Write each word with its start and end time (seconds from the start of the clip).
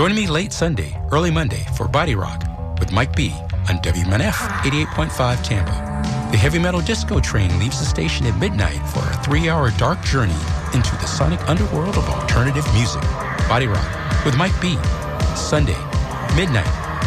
Join 0.00 0.14
me 0.14 0.26
late 0.26 0.50
Sunday, 0.50 0.98
early 1.12 1.30
Monday 1.30 1.66
for 1.76 1.86
Body 1.86 2.14
Rock 2.14 2.42
with 2.78 2.90
Mike 2.90 3.14
B 3.14 3.34
on 3.68 3.76
WMNF 3.82 4.32
88.5 4.62 5.44
Tampa. 5.44 6.30
The 6.32 6.38
heavy 6.38 6.58
metal 6.58 6.80
disco 6.80 7.20
train 7.20 7.58
leaves 7.58 7.78
the 7.80 7.84
station 7.84 8.24
at 8.24 8.34
midnight 8.38 8.80
for 8.88 9.00
a 9.00 9.22
three-hour 9.22 9.72
dark 9.72 10.02
journey 10.02 10.40
into 10.72 10.92
the 10.92 11.04
sonic 11.04 11.46
underworld 11.50 11.98
of 11.98 12.08
alternative 12.08 12.64
music. 12.72 13.02
Body 13.46 13.66
Rock 13.66 14.24
with 14.24 14.38
Mike 14.38 14.58
B. 14.58 14.78
Sunday, 15.36 15.76
midnight, 16.34 16.64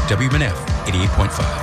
WMNF 0.08 0.54
88.5. 0.86 1.63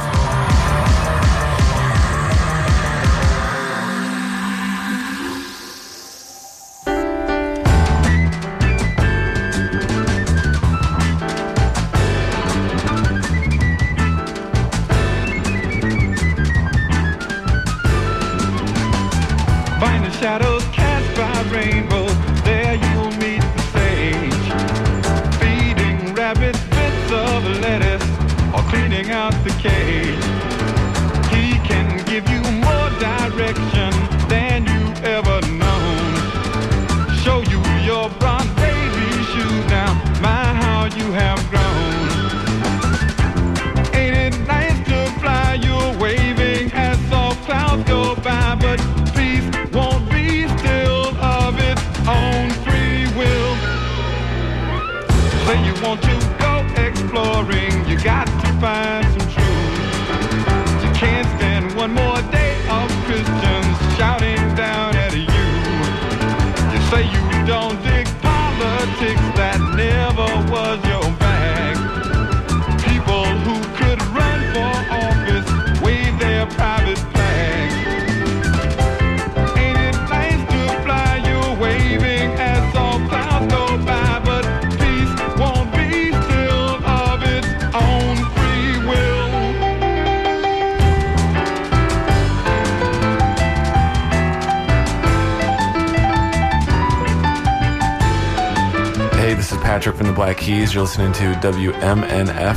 Black 100.15 100.37
Keys. 100.37 100.75
You're 100.75 100.83
listening 100.83 101.13
to 101.15 101.33
WMNF 101.41 102.55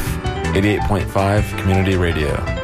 88.5 0.54 1.58
Community 1.58 1.96
Radio. 1.96 2.63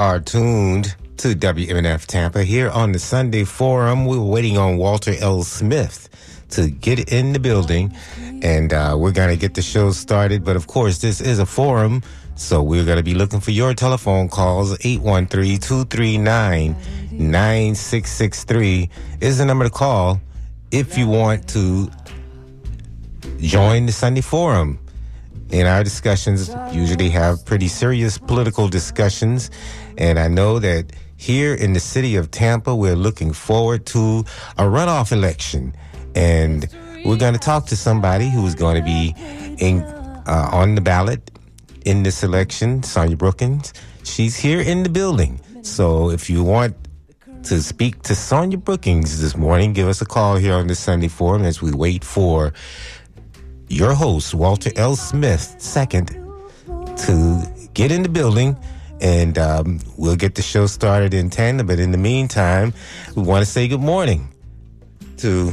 Are 0.00 0.18
tuned 0.18 0.96
to 1.18 1.34
WMNF 1.34 2.06
Tampa 2.06 2.42
here 2.42 2.70
on 2.70 2.90
the 2.90 2.98
Sunday 2.98 3.44
Forum. 3.44 4.06
We 4.06 4.16
are 4.16 4.22
waiting 4.22 4.56
on 4.56 4.78
Walter 4.78 5.12
L. 5.20 5.42
Smith 5.42 6.08
to 6.52 6.70
get 6.70 7.12
in 7.12 7.34
the 7.34 7.38
building, 7.38 7.94
and 8.40 8.72
uh, 8.72 8.96
we're 8.98 9.12
going 9.12 9.28
to 9.28 9.36
get 9.36 9.52
the 9.52 9.60
show 9.60 9.90
started. 9.90 10.42
But 10.42 10.56
of 10.56 10.66
course, 10.68 11.02
this 11.02 11.20
is 11.20 11.38
a 11.38 11.44
forum, 11.44 12.02
so 12.34 12.62
we're 12.62 12.86
going 12.86 12.96
to 12.96 13.02
be 13.02 13.12
looking 13.12 13.40
for 13.40 13.50
your 13.50 13.74
telephone 13.74 14.30
calls. 14.30 14.72
813 14.86 15.58
239 15.58 16.74
9663 17.12 18.88
is 19.20 19.36
the 19.36 19.44
number 19.44 19.66
to 19.66 19.70
call 19.70 20.18
if 20.70 20.96
you 20.96 21.08
want 21.08 21.46
to 21.50 21.90
join 23.38 23.84
the 23.84 23.92
Sunday 23.92 24.22
Forum 24.22 24.78
in 25.52 25.66
our 25.66 25.82
discussions 25.82 26.54
usually 26.72 27.10
have 27.10 27.44
pretty 27.44 27.66
serious 27.66 28.18
political 28.18 28.68
discussions 28.68 29.50
and 30.00 30.18
i 30.18 30.26
know 30.26 30.58
that 30.58 30.92
here 31.16 31.54
in 31.54 31.74
the 31.74 31.80
city 31.80 32.16
of 32.16 32.30
tampa 32.30 32.74
we're 32.74 32.96
looking 32.96 33.32
forward 33.32 33.84
to 33.86 34.24
a 34.56 34.62
runoff 34.62 35.12
election. 35.12 35.74
And 36.14 36.68
we're 37.04 37.16
going 37.16 37.34
to 37.34 37.38
talk 37.38 37.66
to 37.66 37.76
somebody 37.76 38.28
who's 38.28 38.54
going 38.54 38.76
to 38.76 38.82
be 38.82 39.14
in, 39.58 39.82
uh, 40.26 40.48
on 40.52 40.74
the 40.74 40.80
ballot 40.80 41.30
in 41.84 42.02
this 42.02 42.22
election 42.22 42.82
sonia 42.82 43.16
brookins. 43.16 43.72
She's 44.02 44.36
here 44.36 44.60
in 44.60 44.82
the 44.82 44.88
building. 44.88 45.40
So 45.62 46.10
if 46.10 46.28
you 46.28 46.42
want 46.42 46.74
to 47.44 47.62
speak 47.62 48.02
to 48.02 48.14
sonia 48.14 48.58
Brookins 48.58 49.20
this 49.22 49.34
morning 49.34 49.72
give 49.72 49.88
us 49.88 50.02
a 50.02 50.04
call 50.04 50.36
here 50.36 50.52
on 50.52 50.66
the 50.66 50.74
sunday 50.74 51.08
forum 51.08 51.42
as 51.42 51.62
we 51.62 51.72
wait 51.72 52.04
for 52.04 52.52
your 53.68 53.94
host, 53.94 54.34
Walter 54.34 54.70
L. 54.76 54.96
Smith, 54.96 55.54
second, 55.58 56.08
to 57.06 57.70
get 57.72 57.92
in 57.92 58.02
the 58.02 58.08
building 58.08 58.58
and 59.00 59.38
um, 59.38 59.80
we'll 59.96 60.16
get 60.16 60.34
the 60.34 60.42
show 60.42 60.66
started 60.66 61.14
in 61.14 61.30
tandem. 61.30 61.66
But 61.66 61.80
in 61.80 61.90
the 61.90 61.98
meantime, 61.98 62.72
we 63.16 63.22
want 63.22 63.44
to 63.44 63.50
say 63.50 63.68
good 63.68 63.80
morning 63.80 64.28
to 65.18 65.52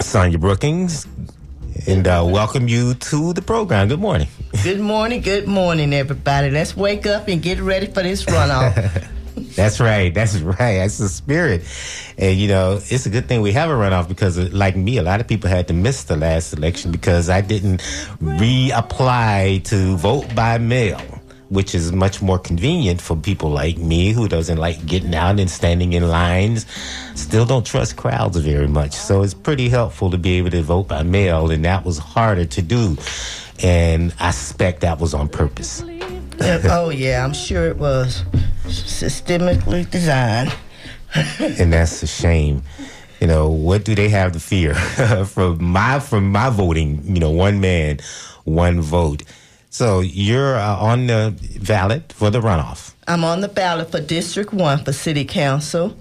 Sonia 0.00 0.38
Brookins 0.38 1.06
and 1.86 2.06
uh, 2.06 2.24
welcome 2.26 2.68
you 2.68 2.94
to 2.94 3.32
the 3.32 3.42
program. 3.42 3.88
Good 3.88 4.00
morning. 4.00 4.28
Good 4.64 4.80
morning, 4.80 5.22
good 5.22 5.46
morning, 5.46 5.94
everybody. 5.94 6.50
Let's 6.50 6.76
wake 6.76 7.06
up 7.06 7.28
and 7.28 7.40
get 7.40 7.60
ready 7.60 7.86
for 7.86 8.02
this 8.02 8.24
runoff. 8.24 9.08
That's 9.54 9.78
right. 9.78 10.12
That's 10.12 10.38
right. 10.40 10.78
That's 10.78 10.98
the 10.98 11.08
spirit. 11.08 11.62
And, 12.18 12.36
you 12.36 12.48
know, 12.48 12.80
it's 12.82 13.06
a 13.06 13.10
good 13.10 13.26
thing 13.26 13.42
we 13.42 13.52
have 13.52 13.70
a 13.70 13.72
runoff 13.72 14.08
because, 14.08 14.38
uh, 14.38 14.48
like 14.52 14.76
me, 14.76 14.98
a 14.98 15.02
lot 15.02 15.20
of 15.20 15.28
people 15.28 15.48
had 15.48 15.68
to 15.68 15.72
miss 15.72 16.04
the 16.04 16.16
last 16.16 16.52
election 16.52 16.90
because 16.90 17.30
I 17.30 17.40
didn't 17.40 17.80
reapply 18.20 19.64
to 19.64 19.96
vote 19.96 20.34
by 20.34 20.58
mail 20.58 21.00
which 21.50 21.74
is 21.74 21.92
much 21.92 22.22
more 22.22 22.38
convenient 22.38 23.00
for 23.00 23.16
people 23.16 23.50
like 23.50 23.76
me 23.76 24.12
who 24.12 24.28
doesn't 24.28 24.56
like 24.56 24.86
getting 24.86 25.14
out 25.14 25.38
and 25.40 25.50
standing 25.50 25.92
in 25.92 26.08
lines. 26.08 26.64
Still 27.16 27.44
don't 27.44 27.66
trust 27.66 27.96
crowds 27.96 28.36
very 28.38 28.68
much. 28.68 28.92
So 28.92 29.22
it's 29.22 29.34
pretty 29.34 29.68
helpful 29.68 30.10
to 30.12 30.18
be 30.18 30.38
able 30.38 30.50
to 30.50 30.62
vote 30.62 30.88
by 30.88 31.02
mail, 31.02 31.50
and 31.50 31.64
that 31.64 31.84
was 31.84 31.98
harder 31.98 32.44
to 32.46 32.62
do. 32.62 32.96
And 33.62 34.14
I 34.20 34.30
suspect 34.30 34.80
that 34.80 35.00
was 35.00 35.12
on 35.12 35.28
purpose. 35.28 35.82
oh, 36.40 36.90
yeah, 36.90 37.24
I'm 37.24 37.34
sure 37.34 37.66
it 37.66 37.76
was 37.76 38.24
systemically 38.66 39.90
designed. 39.90 40.54
and 41.40 41.72
that's 41.72 42.02
a 42.04 42.06
shame. 42.06 42.62
You 43.20 43.26
know, 43.26 43.50
what 43.50 43.84
do 43.84 43.94
they 43.94 44.08
have 44.08 44.32
to 44.32 44.40
fear 44.40 44.74
from 45.26 45.62
my 45.62 45.98
from 45.98 46.30
my 46.30 46.48
voting? 46.48 47.02
You 47.04 47.20
know, 47.20 47.30
one 47.30 47.60
man, 47.60 47.98
one 48.44 48.80
vote. 48.80 49.24
So 49.70 50.00
you're 50.00 50.56
uh, 50.56 50.76
on 50.76 51.06
the 51.06 51.32
ballot 51.64 52.12
for 52.12 52.28
the 52.28 52.40
runoff. 52.40 52.92
I'm 53.06 53.22
on 53.22 53.40
the 53.40 53.48
ballot 53.48 53.92
for 53.92 54.00
District 54.00 54.52
1 54.52 54.84
for 54.84 54.92
City 54.92 55.24
Council. 55.24 55.96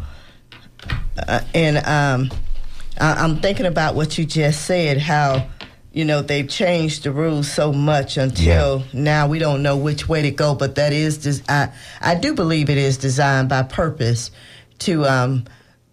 Uh, 1.15 1.41
and 1.53 1.77
um, 1.77 2.31
I- 2.99 3.23
am 3.23 3.37
thinking 3.41 3.67
about 3.67 3.93
what 3.93 4.17
you 4.17 4.25
just 4.25 4.65
said, 4.65 4.97
how, 4.97 5.47
you 5.93 6.03
know, 6.03 6.23
they've 6.23 6.49
changed 6.49 7.03
the 7.03 7.11
rules 7.11 7.51
so 7.51 7.71
much 7.71 8.17
until 8.17 8.79
yeah. 8.79 8.85
now 8.93 9.27
we 9.27 9.37
don't 9.37 9.61
know 9.61 9.77
which 9.77 10.09
way 10.09 10.23
to 10.23 10.31
go. 10.31 10.55
But 10.55 10.73
that 10.75 10.91
is, 10.91 11.19
des- 11.19 11.43
I, 11.47 11.69
I 12.01 12.15
do 12.15 12.33
believe 12.33 12.71
it 12.71 12.77
is 12.79 12.97
designed 12.97 13.49
by 13.49 13.61
purpose 13.61 14.31
to, 14.79 15.05
um, 15.05 15.45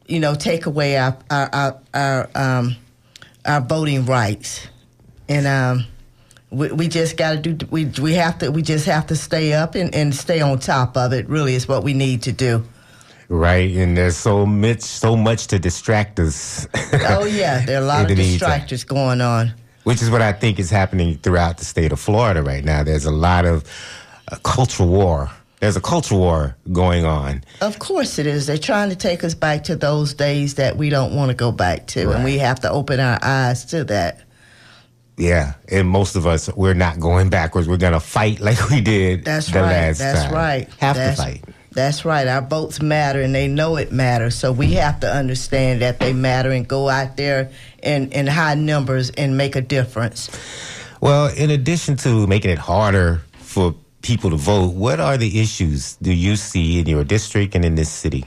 you 0.06 0.20
know, 0.20 0.34
take 0.34 0.64
away 0.64 0.96
our, 0.96 1.18
our, 1.30 1.50
our, 1.52 1.80
our, 1.92 2.30
um, 2.34 2.76
our 3.44 3.60
voting 3.60 4.06
rights. 4.06 4.66
And, 5.28 5.46
um, 5.46 5.86
we, 6.56 6.72
we 6.72 6.88
just 6.88 7.16
got 7.16 7.42
to 7.42 7.52
do 7.52 7.66
we 7.70 7.84
we 8.00 8.14
have 8.14 8.38
to 8.38 8.50
we 8.50 8.62
just 8.62 8.86
have 8.86 9.06
to 9.06 9.16
stay 9.16 9.52
up 9.52 9.74
and, 9.74 9.94
and 9.94 10.14
stay 10.14 10.40
on 10.40 10.58
top 10.58 10.96
of 10.96 11.12
it 11.12 11.28
really 11.28 11.54
is 11.54 11.68
what 11.68 11.84
we 11.84 11.92
need 11.92 12.22
to 12.22 12.32
do 12.32 12.64
right 13.28 13.70
and 13.76 13.96
there's 13.96 14.16
so 14.16 14.46
much 14.46 14.80
so 14.80 15.16
much 15.16 15.48
to 15.48 15.58
distract 15.58 16.18
us 16.18 16.66
oh 17.08 17.24
yeah 17.24 17.64
there 17.66 17.78
are 17.78 17.82
a 17.82 17.86
lot 17.86 18.10
of 18.10 18.16
distractors 18.16 18.86
going 18.86 19.20
on 19.20 19.52
which 19.84 20.00
is 20.00 20.10
what 20.10 20.22
i 20.22 20.32
think 20.32 20.58
is 20.58 20.70
happening 20.70 21.18
throughout 21.18 21.58
the 21.58 21.64
state 21.64 21.92
of 21.92 22.00
florida 22.00 22.42
right 22.42 22.64
now 22.64 22.82
there's 22.82 23.04
a 23.04 23.10
lot 23.10 23.44
of 23.44 23.64
uh, 24.32 24.36
cultural 24.42 24.88
war 24.88 25.30
there's 25.60 25.76
a 25.76 25.80
culture 25.80 26.14
war 26.14 26.54
going 26.70 27.06
on. 27.06 27.42
Of 27.62 27.78
course 27.78 28.18
it 28.18 28.26
is. 28.26 28.46
They're 28.46 28.58
trying 28.58 28.90
to 28.90 28.96
take 28.96 29.24
us 29.24 29.34
back 29.34 29.64
to 29.64 29.74
those 29.74 30.12
days 30.12 30.56
that 30.56 30.76
we 30.76 30.90
don't 30.90 31.16
want 31.16 31.30
to 31.30 31.34
go 31.34 31.50
back 31.50 31.86
to, 31.88 32.06
right. 32.06 32.16
and 32.16 32.24
we 32.24 32.36
have 32.38 32.60
to 32.60 32.70
open 32.70 33.00
our 33.00 33.18
eyes 33.22 33.64
to 33.66 33.82
that. 33.84 34.20
Yeah, 35.16 35.54
and 35.68 35.88
most 35.88 36.14
of 36.14 36.26
us 36.26 36.52
we're 36.54 36.74
not 36.74 37.00
going 37.00 37.30
backwards. 37.30 37.66
We're 37.68 37.78
gonna 37.78 38.00
fight 38.00 38.40
like 38.40 38.70
we 38.70 38.80
did 38.80 39.24
that's 39.24 39.46
the 39.46 39.60
right. 39.60 39.70
last 39.70 39.98
that's 39.98 40.24
time. 40.24 40.34
right. 40.34 40.68
Have 40.78 40.96
that's, 40.96 41.18
to 41.18 41.22
fight. 41.22 41.44
That's 41.72 42.04
right. 42.04 42.26
Our 42.26 42.42
votes 42.42 42.80
matter, 42.82 43.20
and 43.20 43.34
they 43.34 43.48
know 43.48 43.76
it 43.76 43.92
matters. 43.92 44.34
So 44.34 44.52
we 44.52 44.72
have 44.74 45.00
to 45.00 45.12
understand 45.12 45.82
that 45.82 46.00
they 46.00 46.12
matter 46.12 46.50
and 46.50 46.66
go 46.66 46.88
out 46.88 47.16
there 47.16 47.50
in 47.82 48.12
in 48.12 48.26
high 48.26 48.54
numbers 48.54 49.10
and 49.10 49.36
make 49.36 49.56
a 49.56 49.62
difference. 49.62 50.30
Well, 51.00 51.28
in 51.34 51.50
addition 51.50 51.96
to 51.98 52.26
making 52.26 52.50
it 52.50 52.58
harder 52.58 53.22
for 53.38 53.74
people 54.02 54.30
to 54.30 54.36
vote, 54.36 54.74
what 54.74 55.00
are 55.00 55.16
the 55.16 55.40
issues 55.40 55.96
do 55.96 56.12
you 56.12 56.36
see 56.36 56.78
in 56.78 56.86
your 56.86 57.04
district 57.04 57.54
and 57.54 57.64
in 57.64 57.74
this 57.74 57.90
city? 57.90 58.24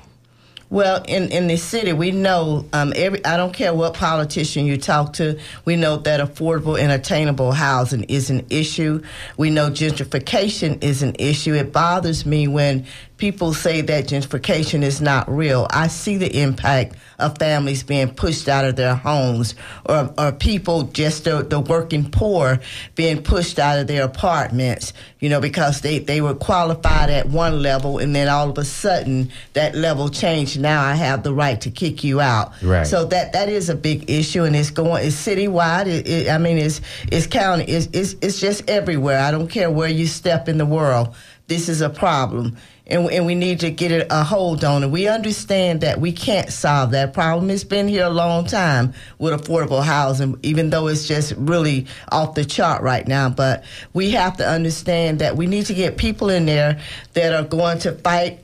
Well, 0.71 1.03
in, 1.07 1.31
in 1.31 1.47
the 1.47 1.57
city, 1.57 1.93
we 1.93 2.11
know 2.11 2.63
um, 2.73 2.93
every. 2.95 3.25
I 3.25 3.37
don't 3.37 3.53
care 3.53 3.73
what 3.73 3.95
politician 3.95 4.67
you 4.67 4.77
talk 4.77 5.13
to. 5.13 5.39
We 5.65 5.75
know 5.75 5.97
that 5.97 6.19
affordable 6.19 6.79
and 6.79 6.91
attainable 6.91 7.53
housing 7.53 8.03
is 8.03 8.29
an 8.29 8.45
issue. 8.51 9.01
We 9.35 9.49
know 9.49 9.71
gentrification 9.71 10.83
is 10.83 11.01
an 11.01 11.15
issue. 11.17 11.55
It 11.55 11.73
bothers 11.73 12.23
me 12.23 12.47
when 12.47 12.85
people 13.19 13.53
say 13.53 13.81
that 13.81 14.05
gentrification 14.05 14.81
is 14.81 15.01
not 15.01 15.29
real. 15.29 15.67
I 15.69 15.87
see 15.87 16.17
the 16.17 16.41
impact 16.41 16.95
of 17.19 17.37
families 17.37 17.83
being 17.83 18.09
pushed 18.13 18.47
out 18.47 18.63
of 18.63 18.77
their 18.77 18.95
homes 18.95 19.55
or, 19.85 20.11
or 20.17 20.31
people, 20.31 20.83
just 20.83 21.25
the, 21.25 21.43
the 21.43 21.59
working 21.59 22.09
poor, 22.09 22.59
being 22.95 23.21
pushed 23.21 23.59
out 23.59 23.77
of 23.77 23.87
their 23.87 24.05
apartments, 24.05 24.93
you 25.19 25.27
know, 25.29 25.41
because 25.41 25.81
they, 25.81 25.99
they 25.99 26.21
were 26.21 26.33
qualified 26.33 27.09
at 27.09 27.27
one 27.27 27.61
level 27.61 27.97
and 27.99 28.15
then 28.15 28.29
all 28.29 28.49
of 28.49 28.57
a 28.57 28.63
sudden 28.63 29.29
that 29.53 29.75
level 29.75 30.07
changed. 30.07 30.59
Now 30.59 30.81
I 30.81 30.95
have 30.95 31.23
the 31.23 31.33
right 31.33 31.59
to 31.61 31.69
kick 31.69 32.05
you 32.05 32.21
out. 32.21 32.53
Right. 32.63 32.87
So 32.87 33.03
that, 33.05 33.33
that 33.33 33.49
is 33.49 33.69
a 33.69 33.75
big 33.75 34.09
issue 34.09 34.45
and 34.45 34.55
it's 34.55 34.71
going, 34.71 35.05
it's 35.05 35.27
citywide. 35.27 35.87
It, 35.87 36.07
it, 36.07 36.29
I 36.29 36.37
mean, 36.37 36.57
it's, 36.57 36.79
it's 37.11 37.27
county, 37.27 37.65
it's, 37.65 37.89
it's, 37.91 38.15
it's 38.21 38.39
just 38.39 38.69
everywhere. 38.69 39.19
I 39.19 39.31
don't 39.31 39.49
care 39.49 39.69
where 39.69 39.89
you 39.89 40.07
step 40.07 40.47
in 40.47 40.57
the 40.57 40.65
world. 40.65 41.13
This 41.47 41.67
is 41.67 41.81
a 41.81 41.89
problem 41.89 42.55
and, 42.89 43.09
and 43.11 43.25
we 43.25 43.35
need 43.35 43.59
to 43.61 43.71
get 43.71 44.07
a 44.09 44.23
hold 44.23 44.63
on 44.63 44.83
it. 44.83 44.89
We 44.89 45.07
understand 45.07 45.81
that 45.81 46.01
we 46.01 46.11
can't 46.11 46.51
solve 46.51 46.91
that 46.91 47.13
problem. 47.13 47.49
It's 47.49 47.63
been 47.63 47.87
here 47.87 48.05
a 48.05 48.09
long 48.09 48.45
time 48.45 48.93
with 49.19 49.33
affordable 49.33 49.83
housing, 49.83 50.39
even 50.43 50.69
though 50.69 50.87
it's 50.87 51.07
just 51.07 51.33
really 51.37 51.85
off 52.11 52.35
the 52.35 52.43
chart 52.43 52.81
right 52.81 53.07
now. 53.07 53.29
But 53.29 53.63
we 53.93 54.11
have 54.11 54.37
to 54.37 54.47
understand 54.47 55.19
that 55.19 55.37
we 55.37 55.47
need 55.47 55.67
to 55.67 55.73
get 55.73 55.97
people 55.97 56.29
in 56.29 56.45
there 56.45 56.79
that 57.13 57.33
are 57.33 57.47
going 57.47 57.79
to 57.79 57.93
fight 57.93 58.43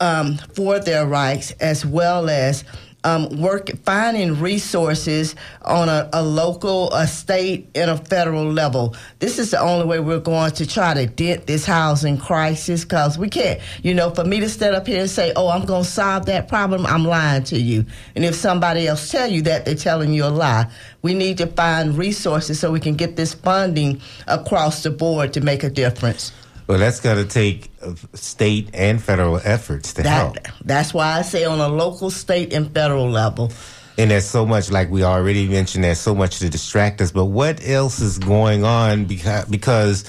um, 0.00 0.36
for 0.54 0.78
their 0.78 1.06
rights 1.06 1.52
as 1.52 1.86
well 1.86 2.28
as 2.28 2.64
um, 3.06 3.40
work 3.40 3.70
finding 3.84 4.40
resources 4.40 5.36
on 5.62 5.88
a, 5.88 6.10
a, 6.12 6.24
local, 6.24 6.92
a 6.92 7.06
state, 7.06 7.70
and 7.76 7.88
a 7.88 7.96
federal 7.96 8.50
level. 8.50 8.96
This 9.20 9.38
is 9.38 9.52
the 9.52 9.60
only 9.60 9.86
way 9.86 10.00
we're 10.00 10.18
going 10.18 10.50
to 10.52 10.66
try 10.66 10.92
to 10.92 11.06
dent 11.06 11.46
this 11.46 11.64
housing 11.64 12.18
crisis 12.18 12.84
because 12.84 13.16
we 13.16 13.28
can't, 13.28 13.60
you 13.84 13.94
know, 13.94 14.10
for 14.10 14.24
me 14.24 14.40
to 14.40 14.48
stand 14.48 14.74
up 14.74 14.88
here 14.88 15.02
and 15.02 15.08
say, 15.08 15.32
oh, 15.36 15.48
I'm 15.48 15.64
going 15.64 15.84
to 15.84 15.88
solve 15.88 16.26
that 16.26 16.48
problem, 16.48 16.84
I'm 16.84 17.04
lying 17.04 17.44
to 17.44 17.58
you. 17.58 17.86
And 18.16 18.24
if 18.24 18.34
somebody 18.34 18.88
else 18.88 19.08
tell 19.08 19.30
you 19.30 19.42
that, 19.42 19.64
they're 19.64 19.76
telling 19.76 20.12
you 20.12 20.24
a 20.24 20.26
lie. 20.26 20.68
We 21.02 21.14
need 21.14 21.38
to 21.38 21.46
find 21.46 21.96
resources 21.96 22.58
so 22.58 22.72
we 22.72 22.80
can 22.80 22.96
get 22.96 23.14
this 23.14 23.34
funding 23.34 24.00
across 24.26 24.82
the 24.82 24.90
board 24.90 25.32
to 25.34 25.40
make 25.40 25.62
a 25.62 25.70
difference. 25.70 26.32
Well, 26.66 26.78
that's 26.78 27.00
got 27.00 27.14
to 27.14 27.24
take 27.24 27.70
uh, 27.80 27.94
state 28.14 28.70
and 28.74 29.00
federal 29.00 29.40
efforts 29.44 29.92
to 29.94 30.02
that, 30.02 30.08
help. 30.08 30.36
That's 30.64 30.92
why 30.92 31.18
I 31.18 31.22
say 31.22 31.44
on 31.44 31.60
a 31.60 31.68
local, 31.68 32.10
state, 32.10 32.52
and 32.52 32.72
federal 32.72 33.08
level. 33.08 33.52
And 33.98 34.10
there's 34.10 34.26
so 34.26 34.44
much, 34.44 34.70
like 34.70 34.90
we 34.90 35.04
already 35.04 35.48
mentioned, 35.48 35.84
there's 35.84 36.00
so 36.00 36.14
much 36.14 36.40
to 36.40 36.50
distract 36.50 37.00
us. 37.00 37.12
But 37.12 37.26
what 37.26 37.66
else 37.66 38.00
is 38.00 38.18
going 38.18 38.64
on? 38.64 39.04
Because, 39.04 39.44
because 39.46 40.04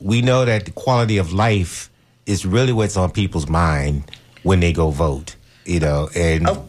we 0.00 0.22
know 0.22 0.44
that 0.44 0.66
the 0.66 0.70
quality 0.70 1.16
of 1.16 1.32
life 1.32 1.90
is 2.26 2.44
really 2.44 2.72
what's 2.72 2.96
on 2.96 3.10
people's 3.10 3.48
mind 3.48 4.10
when 4.42 4.60
they 4.60 4.72
go 4.72 4.90
vote. 4.90 5.34
You 5.64 5.80
know, 5.80 6.10
and 6.14 6.46
oh. 6.46 6.68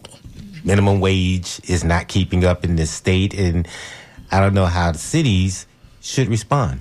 minimum 0.63 1.01
wage 1.01 1.59
is 1.65 1.83
not 1.83 2.07
keeping 2.07 2.45
up 2.45 2.63
in 2.63 2.77
this 2.77 2.91
state. 2.91 3.33
And 3.33 3.67
I 4.31 4.39
don't 4.39 4.53
know 4.53 4.67
how 4.67 4.93
the 4.93 4.97
cities 4.97 5.67
should 5.99 6.29
respond. 6.29 6.79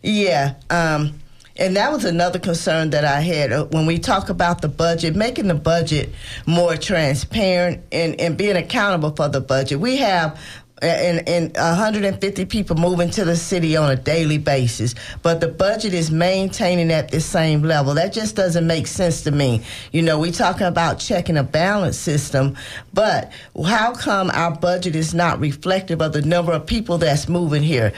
Yeah. 0.00 0.54
Um, 0.70 1.18
and 1.56 1.76
that 1.76 1.92
was 1.92 2.04
another 2.04 2.38
concern 2.38 2.90
that 2.90 3.04
I 3.04 3.20
had 3.20 3.52
uh, 3.52 3.66
when 3.66 3.86
we 3.86 3.98
talk 3.98 4.28
about 4.28 4.60
the 4.60 4.68
budget, 4.68 5.14
making 5.14 5.46
the 5.48 5.54
budget 5.54 6.10
more 6.46 6.76
transparent 6.76 7.84
and, 7.92 8.20
and 8.20 8.36
being 8.36 8.56
accountable 8.56 9.14
for 9.14 9.28
the 9.28 9.40
budget. 9.40 9.78
We 9.78 9.96
have 9.98 10.38
and, 10.82 11.26
and 11.28 11.56
150 11.56 12.44
people 12.46 12.76
moving 12.76 13.10
to 13.10 13.24
the 13.24 13.36
city 13.36 13.76
on 13.76 13.90
a 13.90 13.96
daily 13.96 14.38
basis, 14.38 14.94
but 15.22 15.40
the 15.40 15.48
budget 15.48 15.94
is 15.94 16.10
maintaining 16.10 16.90
at 16.90 17.10
the 17.10 17.20
same 17.20 17.62
level. 17.62 17.94
That 17.94 18.12
just 18.12 18.36
doesn't 18.36 18.66
make 18.66 18.86
sense 18.86 19.22
to 19.22 19.30
me. 19.30 19.62
You 19.92 20.02
know, 20.02 20.18
we're 20.18 20.32
talking 20.32 20.66
about 20.66 20.98
checking 20.98 21.36
a 21.36 21.42
balance 21.42 21.96
system, 21.96 22.56
but 22.92 23.32
how 23.64 23.94
come 23.94 24.30
our 24.32 24.54
budget 24.54 24.96
is 24.96 25.14
not 25.14 25.40
reflective 25.40 26.02
of 26.02 26.12
the 26.12 26.22
number 26.22 26.52
of 26.52 26.66
people 26.66 26.98
that's 26.98 27.28
moving 27.28 27.62
here? 27.62 27.92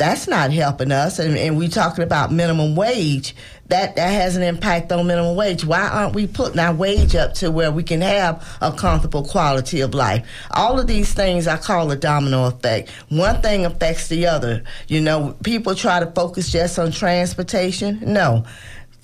That's 0.00 0.26
not 0.26 0.50
helping 0.50 0.92
us. 0.92 1.18
And, 1.18 1.36
and 1.36 1.58
we 1.58 1.68
talking 1.68 2.02
about 2.02 2.32
minimum 2.32 2.74
wage. 2.74 3.36
That 3.68 3.94
that 3.96 4.08
has 4.08 4.34
an 4.34 4.42
impact 4.42 4.90
on 4.90 5.06
minimum 5.06 5.36
wage. 5.36 5.64
Why 5.64 5.86
aren't 5.86 6.14
we 6.14 6.26
putting 6.26 6.58
our 6.58 6.74
wage 6.74 7.14
up 7.14 7.34
to 7.34 7.52
where 7.52 7.70
we 7.70 7.84
can 7.84 8.00
have 8.00 8.44
a 8.60 8.72
comfortable 8.72 9.24
quality 9.24 9.82
of 9.82 9.94
life? 9.94 10.26
All 10.50 10.80
of 10.80 10.88
these 10.88 11.12
things 11.12 11.46
I 11.46 11.58
call 11.58 11.90
a 11.90 11.96
domino 11.96 12.46
effect. 12.46 12.88
One 13.10 13.42
thing 13.42 13.66
affects 13.66 14.08
the 14.08 14.26
other. 14.26 14.64
You 14.88 15.02
know, 15.02 15.36
people 15.44 15.74
try 15.76 16.00
to 16.00 16.10
focus 16.10 16.50
just 16.50 16.78
on 16.78 16.90
transportation. 16.90 18.00
No 18.02 18.44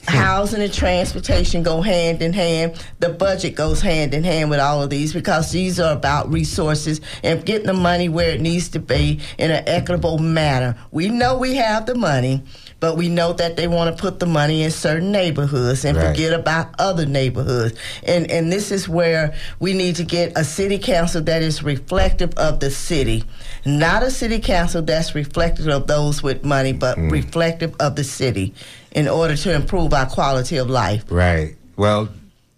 housing 0.07 0.63
and 0.63 0.73
transportation 0.73 1.63
go 1.63 1.81
hand 1.83 2.23
in 2.23 2.33
hand. 2.33 2.85
The 3.01 3.11
budget 3.11 3.55
goes 3.55 3.81
hand 3.81 4.15
in 4.15 4.25
hand 4.25 4.51
with 4.51 4.61
all 4.61 4.83
of 4.83 4.91
these 4.91 5.13
because 5.13 5.51
these 5.53 5.81
are 5.81 5.93
about 5.93 6.31
resources 6.31 7.01
and 7.23 7.45
getting 7.45 7.67
the 7.67 7.75
money 7.75 8.09
where 8.09 8.31
it 8.31 8.41
needs 8.41 8.69
to 8.71 8.79
be 8.79 9.21
in 9.39 9.51
an 9.51 9.65
equitable 9.67 10.19
manner. 10.19 10.77
We 10.91 11.09
know 11.09 11.37
we 11.37 11.57
have 11.57 11.87
the 11.87 11.95
money. 11.95 12.43
But 12.87 12.97
we 12.97 13.09
know 13.09 13.33
that 13.33 13.57
they 13.57 13.67
want 13.67 13.97
to 13.97 14.01
put 14.01 14.21
the 14.21 14.27
money 14.27 14.63
in 14.63 14.71
certain 14.71 15.11
neighborhoods 15.11 15.85
and 15.85 15.97
right. 15.97 16.07
forget 16.07 16.33
about 16.33 16.73
other 16.79 17.05
neighborhoods. 17.05 17.77
And 18.05 18.31
and 18.31 18.53
this 18.53 18.71
is 18.71 18.89
where 18.89 19.35
we 19.59 19.73
need 19.73 19.97
to 19.97 20.05
get 20.05 20.39
a 20.39 20.45
city 20.45 20.79
council 20.79 21.21
that 21.23 21.43
is 21.43 21.65
reflective 21.65 22.33
of 22.37 22.61
the 22.61 22.71
city. 22.71 23.25
Not 23.65 24.05
a 24.05 24.11
city 24.13 24.39
council 24.39 24.83
that's 24.83 25.17
reflective 25.17 25.67
of 25.67 25.89
those 25.89 26.23
with 26.23 26.45
money, 26.45 26.73
but 26.73 26.97
mm. 26.97 27.11
reflective 27.11 27.75
of 27.81 27.97
the 27.97 28.05
city 28.05 28.55
in 28.93 29.09
order 29.09 29.35
to 29.35 29.53
improve 29.53 29.93
our 29.93 30.07
quality 30.07 30.57
of 30.57 30.71
life. 30.71 31.03
Right. 31.11 31.57
Well, 31.77 32.09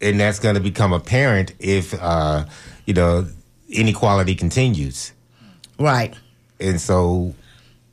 and 0.03 0.21
that's 0.21 0.41
going 0.41 0.57
to 0.57 0.61
become 0.61 0.93
apparent 0.93 1.55
if, 1.59 1.95
uh, 1.95 2.45
you 2.85 2.93
know, 2.93 3.29
inequality 3.71 4.35
continues. 4.35 5.11
Right. 5.79 6.15
And 6.61 6.79
so, 6.79 7.35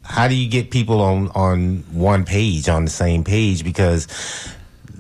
how 0.05 0.27
do 0.27 0.35
you 0.35 0.49
get 0.49 0.71
people 0.71 1.01
on 1.01 1.29
on 1.29 1.83
one 1.91 2.23
page, 2.23 2.69
on 2.69 2.85
the 2.85 2.91
same 2.91 3.23
page? 3.23 3.63
Because 3.63 4.07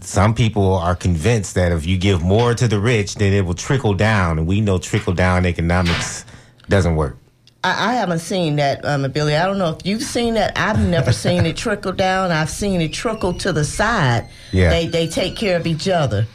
some 0.01 0.33
people 0.35 0.73
are 0.73 0.95
convinced 0.95 1.55
that 1.55 1.71
if 1.71 1.85
you 1.85 1.97
give 1.97 2.21
more 2.21 2.53
to 2.53 2.67
the 2.67 2.79
rich, 2.79 3.15
then 3.15 3.33
it 3.33 3.45
will 3.45 3.53
trickle 3.53 3.93
down, 3.93 4.37
and 4.37 4.47
we 4.47 4.61
know 4.61 4.77
trickle 4.77 5.13
down 5.13 5.45
economics 5.45 6.25
doesn't 6.69 6.95
work. 6.95 7.17
I, 7.63 7.91
I 7.91 7.93
haven't 7.93 8.19
seen 8.19 8.57
that, 8.57 8.83
um, 8.85 9.09
Billy. 9.11 9.35
I 9.35 9.45
don't 9.45 9.57
know 9.57 9.71
if 9.71 9.85
you've 9.85 10.03
seen 10.03 10.35
that. 10.35 10.57
I've 10.57 10.79
never 10.79 11.11
seen 11.11 11.45
it 11.45 11.57
trickle 11.57 11.93
down. 11.93 12.31
I've 12.31 12.49
seen 12.49 12.81
it 12.81 12.93
trickle 12.93 13.33
to 13.35 13.51
the 13.51 13.63
side. 13.63 14.29
Yeah. 14.51 14.69
They 14.69 14.87
they 14.87 15.07
take 15.07 15.35
care 15.35 15.57
of 15.57 15.65
each 15.65 15.87
other. 15.87 16.27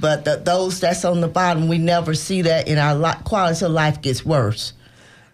But 0.00 0.24
the, 0.24 0.36
those 0.36 0.80
that's 0.80 1.04
on 1.04 1.20
the 1.20 1.28
bottom, 1.28 1.68
we 1.68 1.78
never 1.78 2.14
see 2.14 2.42
that, 2.42 2.66
and 2.66 2.78
our 2.78 2.94
li- 2.94 3.22
quality 3.24 3.64
of 3.64 3.72
life 3.72 4.00
gets 4.00 4.24
worse. 4.24 4.72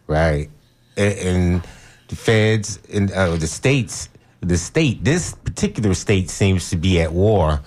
Right, 0.06 0.50
and, 0.96 1.18
and 1.18 1.62
the 2.08 2.16
feds 2.16 2.78
and 2.92 3.10
uh, 3.12 3.36
the 3.36 3.46
states, 3.46 4.08
the 4.40 4.56
state, 4.56 5.04
this 5.04 5.34
particular 5.34 5.94
state 5.94 6.30
seems 6.30 6.70
to 6.70 6.76
be 6.76 7.00
at 7.00 7.12
war 7.12 7.60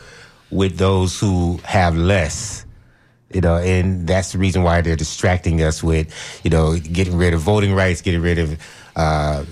with 0.50 0.78
those 0.78 1.20
who 1.20 1.60
have 1.64 1.96
less 1.96 2.66
you 3.34 3.42
know, 3.42 3.58
and 3.58 4.08
that's 4.08 4.34
the 4.34 4.38
reason 4.38 4.64
why 4.64 4.82
they're 4.82 4.96
distracting 4.96 5.62
us 5.62 5.82
with, 5.82 6.14
you 6.44 6.50
know, 6.50 6.78
getting 6.78 7.16
rid 7.16 7.34
of 7.34 7.40
voting 7.40 7.74
rights, 7.74 8.02
getting 8.02 8.22
rid 8.22 8.40
of 8.40 8.60
uh, 8.96 9.46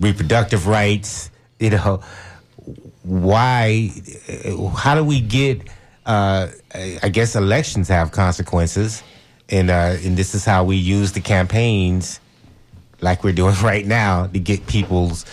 reproductive 0.00 0.66
rights. 0.66 1.30
You 1.58 1.70
know, 1.70 2.00
why? 3.02 3.90
How 4.76 4.94
do 4.94 5.04
we 5.04 5.20
get? 5.20 5.68
Uh, 6.04 6.48
I 7.02 7.08
guess 7.08 7.34
elections 7.34 7.88
have 7.88 8.12
consequences, 8.12 9.02
and 9.48 9.70
uh, 9.70 9.96
and 10.02 10.16
this 10.16 10.34
is 10.34 10.44
how 10.44 10.64
we 10.64 10.76
use 10.76 11.12
the 11.12 11.20
campaigns, 11.20 12.20
like 13.06 13.22
we're 13.22 13.32
doing 13.32 13.54
right 13.62 13.86
now, 13.86 14.26
to 14.26 14.38
get 14.38 14.66
people's 14.66 15.24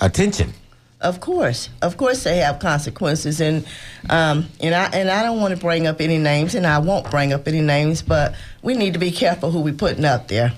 attention. 0.00 0.52
Of 1.00 1.20
course, 1.20 1.70
of 1.80 1.96
course, 1.96 2.24
they 2.24 2.38
have 2.38 2.58
consequences, 2.58 3.40
and 3.40 3.66
um, 4.10 4.48
and 4.60 4.74
I 4.74 4.84
and 4.92 5.10
I 5.10 5.22
don't 5.22 5.40
want 5.40 5.54
to 5.54 5.60
bring 5.60 5.86
up 5.86 5.98
any 6.02 6.18
names, 6.18 6.54
and 6.54 6.66
I 6.66 6.78
won't 6.78 7.10
bring 7.10 7.32
up 7.32 7.48
any 7.48 7.62
names, 7.62 8.02
but 8.02 8.34
we 8.60 8.74
need 8.74 8.92
to 8.92 8.98
be 8.98 9.10
careful 9.10 9.50
who 9.50 9.60
we 9.60 9.72
putting 9.72 10.04
up 10.04 10.28
there. 10.28 10.52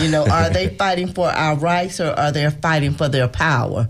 You 0.00 0.08
know, 0.08 0.24
are 0.30 0.50
they 0.50 0.68
fighting 0.68 1.12
for 1.12 1.28
our 1.28 1.56
rights, 1.56 1.98
or 1.98 2.12
are 2.12 2.30
they 2.30 2.48
fighting 2.48 2.94
for 2.94 3.08
their 3.08 3.26
power? 3.26 3.88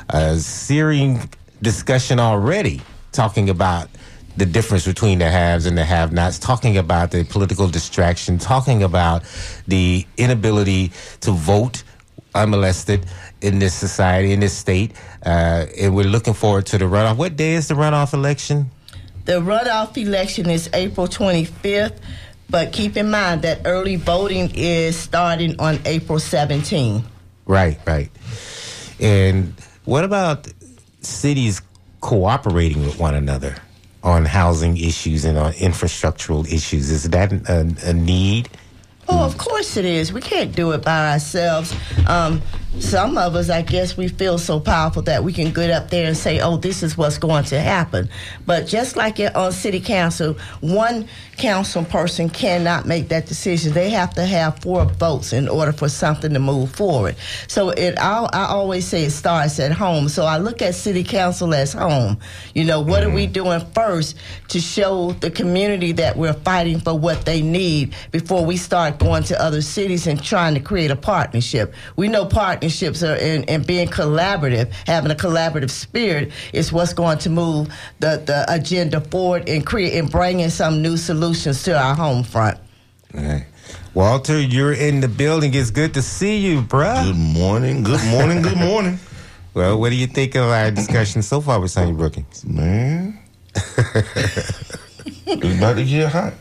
a 0.09 0.37
searing 0.37 1.19
discussion 1.61 2.17
already 2.17 2.81
talking 3.11 3.49
about 3.49 3.89
the 4.37 4.45
difference 4.45 4.85
between 4.85 5.19
the 5.19 5.29
haves 5.29 5.65
and 5.65 5.77
the 5.77 5.83
have 5.83 6.11
nots, 6.11 6.39
talking 6.39 6.77
about 6.77 7.11
the 7.11 7.23
political 7.25 7.67
distraction, 7.67 8.37
talking 8.37 8.83
about 8.83 9.23
the 9.67 10.05
inability 10.17 10.91
to 11.19 11.31
vote 11.31 11.83
unmolested 12.33 13.05
in 13.41 13.59
this 13.59 13.73
society, 13.73 14.31
in 14.31 14.39
this 14.39 14.53
state. 14.53 14.93
Uh, 15.25 15.65
and 15.79 15.95
we're 15.95 16.05
looking 16.05 16.33
forward 16.33 16.65
to 16.67 16.77
the 16.77 16.85
runoff. 16.85 17.17
What 17.17 17.35
day 17.35 17.53
is 17.53 17.67
the 17.67 17.73
runoff 17.73 18.13
election? 18.13 18.71
The 19.25 19.33
runoff 19.33 19.97
election 19.97 20.49
is 20.49 20.69
April 20.73 21.07
25th, 21.07 21.97
but 22.49 22.71
keep 22.71 22.97
in 22.97 23.11
mind 23.11 23.41
that 23.43 23.61
early 23.65 23.97
voting 23.97 24.51
is 24.55 24.95
starting 24.95 25.59
on 25.59 25.79
April 25.85 26.17
17th. 26.19 27.03
Right, 27.45 27.77
right. 27.85 28.09
And 28.99 29.53
what 29.85 30.03
about 30.03 30.47
cities 31.01 31.61
cooperating 32.01 32.81
with 32.81 32.99
one 32.99 33.15
another 33.15 33.55
on 34.03 34.25
housing 34.25 34.77
issues 34.77 35.25
and 35.25 35.37
on 35.37 35.53
infrastructural 35.53 36.51
issues. 36.51 36.89
Is 36.89 37.03
that 37.09 37.31
a, 37.31 37.89
a 37.89 37.93
need? 37.93 38.49
Oh, 39.13 39.25
of 39.25 39.37
course 39.37 39.75
it 39.75 39.83
is. 39.83 40.13
We 40.13 40.21
can't 40.21 40.55
do 40.55 40.71
it 40.71 40.83
by 40.83 41.11
ourselves. 41.11 41.75
Um, 42.07 42.41
some 42.79 43.17
of 43.17 43.35
us, 43.35 43.49
I 43.49 43.61
guess, 43.63 43.97
we 43.97 44.07
feel 44.07 44.37
so 44.37 44.59
powerful 44.59 45.01
that 45.01 45.25
we 45.25 45.33
can 45.33 45.51
get 45.51 45.69
up 45.71 45.89
there 45.89 46.07
and 46.07 46.15
say, 46.15 46.39
"Oh, 46.39 46.55
this 46.55 46.83
is 46.83 46.97
what's 46.97 47.17
going 47.17 47.43
to 47.45 47.59
happen." 47.59 48.09
But 48.45 48.65
just 48.65 48.95
like 48.95 49.19
on 49.35 49.51
city 49.51 49.81
council, 49.81 50.37
one 50.61 51.07
council 51.37 51.83
person 51.83 52.29
cannot 52.29 52.85
make 52.85 53.09
that 53.09 53.25
decision. 53.25 53.73
They 53.73 53.89
have 53.89 54.13
to 54.13 54.25
have 54.25 54.59
four 54.59 54.85
votes 54.85 55.33
in 55.33 55.49
order 55.49 55.73
for 55.73 55.89
something 55.89 56.33
to 56.33 56.39
move 56.39 56.71
forward. 56.71 57.17
So 57.47 57.71
it, 57.71 57.99
I, 57.99 58.29
I 58.31 58.45
always 58.45 58.87
say 58.87 59.03
it 59.03 59.11
starts 59.11 59.59
at 59.59 59.73
home. 59.73 60.07
So 60.07 60.25
I 60.25 60.37
look 60.37 60.61
at 60.61 60.75
city 60.75 61.03
council 61.03 61.53
as 61.53 61.73
home. 61.73 62.19
You 62.55 62.63
know, 62.63 62.79
what 62.79 63.01
mm-hmm. 63.01 63.11
are 63.11 63.15
we 63.15 63.23
mm-hmm. 63.25 63.33
doing 63.33 63.59
first 63.73 64.17
to 64.49 64.61
show 64.61 65.11
the 65.13 65.29
community 65.29 65.91
that 65.93 66.15
we're 66.15 66.33
fighting 66.33 66.79
for 66.79 66.97
what 66.97 67.25
they 67.25 67.41
need 67.41 67.95
before 68.11 68.45
we 68.45 68.55
start 68.55 68.97
going 69.01 69.23
to 69.23 69.41
other 69.41 69.61
cities 69.61 70.07
and 70.07 70.23
trying 70.23 70.53
to 70.53 70.59
create 70.59 70.91
a 70.91 70.95
partnership? 70.95 71.73
We 71.95 72.07
know 72.07 72.25
partnerships 72.25 73.03
are 73.03 73.15
and, 73.15 73.49
and 73.49 73.65
being 73.65 73.87
collaborative, 73.87 74.71
having 74.85 75.11
a 75.11 75.15
collaborative 75.15 75.71
spirit 75.71 76.31
is 76.53 76.71
what's 76.71 76.93
going 76.93 77.17
to 77.19 77.29
move 77.29 77.73
the, 77.99 78.21
the 78.25 78.45
agenda 78.47 79.01
forward 79.01 79.49
and 79.49 79.65
create 79.65 79.97
and 79.97 80.09
bringing 80.09 80.49
some 80.49 80.81
new 80.81 80.97
solutions 80.97 81.63
to 81.63 81.77
our 81.77 81.95
home 81.95 82.23
front. 82.23 82.57
All 83.15 83.23
right. 83.23 83.45
Walter, 83.93 84.39
you're 84.39 84.73
in 84.73 85.01
the 85.01 85.07
building. 85.07 85.53
It's 85.53 85.71
good 85.71 85.93
to 85.95 86.01
see 86.01 86.37
you, 86.37 86.61
bruh. 86.61 87.03
Good 87.03 87.17
morning. 87.17 87.83
Good 87.83 88.03
morning. 88.05 88.41
good 88.41 88.57
morning. 88.57 88.99
Well, 89.53 89.79
what 89.79 89.89
do 89.89 89.95
you 89.95 90.07
think 90.07 90.35
of 90.35 90.45
our 90.45 90.71
discussion 90.71 91.21
so 91.21 91.41
far 91.41 91.59
with 91.59 91.71
Sonia 91.71 91.93
Brookins? 91.93 92.45
Man, 92.45 93.19
it's 93.53 95.57
about 95.57 95.75
to 95.75 95.83
get 95.83 96.09
hot. 96.09 96.33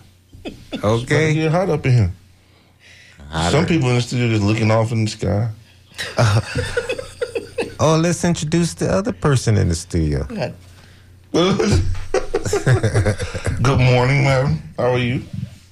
Okay. 0.45 0.53
It's 0.53 0.83
about 0.83 1.03
to 1.03 1.35
get 1.35 1.51
hot 1.51 1.71
up 1.71 1.85
in 1.87 1.93
here. 1.93 2.13
Hotter. 3.31 3.59
Some 3.59 3.67
people 3.67 3.89
in 3.91 3.97
the 3.97 4.03
studio 4.03 4.29
just 4.29 4.43
looking 4.43 4.71
off 4.73 4.91
in 4.91 5.05
the 5.05 5.11
sky. 5.11 5.51
Uh, 6.17 6.41
oh, 7.81 7.97
let's 7.97 8.25
introduce 8.25 8.75
the 8.75 8.91
other 8.91 9.13
person 9.13 9.57
in 9.57 9.69
the 9.69 9.77
studio. 9.77 10.25
Good 11.33 11.85
morning, 13.79 14.25
madam. 14.25 14.61
How 14.77 14.93
are 14.93 14.99
you? 14.99 15.23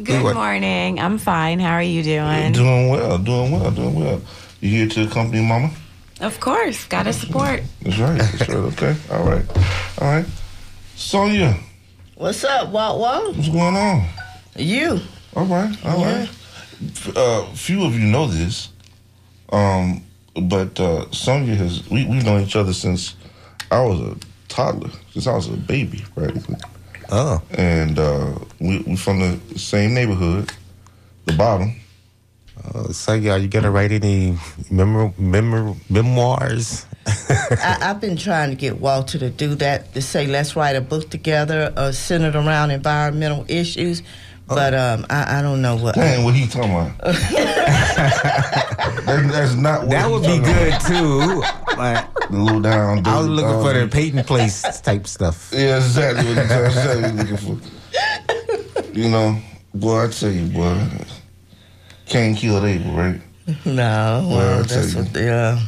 Good 0.00 0.35
morning. 0.35 1.00
I'm 1.00 1.19
fine. 1.19 1.59
How 1.59 1.73
are 1.73 1.83
you 1.83 2.05
doing? 2.05 2.53
Doing 2.53 2.91
well, 2.91 3.19
doing 3.19 3.50
well, 3.50 3.73
doing 3.73 3.99
well. 3.99 4.21
You 4.61 4.71
here 4.71 4.88
to 4.91 5.09
accompany 5.09 5.45
mama? 5.45 5.73
Of 6.21 6.38
course. 6.38 6.87
Gotta 6.87 7.12
support. 7.12 7.65
That's 7.83 7.99
right. 7.99 8.19
That's 8.19 8.49
right. 8.49 8.59
Okay. 8.73 8.97
All 9.11 9.25
right. 9.25 9.45
All 10.00 10.07
right. 10.07 10.25
Sonia. 10.95 11.57
What's 12.15 12.45
up, 12.45 12.71
Walt 12.71 13.00
Walt? 13.00 13.37
What's 13.37 13.49
going 13.49 13.75
on? 13.75 14.07
You. 14.55 15.00
All 15.35 15.47
right. 15.47 15.77
All 15.85 15.99
yeah. 16.00 16.21
right. 16.21 16.31
Uh, 17.17 17.45
few 17.55 17.85
of 17.85 17.95
you 17.99 18.07
know 18.07 18.27
this. 18.27 18.69
Um, 19.51 20.05
but 20.41 20.79
uh, 20.79 21.11
Sonia 21.11 21.55
has 21.57 21.89
we 21.91 22.07
we've 22.07 22.25
known 22.25 22.43
each 22.43 22.55
other 22.57 22.73
since 22.73 23.17
I 23.71 23.81
was 23.81 24.01
a 24.01 24.17
toddler, 24.49 24.91
since 25.13 25.27
I 25.27 25.35
was 25.35 25.49
a 25.49 25.57
baby, 25.57 26.05
practically. 26.15 26.57
Oh, 27.11 27.43
And 27.57 27.99
uh, 27.99 28.39
we 28.61 28.79
we 28.87 28.97
from 28.97 29.19
the 29.21 29.59
same 29.59 29.95
neighborhood, 29.95 30.53
the 31.27 31.33
bottom. 31.33 31.75
uh, 32.63 32.93
so 32.93 33.15
yeah, 33.15 33.37
you 33.37 33.49
gonna 33.49 33.71
write 33.71 33.91
any 33.93 34.37
memor- 34.71 35.13
memor- 35.19 35.75
memoirs? 35.89 36.85
I, 37.07 37.79
I've 37.81 38.01
been 38.01 38.17
trying 38.19 38.51
to 38.51 38.57
get 38.57 38.79
Walter 38.79 39.19
to 39.19 39.31
do 39.31 39.55
that, 39.57 39.95
to 39.95 40.03
say, 40.03 40.27
let's 40.27 40.55
write 40.55 40.77
a 40.77 40.83
book 40.83 41.09
together 41.11 41.73
uh, 41.77 41.91
centered 41.93 42.37
around 42.37 42.71
environmental 42.71 43.47
issues. 43.49 44.03
But 44.49 44.73
um, 44.75 45.05
I, 45.11 45.38
I 45.38 45.43
don't 45.43 45.61
know 45.62 45.76
what. 45.76 45.95
Dang, 45.95 46.25
what 46.25 46.35
he 46.35 46.47
talking 46.47 46.73
about? 46.73 46.97
that, 48.19 49.28
that's 49.31 49.55
not 49.55 49.81
what 49.83 49.90
That 49.90 50.11
would 50.11 50.23
be 50.23 50.38
talking 50.38 50.43
good 50.43 50.81
too. 50.81 51.43
But 51.67 51.75
about. 51.76 52.31
The 52.31 52.37
low 52.38 52.61
down. 52.61 53.07
I 53.07 53.19
was 53.19 53.26
dirty 53.26 53.37
looking 53.43 53.62
for 53.62 53.73
the 53.73 53.81
dog. 53.83 53.90
Peyton 53.93 54.25
Place 54.25 54.81
type 54.81 55.07
stuff. 55.07 55.50
Yeah, 55.59 55.76
exactly 55.76 56.26
what 56.28 56.38
he's 56.38 56.49
that's 56.49 56.76
exactly 56.76 57.02
what 57.02 57.14
looking 57.31 57.37
for. 57.37 58.99
You 58.99 59.09
know, 59.11 59.38
boy, 59.75 60.05
I 60.05 60.09
tell 60.09 60.31
you, 60.31 60.47
boy, 60.47 60.88
can't 62.07 62.37
kill 62.37 62.64
Abel, 62.64 62.93
right? 62.93 63.21
No, 63.64 63.73
Well, 63.75 64.28
well, 64.28 64.57
I'll 64.59 64.62
that's 64.64 64.93
tell 64.95 65.05
you. 65.05 65.11
what 65.11 65.23
Yeah. 65.23 65.61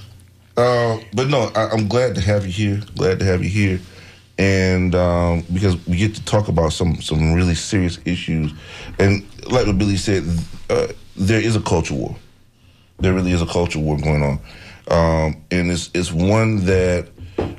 Uh, 0.56 0.98
but 1.14 1.28
no, 1.28 1.50
I, 1.54 1.68
I'm 1.70 1.86
glad 1.88 2.14
to 2.16 2.20
have 2.20 2.44
you 2.46 2.52
here. 2.52 2.82
Glad 2.96 3.18
to 3.20 3.24
have 3.24 3.42
you 3.42 3.48
here, 3.50 3.80
and 4.40 4.94
um, 4.94 5.44
because 5.52 5.86
we 5.86 5.98
get 5.98 6.14
to 6.14 6.24
talk 6.24 6.48
about 6.48 6.72
some 6.72 7.00
some 7.02 7.34
really 7.34 7.54
serious 7.54 7.98
issues, 8.06 8.52
and 8.98 9.22
like 9.50 9.66
what 9.66 9.76
Billy 9.76 9.98
said, 9.98 10.24
uh, 10.70 10.86
there 11.14 11.40
is 11.40 11.56
a 11.56 11.60
culture 11.60 11.92
war. 11.92 12.16
There 12.98 13.12
really 13.12 13.32
is 13.32 13.42
a 13.42 13.46
culture 13.46 13.78
war 13.78 13.98
going 13.98 14.22
on, 14.22 14.40
um, 14.88 15.42
and 15.50 15.70
it's 15.70 15.90
it's 15.92 16.10
one 16.10 16.64
that 16.64 17.08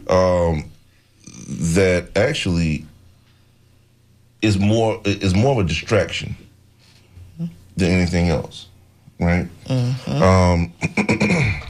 um, 0.09 0.71
that 1.47 2.09
actually 2.15 2.85
is 4.41 4.57
more 4.57 5.00
is 5.05 5.35
more 5.35 5.51
of 5.51 5.65
a 5.65 5.67
distraction 5.67 6.35
than 7.77 7.91
anything 7.91 8.29
else, 8.29 8.69
right? 9.19 9.47
Um, 10.07 10.73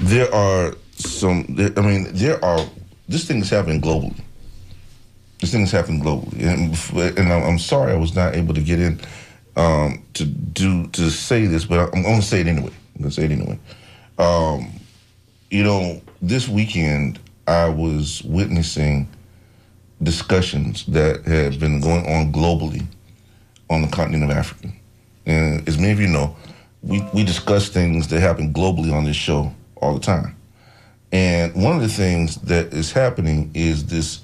there 0.00 0.34
are 0.34 0.74
some. 0.96 1.46
There, 1.50 1.70
I 1.76 1.82
mean, 1.82 2.08
there 2.14 2.44
are. 2.44 2.66
This 3.06 3.28
thing 3.28 3.38
is 3.38 3.50
happening 3.50 3.80
globally. 3.80 4.23
This 5.44 5.52
thing 5.52 5.60
is 5.64 5.72
globally, 5.72 6.40
and, 6.40 7.18
and 7.18 7.30
I'm, 7.30 7.42
I'm 7.42 7.58
sorry 7.58 7.92
I 7.92 7.96
was 7.96 8.16
not 8.16 8.34
able 8.34 8.54
to 8.54 8.62
get 8.62 8.80
in 8.80 8.98
um, 9.56 10.02
to 10.14 10.24
do 10.24 10.86
to 10.86 11.10
say 11.10 11.44
this, 11.44 11.66
but 11.66 11.94
I'm 11.94 12.02
going 12.02 12.22
to 12.22 12.26
say 12.26 12.40
it 12.40 12.46
anyway. 12.46 12.72
I'm 12.94 13.02
going 13.02 13.10
to 13.10 13.14
say 13.14 13.24
it 13.24 13.30
anyway. 13.30 13.58
Um, 14.18 14.72
you 15.50 15.62
know, 15.62 16.00
this 16.22 16.48
weekend 16.48 17.18
I 17.46 17.68
was 17.68 18.22
witnessing 18.24 19.06
discussions 20.02 20.86
that 20.86 21.26
had 21.26 21.60
been 21.60 21.78
going 21.82 22.06
on 22.06 22.32
globally 22.32 22.86
on 23.68 23.82
the 23.82 23.88
continent 23.88 24.24
of 24.24 24.30
Africa. 24.30 24.68
And 25.26 25.68
as 25.68 25.76
many 25.76 25.92
of 25.92 26.00
you 26.00 26.08
know, 26.08 26.34
we, 26.80 27.06
we 27.12 27.22
discuss 27.22 27.68
things 27.68 28.08
that 28.08 28.20
happen 28.20 28.54
globally 28.54 28.94
on 28.94 29.04
this 29.04 29.16
show 29.16 29.52
all 29.76 29.92
the 29.92 30.00
time. 30.00 30.36
And 31.12 31.54
one 31.54 31.76
of 31.76 31.82
the 31.82 31.88
things 31.88 32.36
that 32.36 32.72
is 32.72 32.92
happening 32.92 33.50
is 33.52 33.84
this 33.84 34.23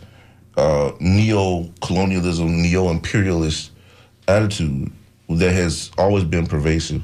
uh, 0.57 0.93
neo 1.01 1.71
colonialism, 1.81 2.63
neo 2.63 2.91
imperialist 2.91 3.71
attitude 4.29 4.91
that 5.29 5.53
has 5.53 5.91
always 5.97 6.25
been 6.25 6.47
pervasive 6.47 7.03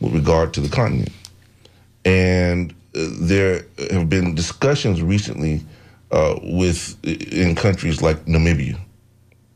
with 0.00 0.14
regard 0.14 0.52
to 0.54 0.60
the 0.60 0.68
continent. 0.68 1.10
And 2.04 2.72
uh, 2.94 3.06
there 3.20 3.64
have 3.90 4.08
been 4.08 4.34
discussions 4.34 5.02
recently 5.02 5.62
uh, 6.10 6.38
with 6.42 6.96
in 7.04 7.54
countries 7.54 8.02
like 8.02 8.24
Namibia, 8.24 8.78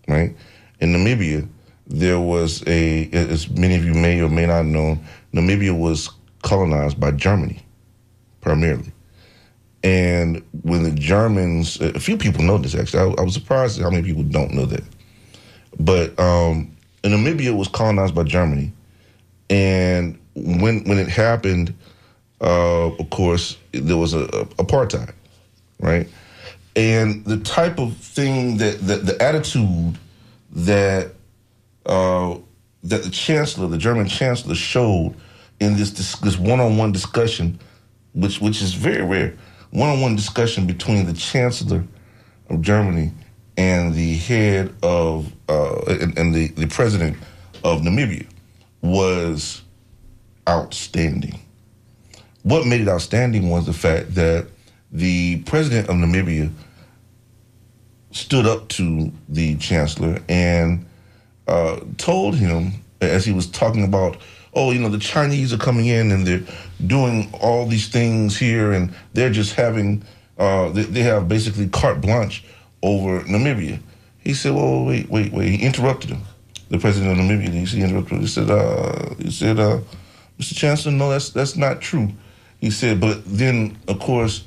right? 0.09 0.35
In 0.81 0.93
Namibia, 0.93 1.49
there 1.87 2.21
was 2.21 2.63
a, 2.67 3.09
as 3.11 3.49
many 3.51 3.75
of 3.77 3.85
you 3.85 3.95
may 3.95 4.21
or 4.21 4.29
may 4.29 4.47
not 4.47 4.67
know, 4.67 4.99
Namibia 5.33 5.77
was 5.77 6.11
colonized 6.43 6.99
by 6.99 7.11
Germany, 7.13 7.61
primarily. 8.41 8.93
And 9.85 10.43
when 10.63 10.85
the 10.85 10.93
Germans, 10.93 11.81
a 11.81 11.99
few 11.99 12.17
people 12.17 12.43
know 12.45 12.59
this 12.59 12.75
actually. 12.75 13.01
I, 13.01 13.21
I 13.21 13.25
was 13.25 13.35
surprised 13.35 13.81
how 13.81 13.91
many 13.91 14.03
people 14.03 14.23
don't 14.23 14.53
know 14.53 14.67
that. 14.67 14.85
But 15.79 16.19
um, 16.21 16.77
Namibia 17.03 17.57
was 17.57 17.69
colonized 17.69 18.15
by 18.15 18.23
Germany, 18.23 18.73
and 19.51 20.19
when 20.35 20.85
when 20.85 20.99
it 20.99 21.09
happened, 21.09 21.75
uh, 22.41 22.89
of 22.89 23.11
course, 23.11 23.57
there 23.73 23.97
was 23.97 24.15
a, 24.15 24.25
a 24.25 24.45
apartheid, 24.57 25.13
right? 25.81 26.09
And 26.75 27.25
the 27.25 27.39
type 27.39 27.79
of 27.79 27.97
thing 27.97 28.57
that, 28.59 28.81
that 28.87 29.05
the 29.07 29.21
attitude 29.23 29.99
that 30.53 31.13
uh, 31.87 32.39
that 32.85 33.03
the 33.03 33.11
chancellor, 33.11 33.69
the 33.69 33.79
German 33.79 34.09
chancellor, 34.09 34.55
showed 34.55 35.15
in 35.61 35.77
this 35.77 35.91
this, 35.93 36.17
this 36.17 36.39
one-on-one 36.39 36.93
discussion, 36.93 37.59
which 38.13 38.41
which 38.41 38.63
is 38.63 38.75
very 38.75 39.03
rare, 39.03 39.37
one-on-one 39.73 40.17
discussion 40.17 40.67
between 40.67 41.07
the 41.07 41.13
chancellor 41.13 41.85
of 42.49 42.61
Germany 42.61 43.11
and 43.57 43.95
the 43.95 44.15
head 44.15 44.75
of 44.83 45.33
uh, 45.49 45.81
and, 45.89 46.17
and 46.17 46.35
the, 46.35 46.49
the 46.49 46.67
president 46.67 47.17
of 47.65 47.81
Namibia 47.81 48.27
was 48.83 49.63
outstanding. 50.49 51.41
What 52.43 52.67
made 52.67 52.81
it 52.81 52.89
outstanding 52.89 53.51
was 53.51 53.67
the 53.67 53.73
fact 53.73 54.15
that 54.15 54.47
the 54.91 55.43
president 55.45 55.89
of 55.89 55.97
Namibia 55.97 56.53
stood 58.11 58.47
up 58.47 58.69
to 58.69 59.11
the 59.29 59.57
chancellor 59.57 60.19
and 60.29 60.85
uh, 61.49 61.81
told 61.97 62.37
him 62.37 62.73
as 63.01 63.25
he 63.25 63.33
was 63.33 63.47
talking 63.47 63.85
about, 63.85 64.19
oh, 64.55 64.71
you 64.71 64.81
know, 64.81 64.89
the 64.89 64.99
Chinese 64.99 65.53
are 65.53 65.59
coming 65.59 65.87
in 65.87 66.11
and 66.11 66.27
they're 66.27 66.43
doing 66.87 67.33
all 67.41 67.67
these 67.67 67.89
things 67.89 68.37
here, 68.37 68.73
and 68.73 68.95
they're 69.13 69.31
just 69.31 69.55
having, 69.55 70.05
uh, 70.39 70.71
they, 70.71 70.83
they 70.83 71.03
have 71.03 71.29
basically 71.29 71.69
carte 71.69 72.01
blanche 72.01 72.45
over 72.83 73.21
Namibia. 73.23 73.81
He 74.21 74.35
said, 74.35 74.55
well, 74.55 74.85
wait, 74.85 75.11
wait, 75.11 75.33
wait. 75.33 75.49
He 75.49 75.65
interrupted 75.67 76.11
him. 76.11 76.23
The 76.69 76.79
president 76.79 77.19
of 77.19 77.25
Namibia, 77.25 77.67
he 77.67 77.83
interrupted 77.83 78.13
him. 78.13 78.21
He 78.21 78.27
said, 78.27 78.51
uh, 78.51 79.15
he 79.19 79.31
said, 79.31 79.59
uh, 79.59 79.81
Mr. 80.39 80.57
Chancellor, 80.57 80.93
no, 80.93 81.11
that's 81.11 81.31
that's 81.31 81.57
not 81.57 81.81
true. 81.81 82.09
He 82.61 82.71
said, 82.71 83.01
but 83.01 83.23
then, 83.27 83.77
of 83.89 83.99
course, 83.99 84.45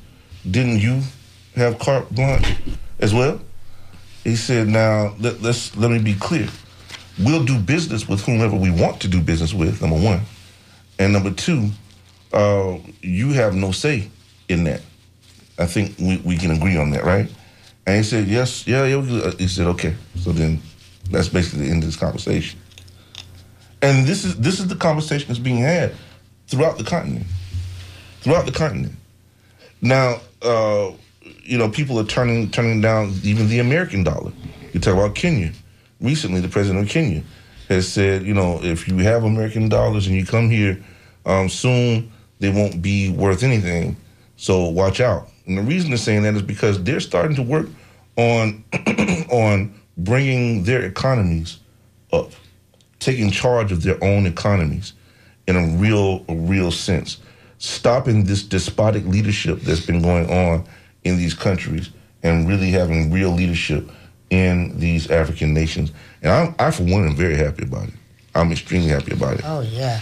didn't 0.49 0.79
you 0.79 1.01
have 1.55 1.79
carte 1.79 2.09
blanche 2.13 2.55
as 2.99 3.13
well? 3.13 3.39
He 4.23 4.35
said, 4.35 4.67
now 4.67 5.15
let, 5.19 5.41
let's 5.41 5.75
let 5.77 5.91
me 5.91 5.99
be 5.99 6.15
clear. 6.15 6.47
We'll 7.19 7.45
do 7.45 7.59
business 7.59 8.07
with 8.07 8.21
whomever 8.21 8.55
we 8.55 8.71
want 8.71 9.01
to 9.01 9.07
do 9.07 9.21
business 9.21 9.53
with. 9.53 9.81
Number 9.81 9.97
one, 9.97 10.21
and 10.97 11.13
number 11.13 11.31
two, 11.31 11.69
uh, 12.35 12.77
you 13.01 13.31
have 13.31 13.55
no 13.55 13.71
say 13.71 14.09
in 14.49 14.65
that. 14.65 14.81
I 15.57 15.65
think 15.65 15.97
we, 15.97 16.17
we 16.17 16.37
can 16.37 16.51
agree 16.51 16.77
on 16.77 16.91
that, 16.91 17.05
right? 17.05 17.31
And 17.87 17.97
he 17.97 18.03
said, 18.03 18.27
yes, 18.27 18.67
yeah, 18.67 18.85
yeah. 18.85 19.31
He 19.37 19.47
said, 19.47 19.67
okay. 19.67 19.95
So 20.17 20.31
then 20.31 20.61
that's 21.09 21.29
basically 21.29 21.65
the 21.65 21.71
end 21.71 21.83
of 21.83 21.87
this 21.87 21.95
conversation. 21.95 22.59
And 23.81 24.05
this 24.05 24.25
is 24.25 24.35
this 24.37 24.59
is 24.59 24.67
the 24.67 24.75
conversation 24.75 25.27
that's 25.27 25.39
being 25.39 25.59
had 25.59 25.93
throughout 26.47 26.77
the 26.77 26.83
continent, 26.83 27.25
throughout 28.21 28.45
the 28.45 28.51
continent. 28.51 28.95
Now, 29.81 30.19
uh, 30.41 30.91
you 31.43 31.57
know, 31.57 31.69
people 31.69 31.99
are 31.99 32.05
turning 32.05 32.49
turning 32.49 32.81
down 32.81 33.13
even 33.23 33.47
the 33.47 33.59
American 33.59 34.03
dollar. 34.03 34.31
You 34.73 34.79
talk 34.79 34.95
about 34.95 35.13
Kenya. 35.15 35.51
Recently, 36.01 36.41
the 36.41 36.49
president 36.49 36.83
of 36.83 36.89
Kenya 36.89 37.23
has 37.69 37.87
said, 37.87 38.23
you 38.23 38.33
know, 38.33 38.59
if 38.63 38.87
you 38.87 38.97
have 38.97 39.23
American 39.23 39.69
dollars 39.69 40.07
and 40.07 40.15
you 40.15 40.25
come 40.25 40.49
here 40.49 40.83
um, 41.25 41.47
soon, 41.47 42.11
they 42.39 42.49
won't 42.49 42.81
be 42.81 43.09
worth 43.09 43.43
anything. 43.43 43.95
So 44.37 44.65
watch 44.65 44.99
out. 44.99 45.29
And 45.45 45.57
the 45.57 45.61
reason 45.61 45.89
they're 45.89 45.97
saying 45.97 46.23
that 46.23 46.35
is 46.35 46.41
because 46.41 46.83
they're 46.83 46.99
starting 46.99 47.35
to 47.35 47.43
work 47.43 47.67
on 48.17 48.63
on 49.31 49.73
bringing 49.97 50.63
their 50.63 50.83
economies 50.83 51.59
up, 52.11 52.31
taking 52.99 53.31
charge 53.31 53.71
of 53.71 53.83
their 53.83 54.01
own 54.03 54.25
economies 54.25 54.93
in 55.47 55.55
a 55.55 55.67
real, 55.77 56.25
a 56.27 56.35
real 56.35 56.71
sense, 56.71 57.17
stopping 57.59 58.25
this 58.25 58.43
despotic 58.43 59.05
leadership 59.05 59.61
that's 59.61 59.85
been 59.85 60.01
going 60.01 60.29
on 60.29 60.65
in 61.03 61.17
these 61.17 61.33
countries, 61.33 61.91
and 62.23 62.47
really 62.47 62.71
having 62.71 63.11
real 63.11 63.29
leadership 63.29 63.89
in 64.31 64.77
these 64.79 65.11
African 65.11 65.53
nations. 65.53 65.91
And 66.23 66.31
I, 66.31 66.67
I 66.67 66.71
for 66.71 66.83
one, 66.83 67.07
am 67.07 67.15
very 67.15 67.35
happy 67.35 67.63
about 67.63 67.87
it. 67.89 67.93
I'm 68.33 68.51
extremely 68.51 68.89
happy 68.89 69.13
about 69.13 69.35
it. 69.35 69.41
Oh 69.45 69.61
yeah, 69.61 70.01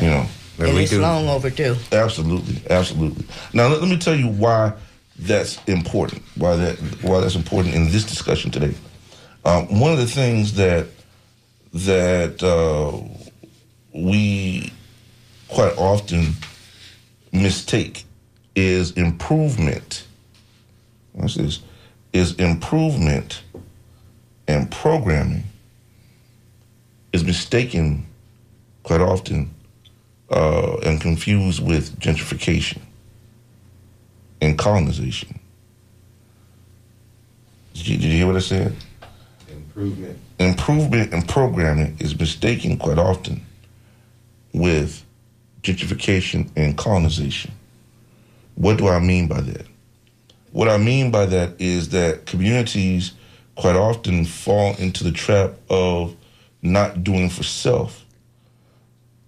You 0.00 0.10
know, 0.10 0.26
and 0.58 0.74
we 0.74 0.82
it's 0.82 0.90
do. 0.90 1.00
long 1.00 1.28
overdue. 1.28 1.76
Absolutely, 1.90 2.62
absolutely. 2.70 3.24
Now 3.52 3.68
let, 3.68 3.80
let 3.80 3.88
me 3.88 3.98
tell 3.98 4.14
you 4.14 4.28
why 4.28 4.72
that's 5.18 5.62
important. 5.64 6.22
Why 6.36 6.56
that 6.56 6.78
why 7.02 7.20
that's 7.20 7.36
important 7.36 7.74
in 7.74 7.90
this 7.90 8.04
discussion 8.04 8.50
today. 8.50 8.74
Um, 9.44 9.80
one 9.80 9.92
of 9.92 9.98
the 9.98 10.06
things 10.06 10.54
that 10.54 10.86
that 11.72 12.42
uh, 12.42 12.98
we 13.94 14.72
quite 15.48 15.76
often 15.76 16.34
mistake 17.32 18.04
is 18.54 18.92
improvement. 18.92 20.06
What's 21.12 21.34
this? 21.34 21.60
Is 22.12 22.34
improvement 22.34 23.42
and 24.46 24.70
programming 24.70 25.44
is 27.12 27.24
mistaken 27.24 28.06
quite 28.82 29.00
often 29.00 29.54
uh, 30.32 30.78
and 30.84 31.00
confused 31.00 31.64
with 31.64 31.98
gentrification 31.98 32.80
and 34.40 34.58
colonization. 34.58 35.38
Did 37.74 37.88
you, 37.88 37.96
did 37.96 38.04
you 38.04 38.16
hear 38.18 38.26
what 38.26 38.36
I 38.36 38.40
said? 38.40 38.74
Improvement. 39.50 40.18
Improvement 40.38 41.12
and 41.12 41.28
programming 41.28 41.96
is 42.00 42.18
mistaken 42.18 42.76
quite 42.76 42.98
often 42.98 43.44
with 44.52 45.04
gentrification 45.62 46.50
and 46.56 46.76
colonization. 46.76 47.52
What 48.54 48.78
do 48.78 48.88
I 48.88 48.98
mean 48.98 49.28
by 49.28 49.40
that? 49.40 49.66
What 50.50 50.68
I 50.68 50.76
mean 50.76 51.10
by 51.10 51.26
that 51.26 51.60
is 51.60 51.90
that 51.90 52.26
communities 52.26 53.12
quite 53.54 53.76
often 53.76 54.24
fall 54.24 54.74
into 54.76 55.04
the 55.04 55.12
trap 55.12 55.52
of 55.70 56.14
not 56.62 57.04
doing 57.04 57.30
for 57.30 57.42
self 57.42 58.01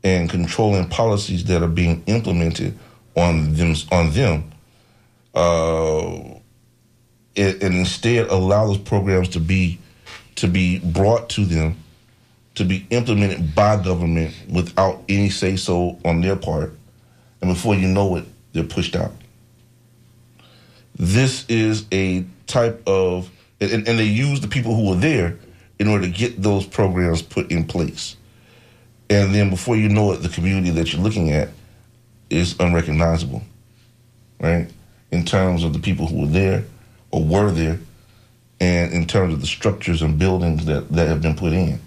and 0.05 0.29
controlling 0.29 0.87
policies 0.89 1.45
that 1.45 1.63
are 1.63 1.69
being 1.69 2.05
implemented 2.07 2.79
on 3.17 3.55
them 3.55 3.75
on 3.91 4.11
them 4.13 4.53
uh, 5.35 6.15
and 7.37 7.63
instead 7.63 8.29
allow 8.29 8.67
those 8.67 8.79
programs 8.79 9.31
to 9.31 9.41
be 9.41 9.79
to 10.37 10.47
be 10.47 10.79
brought 10.79 11.29
to 11.31 11.45
them 11.45 11.77
to 12.55 12.65
be 12.65 12.87
implemented 12.91 13.55
by 13.55 13.83
government 13.83 14.33
without 14.49 15.03
any 15.09 15.29
say 15.29 15.57
so 15.57 15.99
on 16.05 16.21
their 16.21 16.37
part. 16.37 16.73
And 17.41 17.53
before 17.53 17.75
you 17.75 17.89
know 17.89 18.17
it 18.17 18.25
they're 18.53 18.63
pushed 18.63 18.95
out. 18.95 19.13
This 20.97 21.45
is 21.49 21.87
a 21.93 22.25
type 22.47 22.83
of 22.87 23.31
and, 23.61 23.89
and 23.89 23.99
they 23.99 24.05
use 24.05 24.41
the 24.41 24.49
people 24.49 24.75
who 24.77 24.91
were 24.91 25.01
there 25.01 25.39
in 25.79 25.89
order 25.89 26.07
to 26.07 26.13
get 26.13 26.41
those 26.41 26.67
programs 26.67 27.23
put 27.23 27.51
in 27.51 27.65
place 27.65 28.17
and 29.11 29.35
then 29.35 29.51
before 29.51 29.77
you 29.77 29.89
know 29.89 30.13
it 30.13 30.19
the 30.19 30.29
community 30.29 30.71
that 30.71 30.93
you're 30.93 31.03
looking 31.03 31.31
at 31.31 31.49
is 32.31 32.59
unrecognizable 32.59 33.43
right? 34.45 34.69
In 35.11 35.25
terms 35.25 35.65
of 35.65 35.73
the 35.73 35.79
people 35.79 36.07
who 36.07 36.23
were 36.23 36.27
there 36.27 36.65
or 37.11 37.25
were 37.25 37.51
there 37.51 37.79
and 38.61 38.93
in 38.93 39.07
terms 39.07 39.33
of 39.33 39.41
the 39.41 39.47
structures 39.47 40.03
and 40.03 40.19
buildings 40.19 40.67
that, 40.67 40.91
that 40.91 41.09
have 41.09 41.23
been 41.23 41.37
put 41.37 41.53
in 41.53 41.81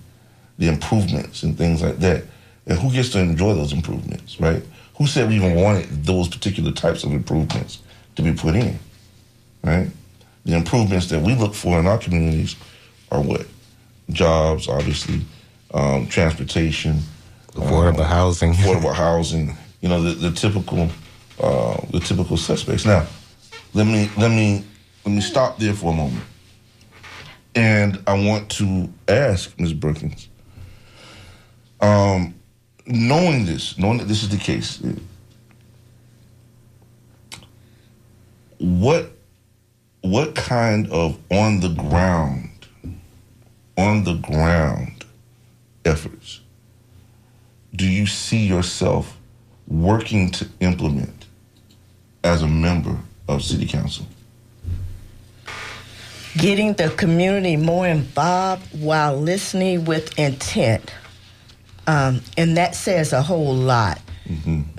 the 0.58 0.68
improvements 0.68 1.44
and 1.44 1.56
things 1.58 1.84
like 1.84 1.98
that. 1.98 2.24
And 2.66 2.80
who 2.80 2.92
gets 2.92 3.10
to 3.10 3.20
enjoy 3.20 3.54
those 3.54 3.74
improvements 3.74 4.40
right? 4.40 4.64
Who 4.98 5.06
said 5.06 5.30
we 5.30 5.36
even 5.36 5.56
wanted 5.56 6.04
those 6.04 6.28
particular 6.28 6.72
types 6.72 7.04
of 7.04 7.12
improvements 7.12 7.80
to 8.16 8.22
be 8.22 8.34
put 8.34 8.56
in 8.56 8.80
right? 9.64 9.90
The 10.46 10.56
improvements 10.56 11.08
that 11.08 11.22
we 11.22 11.36
look 11.36 11.54
for 11.54 11.80
in 11.80 11.88
our 11.88 11.98
communities 11.98 12.56
are 13.12 13.22
what? 13.22 13.46
Jobs 14.10 14.68
obviously 14.68 15.22
um, 15.78 16.08
transportation 16.08 17.00
Affordable 17.54 18.00
um, 18.00 18.06
housing. 18.06 18.54
affordable 18.54 18.94
housing 18.94 19.56
you 19.82 19.90
know 19.90 20.02
the, 20.02 20.12
the 20.12 20.32
typical 20.32 20.90
uh, 21.40 21.78
the 21.92 22.00
typical 22.00 22.36
suspects 22.38 22.86
now 22.86 23.06
let 23.74 23.86
me 23.86 24.10
let 24.18 24.32
me 24.32 24.64
let 25.06 25.14
me 25.14 25.22
stop 25.22 25.58
there 25.60 25.74
for 25.74 25.94
a 25.94 25.96
moment 25.96 26.24
and 27.56 28.02
i 28.08 28.14
want 28.14 28.50
to 28.50 28.90
ask 29.08 29.58
ms 29.60 29.74
brookins 29.74 30.30
um, 31.80 32.34
knowing 32.88 33.46
this 33.46 33.78
knowing 33.78 34.00
that 34.00 34.08
this 34.08 34.24
is 34.24 34.30
the 34.30 34.38
case 34.38 34.82
what 38.58 39.12
what 40.02 40.34
kind 40.36 40.90
of 40.92 41.18
on 41.30 41.60
the 41.60 41.70
ground 41.70 42.50
on 43.78 44.04
the 44.04 44.16
ground 44.16 44.97
efforts 45.88 46.42
do 47.76 47.88
you 47.88 48.06
see 48.06 48.46
yourself 48.46 49.18
working 49.68 50.30
to 50.32 50.48
implement 50.60 51.26
as 52.24 52.42
a 52.42 52.48
member 52.48 52.98
of 53.28 53.44
city 53.44 53.66
council 53.66 54.06
Getting 56.38 56.74
the 56.74 56.90
community 56.90 57.56
more 57.56 57.88
involved 57.88 58.68
while 58.80 59.18
listening 59.18 59.86
with 59.86 60.20
intent. 60.20 60.94
Um, 61.88 62.22
and 62.38 62.58
that 62.58 62.76
says 62.76 63.12
a 63.12 63.24
whole 63.24 63.56
lot. 63.56 64.00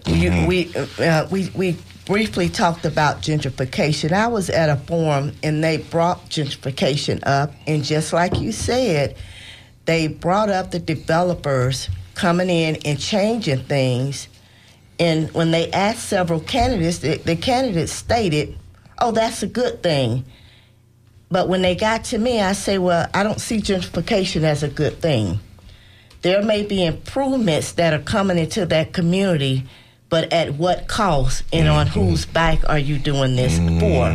You, 0.06 0.46
we, 0.46 0.72
uh, 1.00 1.26
we, 1.30 1.50
we 1.56 1.76
briefly 2.04 2.48
talked 2.48 2.84
about 2.84 3.22
gentrification. 3.22 4.12
I 4.12 4.28
was 4.28 4.50
at 4.50 4.68
a 4.68 4.76
forum 4.76 5.32
and 5.42 5.64
they 5.64 5.78
brought 5.78 6.28
gentrification 6.28 7.26
up, 7.26 7.52
and 7.66 7.82
just 7.82 8.12
like 8.12 8.38
you 8.38 8.52
said, 8.52 9.16
they 9.88 10.06
brought 10.06 10.50
up 10.50 10.70
the 10.70 10.78
developers 10.78 11.88
coming 12.14 12.50
in 12.50 12.76
and 12.84 13.00
changing 13.00 13.64
things. 13.64 14.28
And 15.00 15.32
when 15.32 15.50
they 15.50 15.70
asked 15.72 16.08
several 16.08 16.40
candidates, 16.40 16.98
the, 16.98 17.16
the 17.16 17.36
candidates 17.36 17.92
stated, 17.92 18.56
"Oh, 18.98 19.10
that's 19.10 19.42
a 19.42 19.46
good 19.48 19.82
thing." 19.82 20.24
But 21.30 21.48
when 21.48 21.62
they 21.62 21.74
got 21.74 22.04
to 22.04 22.18
me, 22.18 22.40
I 22.40 22.52
say, 22.52 22.78
"Well, 22.78 23.08
I 23.14 23.22
don't 23.22 23.40
see 23.40 23.58
gentrification 23.58 24.42
as 24.42 24.62
a 24.62 24.68
good 24.68 25.00
thing." 25.00 25.40
there 26.22 26.42
may 26.42 26.64
be 26.64 26.84
improvements 26.84 27.72
that 27.72 27.92
are 27.92 28.02
coming 28.02 28.38
into 28.38 28.66
that 28.66 28.92
community, 28.92 29.64
but 30.08 30.32
at 30.32 30.54
what 30.54 30.88
cost 30.88 31.44
and 31.52 31.68
on 31.68 31.86
whose 31.86 32.26
back 32.26 32.68
are 32.68 32.78
you 32.78 32.98
doing 32.98 33.36
this 33.36 33.56
for? 33.78 34.06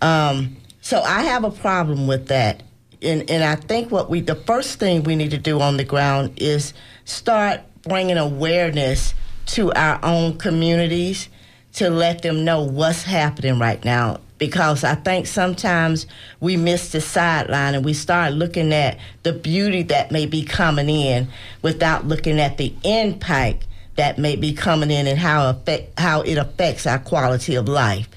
Um, 0.00 0.56
so 0.80 1.00
I 1.00 1.22
have 1.22 1.44
a 1.44 1.50
problem 1.50 2.06
with 2.06 2.28
that. 2.28 2.62
And, 3.04 3.28
and 3.30 3.44
I 3.44 3.56
think 3.56 3.90
what 3.90 4.10
we, 4.10 4.20
the 4.20 4.34
first 4.34 4.78
thing 4.78 5.02
we 5.02 5.16
need 5.16 5.30
to 5.32 5.38
do 5.38 5.60
on 5.60 5.76
the 5.76 5.84
ground 5.84 6.32
is 6.36 6.74
start 7.04 7.60
bringing 7.82 8.16
awareness 8.16 9.14
to 9.46 9.72
our 9.72 10.00
own 10.02 10.38
communities 10.38 11.28
to 11.74 11.90
let 11.90 12.22
them 12.22 12.44
know 12.44 12.62
what's 12.62 13.02
happening 13.02 13.58
right 13.58 13.84
now. 13.84 14.20
Because 14.38 14.84
I 14.84 14.94
think 14.94 15.26
sometimes 15.26 16.06
we 16.40 16.56
miss 16.56 16.92
the 16.92 17.00
sideline 17.00 17.74
and 17.74 17.84
we 17.84 17.94
start 17.94 18.32
looking 18.32 18.72
at 18.72 18.98
the 19.22 19.32
beauty 19.32 19.82
that 19.84 20.10
may 20.10 20.26
be 20.26 20.44
coming 20.44 20.88
in 20.88 21.28
without 21.62 22.06
looking 22.06 22.40
at 22.40 22.58
the 22.58 22.74
impact 22.84 23.66
that 23.96 24.18
may 24.18 24.34
be 24.34 24.52
coming 24.52 24.90
in 24.90 25.06
and 25.06 25.18
how 25.18 25.50
affect, 25.50 25.98
how 25.98 26.22
it 26.22 26.36
affects 26.36 26.86
our 26.86 26.98
quality 26.98 27.54
of 27.54 27.68
life. 27.68 28.08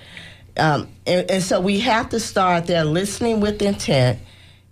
Um, 0.57 0.87
and, 1.05 1.29
and 1.29 1.43
so 1.43 1.61
we 1.61 1.79
have 1.81 2.09
to 2.09 2.19
start 2.19 2.65
there 2.65 2.83
listening 2.83 3.39
with 3.39 3.61
intent 3.61 4.19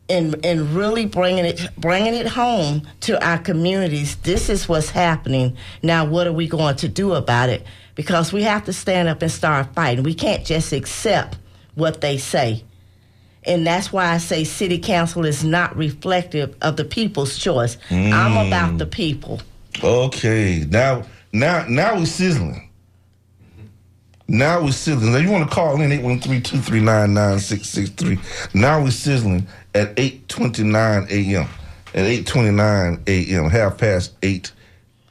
and 0.10 0.46
and 0.46 0.76
really 0.76 1.06
bringing 1.06 1.46
it 1.46 1.68
bringing 1.78 2.14
it 2.14 2.28
home 2.28 2.88
to 3.02 3.24
our 3.26 3.38
communities. 3.38 4.16
This 4.18 4.50
is 4.50 4.70
what's 4.70 4.90
happening 4.90 5.58
now. 5.82 6.06
What 6.06 6.28
are 6.28 6.34
we 6.34 6.48
going 6.48 6.76
to 6.78 6.88
do 6.88 7.14
about 7.14 7.50
it? 7.50 7.66
Because 7.96 8.34
we 8.34 8.44
have 8.44 8.66
to 8.66 8.74
stand 8.74 9.08
up 9.08 9.22
and 9.22 9.32
start 9.32 9.74
fighting. 9.74 10.04
We 10.04 10.14
can't 10.14 10.46
just 10.46 10.74
accept 10.74 11.38
what 11.76 12.02
they 12.02 12.18
say. 12.18 12.64
And 13.44 13.66
that's 13.66 13.94
why 13.94 14.12
I 14.12 14.18
say 14.18 14.44
city 14.44 14.80
council 14.80 15.26
is 15.26 15.44
not 15.44 15.78
reflective 15.78 16.56
of 16.62 16.78
the 16.78 16.86
people's 16.86 17.38
choice. 17.38 17.78
I'm 17.92 18.32
hmm. 18.32 18.48
about 18.48 18.80
the 18.80 18.88
people. 18.88 19.42
Okay, 19.84 20.66
now 20.70 21.04
now 21.32 21.66
now 21.68 21.96
we're 21.96 22.06
sizzling. 22.06 22.62
Now 24.28 24.64
we're 24.64 24.72
sizzling. 24.72 25.14
Now 25.14 25.20
you 25.20 25.30
want 25.30 25.48
to 25.48 25.56
call 25.56 25.80
in 25.82 25.92
813-239-9663. 25.92 28.56
Now 28.56 28.82
we're 28.82 28.90
sizzling 28.90 29.46
at 29.76 29.96
8:29 29.96 31.10
a.m. 31.12 31.48
At 31.94 32.06
8:29 32.06 33.08
a.m. 33.08 33.50
half 33.52 33.78
past 33.78 34.14
8 34.24 34.52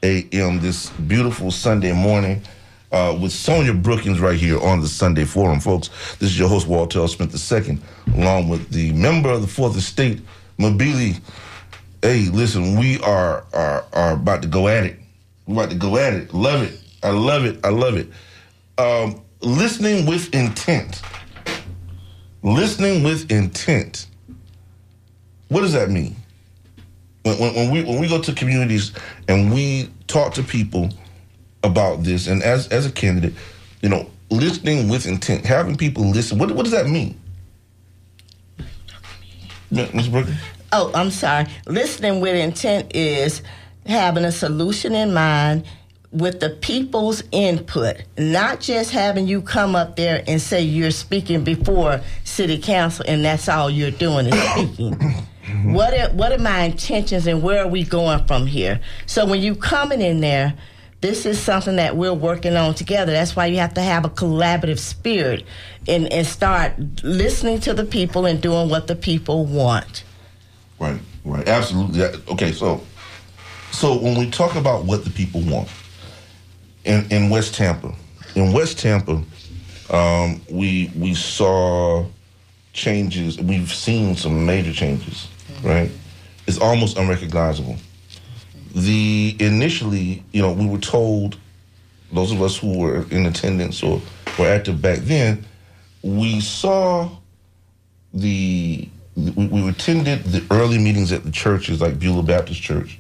a.m. 0.02 0.60
this 0.60 0.90
beautiful 0.90 1.52
Sunday 1.52 1.92
morning. 1.92 2.42
Uh, 2.90 3.16
with 3.20 3.32
Sonia 3.32 3.74
Brookins 3.74 4.20
right 4.20 4.38
here 4.38 4.60
on 4.60 4.80
the 4.80 4.86
Sunday 4.86 5.24
Forum, 5.24 5.58
folks. 5.58 5.88
This 6.16 6.30
is 6.30 6.38
your 6.38 6.48
host, 6.48 6.68
Walter 6.68 7.08
Smith 7.08 7.52
II, 7.52 7.78
along 8.16 8.48
with 8.48 8.70
the 8.70 8.92
member 8.92 9.30
of 9.30 9.42
the 9.42 9.48
Fourth 9.48 9.76
Estate, 9.76 10.20
Mabili 10.60 11.20
hey, 12.04 12.28
listen, 12.28 12.78
we 12.78 13.00
are, 13.00 13.44
are 13.54 13.86
are 13.94 14.12
about 14.12 14.42
to 14.42 14.48
go 14.48 14.68
at 14.68 14.84
it. 14.84 14.98
We're 15.46 15.64
about 15.64 15.70
to 15.70 15.76
go 15.76 15.96
at 15.96 16.12
it. 16.12 16.34
Love 16.34 16.62
it. 16.62 16.78
I 17.02 17.10
love 17.10 17.46
it. 17.46 17.64
I 17.64 17.70
love 17.70 17.96
it. 17.96 18.08
Um, 18.76 19.22
listening 19.40 20.04
with 20.04 20.32
intent. 20.34 21.00
Listening 22.42 23.02
with 23.02 23.30
intent. 23.30 24.06
What 25.54 25.60
does 25.60 25.74
that 25.74 25.88
mean? 25.88 26.16
When, 27.22 27.38
when, 27.38 27.54
when 27.54 27.70
we 27.70 27.84
when 27.84 28.00
we 28.00 28.08
go 28.08 28.20
to 28.20 28.32
communities 28.32 28.90
and 29.28 29.54
we 29.54 29.88
talk 30.08 30.34
to 30.34 30.42
people 30.42 30.90
about 31.62 32.02
this, 32.02 32.26
and 32.26 32.42
as 32.42 32.66
as 32.68 32.86
a 32.86 32.90
candidate, 32.90 33.34
you 33.80 33.88
know, 33.88 34.10
listening 34.30 34.88
with 34.88 35.06
intent, 35.06 35.44
having 35.44 35.76
people 35.76 36.10
listen. 36.10 36.38
What 36.38 36.50
what 36.56 36.64
does 36.64 36.72
that 36.72 36.88
mean, 36.88 37.16
Ms. 39.70 40.08
Brooker? 40.08 40.36
Oh, 40.72 40.90
I'm 40.92 41.12
sorry. 41.12 41.46
Listening 41.68 42.20
with 42.20 42.34
intent 42.34 42.90
is 42.96 43.40
having 43.86 44.24
a 44.24 44.32
solution 44.32 44.92
in 44.96 45.14
mind, 45.14 45.66
with 46.10 46.40
the 46.40 46.50
people's 46.50 47.22
input, 47.30 47.98
not 48.18 48.58
just 48.58 48.90
having 48.90 49.28
you 49.28 49.40
come 49.40 49.76
up 49.76 49.94
there 49.94 50.24
and 50.26 50.42
say 50.42 50.62
you're 50.62 50.90
speaking 50.90 51.44
before 51.44 52.00
city 52.24 52.58
council 52.58 53.04
and 53.06 53.24
that's 53.24 53.48
all 53.48 53.70
you're 53.70 53.92
doing 53.92 54.26
is 54.26 54.42
speaking. 54.50 55.14
what 55.64 55.94
are, 55.94 56.10
what 56.10 56.32
are 56.32 56.38
my 56.38 56.62
intentions 56.62 57.26
and 57.26 57.42
where 57.42 57.62
are 57.62 57.68
we 57.68 57.84
going 57.84 58.26
from 58.26 58.46
here? 58.46 58.80
So 59.06 59.26
when 59.26 59.40
you 59.40 59.54
coming 59.54 60.00
in 60.00 60.20
there, 60.20 60.54
this 61.00 61.26
is 61.26 61.38
something 61.38 61.76
that 61.76 61.96
we're 61.96 62.14
working 62.14 62.56
on 62.56 62.74
together. 62.74 63.12
That's 63.12 63.36
why 63.36 63.46
you 63.46 63.58
have 63.58 63.74
to 63.74 63.82
have 63.82 64.06
a 64.06 64.08
collaborative 64.08 64.78
spirit 64.78 65.44
and, 65.86 66.10
and 66.10 66.26
start 66.26 66.78
listening 67.02 67.60
to 67.60 67.74
the 67.74 67.84
people 67.84 68.24
and 68.24 68.40
doing 68.40 68.70
what 68.70 68.86
the 68.86 68.96
people 68.96 69.44
want. 69.44 70.04
Right, 70.78 70.98
right, 71.24 71.46
absolutely. 71.46 72.02
Okay, 72.32 72.52
so 72.52 72.82
so 73.70 73.98
when 73.98 74.18
we 74.18 74.30
talk 74.30 74.54
about 74.54 74.86
what 74.86 75.04
the 75.04 75.10
people 75.10 75.42
want 75.42 75.68
in, 76.84 77.04
in 77.10 77.28
West 77.28 77.54
Tampa, 77.54 77.94
in 78.34 78.52
West 78.52 78.78
Tampa, 78.78 79.22
um, 79.90 80.40
we 80.50 80.90
we 80.96 81.12
saw 81.12 82.06
changes. 82.72 83.38
We've 83.38 83.72
seen 83.72 84.16
some 84.16 84.46
major 84.46 84.72
changes. 84.72 85.28
Right, 85.62 85.90
it's 86.46 86.58
almost 86.58 86.96
unrecognizable. 86.98 87.76
The 88.74 89.36
initially, 89.38 90.22
you 90.32 90.42
know, 90.42 90.52
we 90.52 90.66
were 90.66 90.78
told 90.78 91.38
those 92.12 92.32
of 92.32 92.42
us 92.42 92.56
who 92.56 92.78
were 92.78 93.06
in 93.10 93.26
attendance 93.26 93.82
or 93.82 94.00
were 94.38 94.48
active 94.48 94.80
back 94.80 94.98
then, 95.00 95.44
we 96.02 96.40
saw 96.40 97.08
the 98.12 98.88
we, 99.16 99.46
we 99.46 99.68
attended 99.68 100.24
the 100.24 100.44
early 100.50 100.78
meetings 100.78 101.12
at 101.12 101.24
the 101.24 101.30
churches 101.30 101.80
like 101.80 101.98
Beulah 101.98 102.22
Baptist 102.22 102.60
Church, 102.60 102.98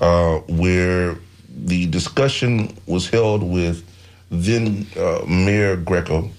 uh, 0.00 0.38
where 0.48 1.18
the 1.64 1.86
discussion 1.86 2.76
was 2.86 3.08
held 3.08 3.42
with 3.42 3.84
then 4.30 4.86
uh, 4.96 5.24
Mayor 5.26 5.76
Greco 5.76 6.30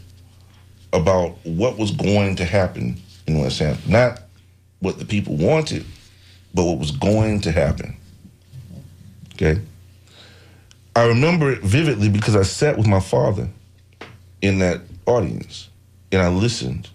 about 0.94 1.38
what 1.44 1.78
was 1.78 1.92
going 1.92 2.36
to 2.38 2.46
happen 2.46 3.00
in 3.28 3.40
West 3.40 3.60
Tampa. 3.60 3.90
Not 3.90 4.22
what 4.80 5.00
the 5.00 5.06
people 5.06 5.36
wanted, 5.36 5.86
but 6.54 6.64
what 6.66 6.80
was 6.80 6.92
going 6.92 7.42
to 7.42 7.52
happen. 7.52 7.96
Okay. 9.34 9.62
I 10.96 11.08
remember 11.08 11.52
it 11.52 11.62
vividly 11.62 12.10
because 12.10 12.36
I 12.36 12.44
sat 12.44 12.78
with 12.78 12.88
my 12.88 13.00
father 13.00 13.48
in 14.42 14.60
that 14.60 14.82
audience 15.06 15.70
and 16.12 16.22
I 16.22 16.30
listened. 16.30 16.90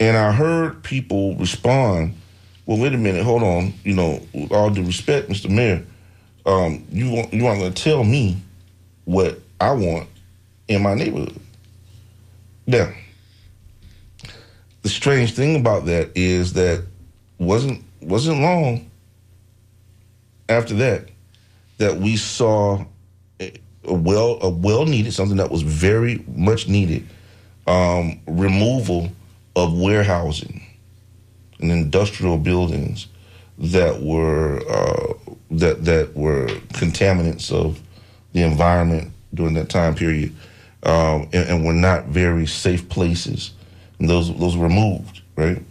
And 0.00 0.16
I 0.16 0.32
heard 0.32 0.82
people 0.82 1.36
respond, 1.36 2.14
well, 2.66 2.78
wait 2.78 2.94
a 2.94 2.98
minute, 2.98 3.22
hold 3.22 3.42
on, 3.42 3.74
you 3.84 3.94
know, 3.94 4.20
with 4.32 4.50
all 4.50 4.70
due 4.70 4.84
respect, 4.84 5.28
Mr. 5.28 5.48
Mayor, 5.50 5.84
um, 6.44 6.84
you 6.90 7.10
want 7.10 7.32
you 7.32 7.44
want 7.44 7.60
to 7.60 7.70
tell 7.70 8.02
me 8.02 8.36
what 9.04 9.38
I 9.60 9.72
want 9.72 10.08
in 10.66 10.82
my 10.82 10.94
neighborhood. 10.94 11.38
Now, 12.66 12.92
the 14.82 14.88
strange 14.88 15.34
thing 15.34 15.56
about 15.56 15.86
that 15.86 16.10
is 16.14 16.52
that 16.54 16.84
wasn't 17.38 17.82
wasn't 18.00 18.40
long 18.40 18.90
after 20.48 20.74
that 20.74 21.08
that 21.78 21.96
we 21.96 22.16
saw 22.16 22.84
a 23.40 23.52
well 23.84 24.38
a 24.42 24.48
well 24.48 24.84
needed 24.84 25.12
something 25.12 25.36
that 25.36 25.50
was 25.50 25.62
very 25.62 26.24
much 26.34 26.68
needed 26.68 27.06
um, 27.66 28.20
removal 28.26 29.10
of 29.54 29.78
warehousing 29.78 30.64
and 31.60 31.70
industrial 31.70 32.38
buildings 32.38 33.06
that 33.58 34.02
were 34.02 34.60
uh, 34.68 35.14
that 35.50 35.84
that 35.84 36.14
were 36.16 36.46
contaminants 36.72 37.52
of 37.52 37.80
the 38.32 38.42
environment 38.42 39.12
during 39.34 39.54
that 39.54 39.68
time 39.68 39.94
period, 39.94 40.34
um, 40.82 41.28
and, 41.32 41.48
and, 41.48 41.64
were 41.64 41.72
not 41.72 42.06
very 42.06 42.46
safe 42.46 42.88
places. 42.88 43.52
Those 44.08 44.36
those 44.36 44.56
were 44.56 44.68
moved, 44.68 45.22
right? 45.36 45.62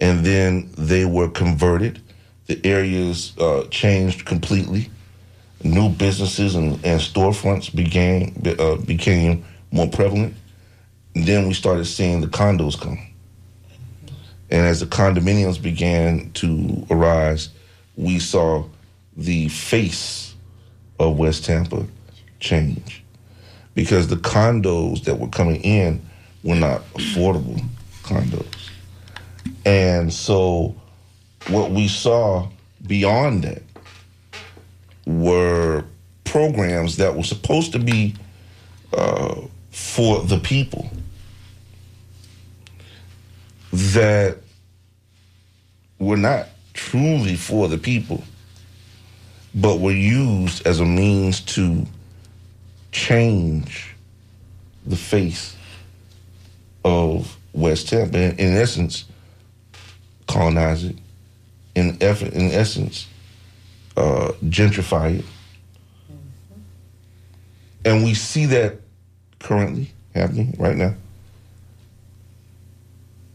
And 0.00 0.24
then 0.24 0.70
they 0.78 1.04
were 1.04 1.28
converted. 1.28 2.00
The 2.46 2.60
areas 2.64 3.36
uh, 3.38 3.64
changed 3.70 4.24
completely. 4.24 4.90
New 5.62 5.90
businesses 5.90 6.54
and, 6.54 6.74
and 6.84 7.00
storefronts 7.00 7.74
began 7.74 8.32
uh, 8.58 8.76
became 8.76 9.44
more 9.72 9.88
prevalent. 9.88 10.34
And 11.14 11.26
then 11.26 11.48
we 11.48 11.54
started 11.54 11.84
seeing 11.84 12.20
the 12.20 12.28
condos 12.28 12.80
come. 12.80 12.98
And 14.50 14.66
as 14.66 14.80
the 14.80 14.86
condominiums 14.86 15.60
began 15.60 16.30
to 16.34 16.86
arise, 16.90 17.50
we 17.96 18.18
saw 18.18 18.64
the 19.16 19.48
face 19.48 20.34
of 20.98 21.18
West 21.18 21.44
Tampa 21.44 21.86
change 22.38 23.02
because 23.74 24.08
the 24.08 24.16
condos 24.16 25.04
that 25.04 25.18
were 25.18 25.28
coming 25.28 25.60
in 25.62 26.00
were 26.42 26.54
not 26.54 26.80
affordable 26.94 27.62
condos. 28.10 28.70
And 29.64 30.12
so 30.12 30.74
what 31.48 31.70
we 31.70 31.88
saw 31.88 32.48
beyond 32.86 33.44
that 33.44 33.62
were 35.06 35.84
programs 36.24 36.96
that 36.96 37.14
were 37.16 37.24
supposed 37.24 37.72
to 37.72 37.78
be 37.78 38.14
uh, 38.92 39.40
for 39.70 40.22
the 40.22 40.38
people 40.38 40.90
that 43.72 44.38
were 45.98 46.16
not 46.16 46.48
truly 46.74 47.36
for 47.36 47.68
the 47.68 47.78
people, 47.78 48.22
but 49.54 49.78
were 49.78 49.92
used 49.92 50.66
as 50.66 50.80
a 50.80 50.84
means 50.84 51.40
to 51.40 51.86
change 52.92 53.94
the 54.86 54.96
face 54.96 55.56
of 56.84 57.36
West 57.52 57.88
Tampa. 57.88 58.18
In, 58.18 58.36
in 58.38 58.54
essence, 58.56 59.04
colonize 60.26 60.84
it. 60.84 60.96
In 61.74 61.96
effort, 62.00 62.32
in 62.32 62.50
essence, 62.50 63.06
uh, 63.96 64.32
gentrify 64.44 65.18
it. 65.18 65.24
And 67.84 68.04
we 68.04 68.14
see 68.14 68.46
that 68.46 68.80
currently 69.38 69.90
happening 70.14 70.54
right 70.58 70.76
now. 70.76 70.94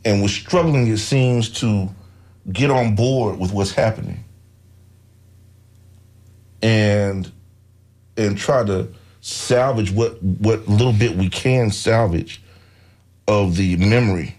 And 0.03 0.21
we're 0.21 0.27
struggling, 0.27 0.87
it 0.87 0.97
seems, 0.97 1.49
to 1.61 1.89
get 2.51 2.69
on 2.69 2.95
board 2.95 3.39
with 3.39 3.51
what's 3.51 3.71
happening 3.71 4.23
and 6.61 7.31
and 8.17 8.37
try 8.37 8.63
to 8.63 8.87
salvage 9.21 9.91
what 9.91 10.21
what 10.21 10.67
little 10.67 10.93
bit 10.93 11.15
we 11.15 11.29
can 11.29 11.71
salvage 11.71 12.41
of 13.27 13.55
the 13.55 13.75
memory 13.77 14.35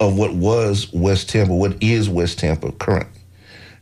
of 0.00 0.16
what 0.16 0.34
was 0.34 0.92
West 0.92 1.28
Tampa, 1.30 1.54
what 1.54 1.76
is 1.82 2.08
West 2.08 2.38
Tampa 2.38 2.72
currently, 2.72 3.20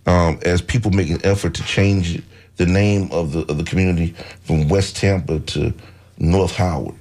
um, 0.07 0.39
as 0.43 0.63
people 0.63 0.91
make 0.91 1.11
an 1.11 1.21
effort 1.25 1.55
to 1.55 1.63
change 1.65 2.23
the 2.57 2.67
name 2.67 3.11
of 3.13 3.33
the 3.33 3.41
of 3.51 3.59
the 3.59 3.65
community 3.65 4.15
from 4.43 4.69
West 4.69 4.97
Tampa 4.97 5.41
to 5.41 5.75
North 6.19 6.57
Howard, 6.57 6.95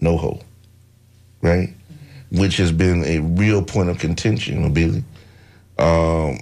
NoHo, 0.00 0.42
right? 1.42 1.74
which 2.32 2.56
has 2.56 2.72
been 2.72 3.04
a 3.04 3.18
real 3.20 3.62
point 3.62 3.90
of 3.90 3.98
contention, 3.98 4.72
Billy. 4.72 5.04
Um, 5.78 6.38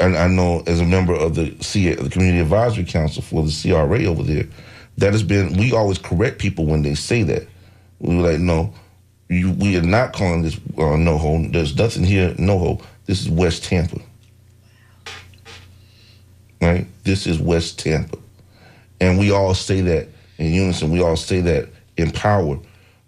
I, 0.00 0.24
I, 0.24 0.28
know 0.28 0.62
as 0.66 0.80
a 0.80 0.84
member 0.84 1.14
of 1.14 1.34
the 1.36 1.54
C, 1.60 1.92
the 1.94 2.10
Community 2.10 2.40
Advisory 2.40 2.84
Council 2.84 3.22
for 3.22 3.44
the 3.44 3.50
CRA 3.62 4.04
over 4.04 4.22
there, 4.22 4.46
that 4.98 5.12
has 5.12 5.22
been. 5.22 5.56
We 5.56 5.72
always 5.72 5.98
correct 5.98 6.38
people 6.38 6.66
when 6.66 6.82
they 6.82 6.94
say 6.94 7.22
that. 7.24 7.46
We 7.98 8.16
were 8.16 8.32
like, 8.32 8.40
no, 8.40 8.72
you, 9.28 9.52
we 9.52 9.76
are 9.76 9.82
not 9.82 10.12
calling 10.12 10.42
this 10.42 10.56
uh, 10.56 10.96
NoHo. 10.96 11.52
There's 11.52 11.76
nothing 11.76 12.04
here, 12.04 12.34
no 12.38 12.58
NoHo. 12.58 12.84
This 13.06 13.20
is 13.20 13.30
West 13.30 13.64
Tampa. 13.64 14.00
Right? 16.60 16.86
This 17.04 17.26
is 17.26 17.38
West 17.38 17.78
Tampa. 17.78 18.18
And 19.00 19.18
we 19.18 19.30
all 19.30 19.54
say 19.54 19.80
that 19.82 20.08
in 20.38 20.52
unison. 20.52 20.90
We 20.90 21.02
all 21.02 21.16
say 21.16 21.40
that 21.42 21.68
in 21.96 22.10
power 22.10 22.58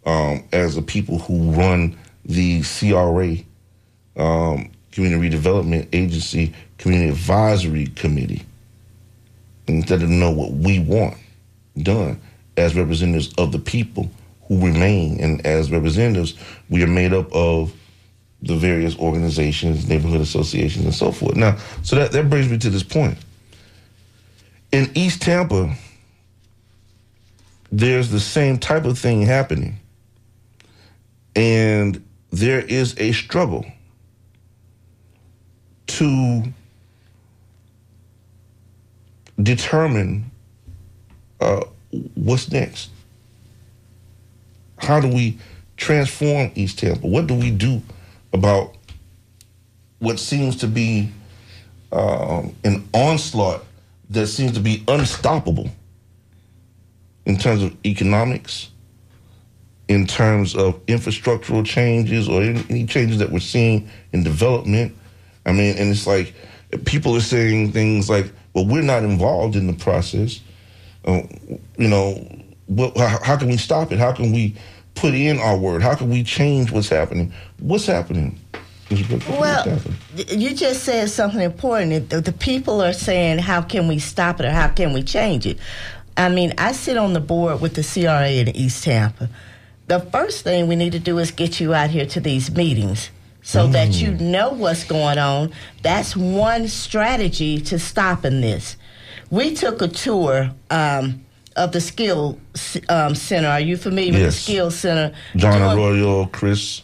um, 0.07 0.45
as 0.53 0.75
the 0.75 0.83
people 0.83 1.19
who 1.19 1.53
run 1.53 1.99
the 2.25 2.63
CRA, 2.63 3.37
um, 4.23 4.71
Community 4.93 5.31
Redevelopment 5.31 5.89
Agency, 5.93 6.55
Community 6.79 7.11
Advisory 7.11 7.87
Committee, 7.87 8.45
instead 9.67 10.03
of 10.03 10.09
know 10.09 10.31
what 10.31 10.53
we 10.53 10.79
want 10.79 11.17
done 11.83 12.21
as 12.57 12.75
representatives 12.75 13.33
of 13.39 13.53
the 13.53 13.59
people 13.59 14.11
who 14.49 14.65
remain. 14.65 15.21
And 15.21 15.45
as 15.47 15.71
representatives, 15.71 16.35
we 16.69 16.83
are 16.83 16.89
made 16.89 17.13
up 17.13 17.33
of 17.33 17.73
the 18.43 18.57
various 18.57 18.99
organizations, 18.99 19.89
neighborhood 19.89 20.21
associations, 20.21 20.85
and 20.85 20.95
so 20.95 21.13
forth. 21.13 21.37
Now, 21.37 21.57
so 21.83 21.97
that, 21.97 22.13
that 22.13 22.31
brings 22.31 22.49
me 22.49 22.59
to 22.59 22.71
this 22.71 22.83
point. 22.83 23.19
In 24.73 24.91
East 24.95 25.23
Tampa, 25.23 25.75
there's 27.71 28.11
the 28.11 28.21
same 28.21 28.59
type 28.59 28.85
of 28.85 28.99
thing 28.99 29.23
happening. 29.23 29.79
And 31.35 32.05
there 32.31 32.61
is 32.61 32.95
a 32.99 33.13
struggle 33.13 33.67
to 35.87 36.45
determine 39.43 40.31
uh, 41.41 41.65
what's 42.15 42.51
next? 42.51 42.91
How 44.79 45.01
do 45.01 45.09
we 45.09 45.39
transform 45.77 46.51
East 46.55 46.79
Tampa? 46.79 47.07
What 47.07 47.27
do 47.27 47.35
we 47.35 47.51
do 47.51 47.83
about 48.33 48.75
what 49.99 50.19
seems 50.19 50.57
to 50.57 50.67
be 50.67 51.11
um, 51.93 52.55
an 52.65 52.89
onslaught 52.93 53.65
that 54.11 54.27
seems 54.27 54.53
to 54.53 54.61
be 54.61 54.85
unstoppable 54.89 55.69
in 57.27 57.37
terms 57.37 57.63
of 57.63 57.77
economics, 57.85 58.71
in 59.89 60.07
terms 60.07 60.55
of 60.55 60.85
infrastructural 60.87 61.65
changes, 61.65 62.29
or 62.29 62.43
any, 62.43 62.87
changes 62.87 63.19
that 63.19 63.31
we're 63.31 63.39
seeing 63.41 63.89
in 64.13 64.23
development? 64.23 64.95
I 65.47 65.53
mean, 65.53 65.77
and 65.77 65.91
it's 65.91 66.07
like 66.07 66.35
people 66.85 67.17
are 67.17 67.21
saying 67.21 67.73
things 67.73 68.09
like, 68.09 68.31
well, 68.55 68.67
we're 68.67 68.83
not 68.83 69.03
involved 69.03 69.57
in 69.57 69.67
the 69.67 69.73
process. 69.73 70.41
Uh, 71.05 71.23
you 71.79 71.89
know, 71.89 72.38
what, 72.69 72.97
how, 72.97 73.19
how, 73.23 73.37
can 73.37 73.49
we 73.49 73.57
stop 73.57 73.93
it? 73.93 73.99
How 73.99 74.13
can 74.13 74.33
we 74.33 74.55
put 74.95 75.15
in 75.15 75.39
our 75.39 75.57
word? 75.57 75.83
How 75.83 75.95
can 75.95 76.11
we 76.11 76.23
change 76.23 76.71
what's 76.71 76.89
happening? 76.89 77.33
What's 77.59 77.87
happening? 77.87 78.39
Well, 79.29 79.79
you 80.17 80.55
just 80.55 80.85
said 80.85 81.11
something 81.11 81.43
important. 81.43 82.09
The, 82.09 82.23
the 82.23 82.33
people 82.33 82.81
are 82.81 82.95
saying, 82.95 83.39
how 83.39 83.61
can 83.61 83.87
we 83.87 83.99
stop 83.99 84.41
it 84.41 84.47
or 84.47 84.51
how 84.51 84.69
can 84.69 84.95
we 84.95 85.03
change 85.03 85.47
it? 85.47 85.59
I 86.17 86.31
mean, 86.31 86.55
I 86.57 86.73
sit 86.73 86.97
on 86.97 87.13
the 87.13 87.21
board 87.21 87.61
with 87.61 87.75
the 87.75 87.83
CRA 87.83 88.31
in 88.31 88.49
East 88.57 88.85
Tampa. 88.85 89.29
The 89.89 90.01
first 90.01 90.43
thing 90.43 90.69
we 90.69 90.77
need 90.77 90.93
to 90.93 90.99
do 90.99 91.19
is 91.19 91.31
get 91.31 91.61
you 91.61 91.75
out 91.75 91.91
here 91.91 92.07
to 92.07 92.21
these 92.21 92.51
meetings 92.51 93.11
so 93.43 93.69
mm. 93.69 93.73
that 93.73 93.93
you 93.93 94.13
know 94.13 94.51
what's 94.51 94.85
going 94.85 95.19
on. 95.19 95.53
That's 95.83 96.17
one 96.17 96.69
strategy 96.69 97.61
to 97.63 97.79
stopping 97.79 98.41
this. 98.41 98.77
We 99.31 99.55
took 99.55 99.83
a 99.83 99.89
tour 99.89 100.51
um, 100.71 101.25
of 101.59 101.73
the 101.73 101.81
Skill 101.81 102.39
um, 102.89 103.15
Center. 103.15 103.49
Are 103.49 103.61
you 103.61 103.77
familiar 103.77 104.13
yes. 104.13 104.21
with 104.21 104.27
the 104.27 104.41
Skill 104.41 104.71
Center? 104.71 105.15
John 105.37 105.61
Arroyo, 105.61 106.27
Chris. 106.27 106.83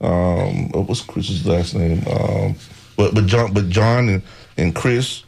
Um, 0.00 0.70
was 0.70 1.00
Chris's 1.00 1.46
last 1.46 1.74
name? 1.74 2.04
Um, 2.06 2.54
but 2.96 3.14
but 3.14 3.26
John, 3.26 3.52
but 3.52 3.68
John 3.68 4.08
and, 4.08 4.22
and 4.56 4.74
Chris, 4.74 5.22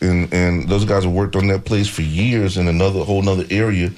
and 0.00 0.32
and 0.32 0.68
those 0.68 0.84
guys 0.84 1.04
have 1.04 1.12
worked 1.12 1.36
on 1.36 1.46
that 1.48 1.64
place 1.64 1.88
for 1.88 2.02
years 2.02 2.56
in 2.56 2.68
another 2.68 3.04
whole 3.04 3.20
another 3.20 3.44
area, 3.50 3.90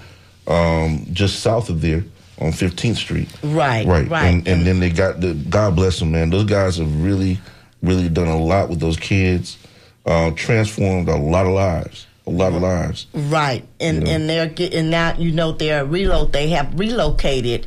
um, 0.46 1.06
just 1.12 1.40
south 1.40 1.70
of 1.70 1.80
there 1.80 2.04
on 2.40 2.52
15th 2.52 2.96
Street. 2.96 3.28
Right, 3.42 3.86
right, 3.86 4.08
right. 4.08 4.26
And, 4.26 4.46
and 4.46 4.66
then 4.66 4.80
they 4.80 4.90
got 4.90 5.20
the 5.20 5.34
God 5.34 5.76
bless 5.76 5.98
them, 5.98 6.12
man. 6.12 6.30
Those 6.30 6.44
guys 6.44 6.76
have 6.76 7.02
really, 7.02 7.38
really 7.82 8.08
done 8.08 8.28
a 8.28 8.38
lot 8.38 8.68
with 8.68 8.80
those 8.80 8.96
kids, 8.96 9.58
uh, 10.06 10.30
transformed 10.32 11.08
a 11.08 11.16
lot 11.16 11.46
of 11.46 11.52
lives. 11.52 12.07
A 12.28 12.30
lot 12.30 12.52
of 12.52 12.60
lives. 12.60 13.06
Right, 13.14 13.66
and 13.80 14.00
you 14.00 14.04
know? 14.04 14.10
and 14.10 14.28
they're 14.28 14.48
getting 14.48 14.90
now. 14.90 15.14
You 15.16 15.32
know, 15.32 15.52
they're 15.52 15.84
reload. 15.84 16.34
They 16.34 16.50
have 16.50 16.78
relocated 16.78 17.66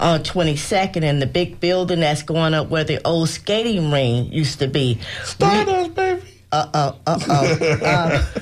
on 0.00 0.24
22nd 0.24 1.02
in 1.02 1.20
the 1.20 1.26
big 1.26 1.60
building 1.60 2.00
that's 2.00 2.22
going 2.22 2.54
up 2.54 2.70
where 2.70 2.82
the 2.82 3.06
old 3.06 3.28
skating 3.28 3.92
ring 3.92 4.32
used 4.32 4.58
to 4.58 4.66
be. 4.66 4.98
Stardust, 5.22 5.94
baby. 5.94 6.22
Uh 6.50 6.66
oh, 6.74 6.98
uh 7.06 7.20
oh. 7.28 8.34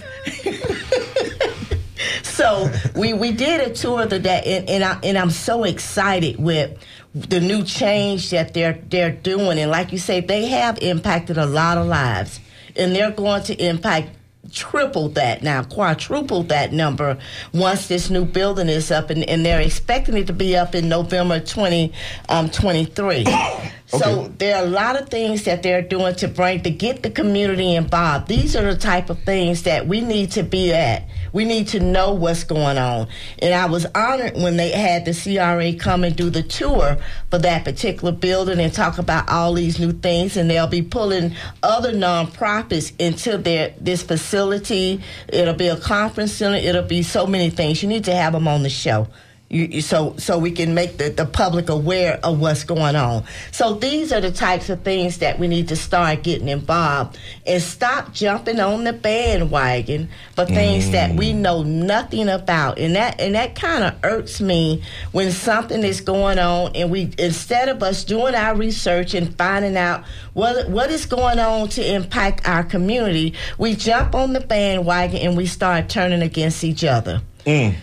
so 2.23 2.71
we 2.97 3.13
we 3.13 3.33
did 3.33 3.61
a 3.61 3.75
tour 3.75 4.05
of 4.05 4.11
the 4.11 4.19
day, 4.19 4.41
and 4.47 4.71
and, 4.71 4.85
I, 4.85 4.99
and 5.03 5.19
I'm 5.19 5.31
so 5.31 5.65
excited 5.65 6.39
with 6.39 6.79
the 7.15 7.41
new 7.41 7.63
change 7.63 8.31
that 8.31 8.55
they're 8.55 8.81
they're 8.89 9.13
doing, 9.13 9.59
and 9.59 9.71
like 9.71 9.93
you 9.93 9.99
say, 9.99 10.23
they 10.23 10.47
have 10.47 10.79
impacted 10.79 11.37
a 11.37 11.45
lot 11.45 11.77
of 11.77 11.87
lives, 11.87 12.41
and 12.77 12.97
they're 12.97 13.11
going 13.11 13.43
to 13.43 13.55
impact 13.63 14.13
triple 14.53 15.09
that 15.11 15.43
now, 15.43 15.63
quadruple 15.63 16.43
that 16.45 16.73
number 16.73 17.19
once 17.53 17.89
this 17.89 18.11
new 18.11 18.25
building 18.25 18.69
is 18.69 18.91
up, 18.91 19.11
and, 19.11 19.25
and 19.29 19.45
they're 19.45 19.61
expecting 19.61 20.17
it 20.17 20.27
to 20.27 20.33
be 20.33 20.57
up 20.57 20.75
in 20.75 20.89
November 20.89 21.41
2023. 21.41 23.25
Um, 23.25 23.69
Okay. 23.91 24.05
So 24.05 24.29
there 24.37 24.59
are 24.59 24.65
a 24.65 24.69
lot 24.69 25.01
of 25.01 25.09
things 25.09 25.45
that 25.45 25.63
they're 25.63 25.81
doing 25.81 26.15
to 26.17 26.29
bring 26.29 26.63
to 26.63 26.71
get 26.71 27.03
the 27.03 27.11
community 27.11 27.75
involved. 27.75 28.29
These 28.29 28.55
are 28.55 28.71
the 28.71 28.79
type 28.79 29.09
of 29.09 29.19
things 29.21 29.63
that 29.63 29.87
we 29.87 30.03
need 30.03 30.31
to 30.33 30.43
be 30.43 30.75
at. 30.75 31.09
We 31.33 31.45
need 31.45 31.69
to 31.69 31.81
know 31.81 32.13
what's 32.13 32.45
going 32.45 32.79
on. 32.79 33.09
And 33.41 33.55
I 33.55 33.67
was 33.67 33.87
honored 33.95 34.35
when 34.35 34.57
they 34.57 34.71
had 34.71 35.05
the 35.05 35.13
CRA 35.13 35.75
come 35.75 36.05
and 36.05 36.15
do 36.17 36.31
the 36.31 36.43
tour 36.43 36.99
for 37.31 37.39
that 37.39 37.65
particular 37.65 38.13
building 38.13 38.61
and 38.61 38.73
talk 38.73 38.99
about 38.99 39.29
all 39.29 39.55
these 39.55 39.79
new 39.79 39.93
things. 39.93 40.37
And 40.37 40.51
they'll 40.51 40.67
be 40.67 40.83
pulling 40.83 41.35
other 41.63 41.93
nonprofits 41.93 42.93
into 42.99 43.39
their 43.39 43.75
this 43.81 44.03
facility. 44.03 45.03
It'll 45.29 45.55
be 45.55 45.69
a 45.69 45.77
conference 45.77 46.33
center. 46.33 46.57
It'll 46.57 46.83
be 46.83 47.03
so 47.03 47.27
many 47.27 47.51
things. 47.51 47.83
You 47.83 47.89
need 47.89 48.05
to 48.05 48.15
have 48.15 48.33
them 48.33 48.49
on 48.49 48.63
the 48.63 48.71
show. 48.71 49.09
You, 49.51 49.81
so 49.81 50.15
so 50.19 50.39
we 50.39 50.51
can 50.51 50.75
make 50.75 50.99
the, 50.99 51.09
the 51.09 51.25
public 51.25 51.71
aware 51.71 52.21
of 52.23 52.39
what's 52.39 52.65
going 52.65 52.97
on. 52.97 53.25
So 53.51 53.73
these 53.73 54.13
are 54.13 54.21
the 54.21 54.31
types 54.31 54.69
of 54.69 54.83
things 54.83 55.19
that 55.19 55.39
we 55.39 55.49
need 55.49 55.69
to 55.69 55.77
start 55.77 56.23
getting 56.23 56.49
involved 56.49 57.19
and 57.47 57.63
stop 57.63 58.13
jumping 58.13 58.61
on 58.61 58.85
the 58.85 58.93
bandwagon 58.93 60.11
for 60.35 60.45
things 60.45 60.89
mm. 60.89 60.93
that 60.93 61.17
we 61.17 61.33
mm. 61.33 61.37
know 61.37 61.63
nothing 61.63 62.29
about. 62.29 62.79
And 62.79 62.95
that 62.97 63.19
and 63.23 63.37
that 63.37 63.55
kind 63.55 63.85
of 63.85 63.95
irks 64.03 64.43
me 64.43 64.83
when 65.13 65.33
something 65.33 65.83
is 65.83 66.03
going 66.03 66.39
on 66.39 66.77
and 66.77 66.91
we 66.91 67.15
instead 67.17 67.71
of 67.71 67.83
us 67.83 68.05
doing 68.05 68.35
our 68.35 68.55
research 68.55 69.15
and 69.15 69.35
finding 69.39 69.79
out 69.79 70.05
what 70.35 70.69
what 70.69 70.91
is 70.91 71.07
going 71.07 71.39
on 71.39 71.69
to 71.71 71.95
impact 71.95 72.47
our 72.47 72.65
community, 72.65 73.33
we 73.57 73.77
jump 73.77 74.15
on 74.15 74.35
the 74.35 74.41
bandwagon 74.41 75.17
and 75.23 75.39
we 75.39 75.47
start 75.47 75.89
turning 75.89 76.21
against 76.21 76.65
each 76.65 76.85
other. 76.85 77.23
Mm 77.47 77.77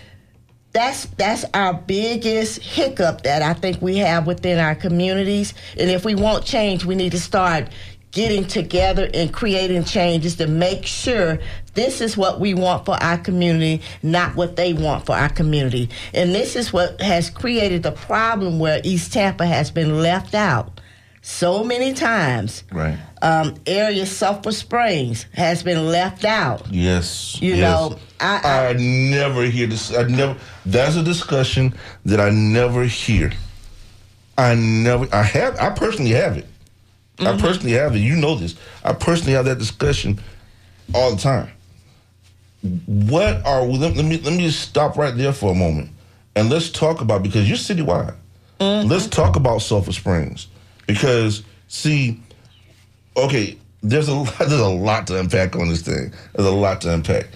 that's 0.75 1.05
that's 1.05 1.45
our 1.53 1.73
biggest 1.73 2.61
hiccup 2.61 3.21
that 3.21 3.41
I 3.41 3.53
think 3.53 3.81
we 3.81 3.95
have 3.99 4.27
within 4.27 4.59
our 4.59 4.75
communities. 4.75 5.53
And 5.79 5.89
if 5.89 6.03
we 6.03 6.15
want 6.15 6.43
change, 6.43 6.83
we 6.83 6.95
need 6.95 7.13
to 7.13 7.19
start 7.19 7.69
getting 8.11 8.45
together 8.45 9.09
and 9.13 9.33
creating 9.33 9.85
changes 9.85 10.35
to 10.35 10.47
make 10.47 10.85
sure 10.85 11.39
this 11.75 12.01
is 12.01 12.17
what 12.17 12.41
we 12.41 12.53
want 12.53 12.85
for 12.85 13.01
our 13.01 13.17
community, 13.17 13.81
not 14.03 14.35
what 14.35 14.57
they 14.57 14.73
want 14.73 15.05
for 15.05 15.13
our 15.13 15.29
community. 15.29 15.89
And 16.13 16.35
this 16.35 16.57
is 16.57 16.73
what 16.73 16.99
has 16.99 17.29
created 17.29 17.83
the 17.83 17.91
problem 17.93 18.59
where 18.59 18.81
East 18.83 19.13
Tampa 19.13 19.45
has 19.45 19.71
been 19.71 20.01
left 20.01 20.35
out 20.35 20.81
so 21.25 21.63
many 21.63 21.91
times. 21.91 22.63
Right. 22.71 22.99
Um, 23.23 23.55
area 23.65 24.05
Sulphur 24.05 24.51
Springs 24.51 25.25
has 25.33 25.63
been 25.63 25.87
left 25.87 26.23
out. 26.23 26.67
Yes. 26.69 27.41
You 27.41 27.55
yes. 27.55 27.61
know, 27.61 27.97
I, 28.19 28.41
I, 28.43 28.67
I, 28.67 28.73
never 28.73 29.43
hear 29.45 29.65
this. 29.65 29.91
I 29.91 30.03
never. 30.03 30.37
That's 30.67 30.95
a 30.95 31.03
discussion 31.03 31.73
that 32.05 32.19
I 32.19 32.29
never 32.29 32.83
hear. 32.83 33.31
I 34.37 34.53
never. 34.53 35.07
I 35.11 35.23
have. 35.23 35.57
I 35.59 35.71
personally 35.71 36.11
have 36.11 36.37
it. 36.37 36.45
Mm-hmm. 37.17 37.27
I 37.27 37.41
personally 37.41 37.71
have 37.71 37.95
it. 37.95 37.99
You 37.99 38.17
know 38.17 38.35
this. 38.35 38.55
I 38.83 38.93
personally 38.93 39.33
have 39.33 39.45
that 39.45 39.57
discussion 39.57 40.21
all 40.93 41.15
the 41.15 41.21
time. 41.21 41.49
What 42.85 43.43
are 43.45 43.65
we? 43.65 43.79
Let, 43.79 43.95
let 43.95 44.05
me 44.05 44.19
let 44.19 44.33
me 44.33 44.45
just 44.45 44.61
stop 44.61 44.95
right 44.95 45.15
there 45.17 45.33
for 45.33 45.51
a 45.51 45.55
moment, 45.55 45.89
and 46.35 46.51
let's 46.51 46.69
talk 46.69 47.01
about 47.01 47.23
because 47.23 47.49
you're 47.49 47.57
citywide. 47.57 48.15
Mm-hmm. 48.59 48.87
Let's 48.87 49.07
talk 49.07 49.35
about 49.35 49.63
Sulphur 49.63 49.91
Springs 49.91 50.47
because 50.87 51.43
see, 51.67 52.21
okay, 53.17 53.57
there's 53.81 54.07
a 54.07 54.13
lot, 54.15 54.37
there's 54.39 54.53
a 54.53 54.67
lot 54.67 55.07
to 55.07 55.19
unpack 55.19 55.55
on 55.55 55.69
this 55.69 55.81
thing. 55.81 56.13
There's 56.33 56.47
a 56.47 56.51
lot 56.51 56.81
to 56.81 56.93
unpack. 56.93 57.27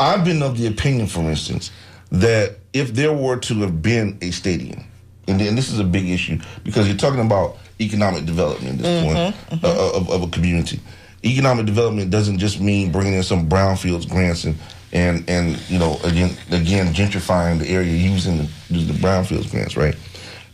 I've 0.00 0.24
been 0.24 0.42
of 0.42 0.58
the 0.58 0.66
opinion, 0.68 1.08
for 1.08 1.20
instance, 1.22 1.70
that 2.10 2.56
if 2.72 2.94
there 2.94 3.12
were 3.12 3.36
to 3.38 3.54
have 3.62 3.82
been 3.82 4.18
a 4.22 4.30
stadium, 4.30 4.84
and, 5.26 5.40
and 5.40 5.58
this 5.58 5.70
is 5.70 5.78
a 5.78 5.84
big 5.84 6.08
issue 6.08 6.38
because 6.64 6.86
you're 6.86 6.96
talking 6.96 7.20
about 7.20 7.58
economic 7.80 8.24
development 8.24 8.76
at 8.76 8.78
this 8.78 9.04
mm-hmm, 9.04 9.06
point 9.06 9.60
mm-hmm. 9.60 9.66
Uh, 9.66 9.98
of, 9.98 10.10
of, 10.10 10.22
a 10.22 10.28
community. 10.28 10.80
Economic 11.24 11.66
development 11.66 12.10
doesn't 12.10 12.38
just 12.38 12.60
mean 12.60 12.90
bringing 12.90 13.14
in 13.14 13.22
some 13.22 13.48
brownfields 13.48 14.08
grants 14.08 14.44
and 14.44 14.56
and 14.92 15.28
and 15.28 15.58
you 15.68 15.78
know 15.78 15.98
again 16.04 16.30
again 16.50 16.94
gentrifying 16.94 17.58
the 17.58 17.68
area 17.68 17.92
using 17.92 18.38
the, 18.38 18.44
the 18.70 18.92
brownfields 18.94 19.50
grants, 19.50 19.76
right? 19.76 19.96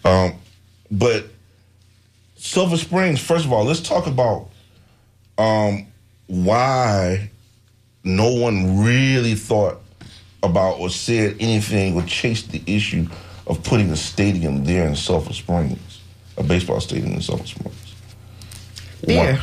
Um, 0.05 0.35
but 0.91 1.27
Sulphur 2.45 2.77
Springs, 2.77 3.23
first 3.23 3.47
of 3.47 3.53
all, 3.55 3.65
let's 3.65 3.81
talk 3.81 4.07
about 4.07 4.51
um, 5.39 5.87
why 6.27 7.31
no 8.05 8.35
one 8.35 8.85
really 8.85 9.35
thought 9.35 9.81
about 10.43 10.79
or 10.79 10.91
said 10.91 11.37
anything 11.41 11.97
or 11.97 12.03
chased 12.03 12.53
the 12.53 12.63
issue 12.67 13.09
of 13.47 13.65
putting 13.65 13.91
a 13.91 13.97
stadium 13.97 14.63
there 14.63 14.87
in 14.87 14.95
Sulphur 14.95 15.33
Springs, 15.33 16.03
a 16.37 16.43
baseball 16.43 16.81
stadium 16.81 17.15
in 17.15 17.23
Sulphur 17.23 17.47
Springs. 17.47 17.95
There. 19.01 19.41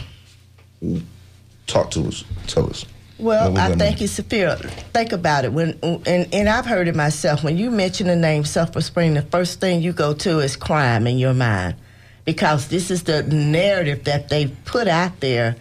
Talk 1.66 1.90
to 1.92 2.08
us. 2.08 2.24
Tell 2.46 2.70
us. 2.70 2.86
Well, 3.18 3.58
I 3.58 3.70
think 3.70 3.98
mean? 3.98 4.04
it's 4.04 4.20
fair. 4.20 4.58
Think 4.58 5.12
about 5.12 5.44
it. 5.44 5.52
When 5.52 5.78
and, 5.82 6.32
and 6.32 6.48
I've 6.48 6.68
heard 6.68 6.88
it 6.88 6.96
myself. 6.96 7.44
When 7.44 7.58
you 7.58 7.72
mention 7.72 8.06
the 8.08 8.16
name 8.16 8.46
Sulphur 8.46 8.82
Spring, 8.82 9.16
the 9.16 9.24
first 9.24 9.60
thing 9.60 9.82
you 9.82 9.92
go 9.92 10.14
to 10.14 10.40
is 10.40 10.56
crime 10.56 11.08
in 11.08 11.18
your 11.18 11.34
mind 11.34 11.76
because 12.26 12.68
this 12.68 12.92
is 12.92 13.04
the 13.04 13.24
narrative 13.24 14.04
that 14.06 14.30
they 14.30 14.48
put 14.66 14.88
out 14.88 15.20
there. 15.20 15.56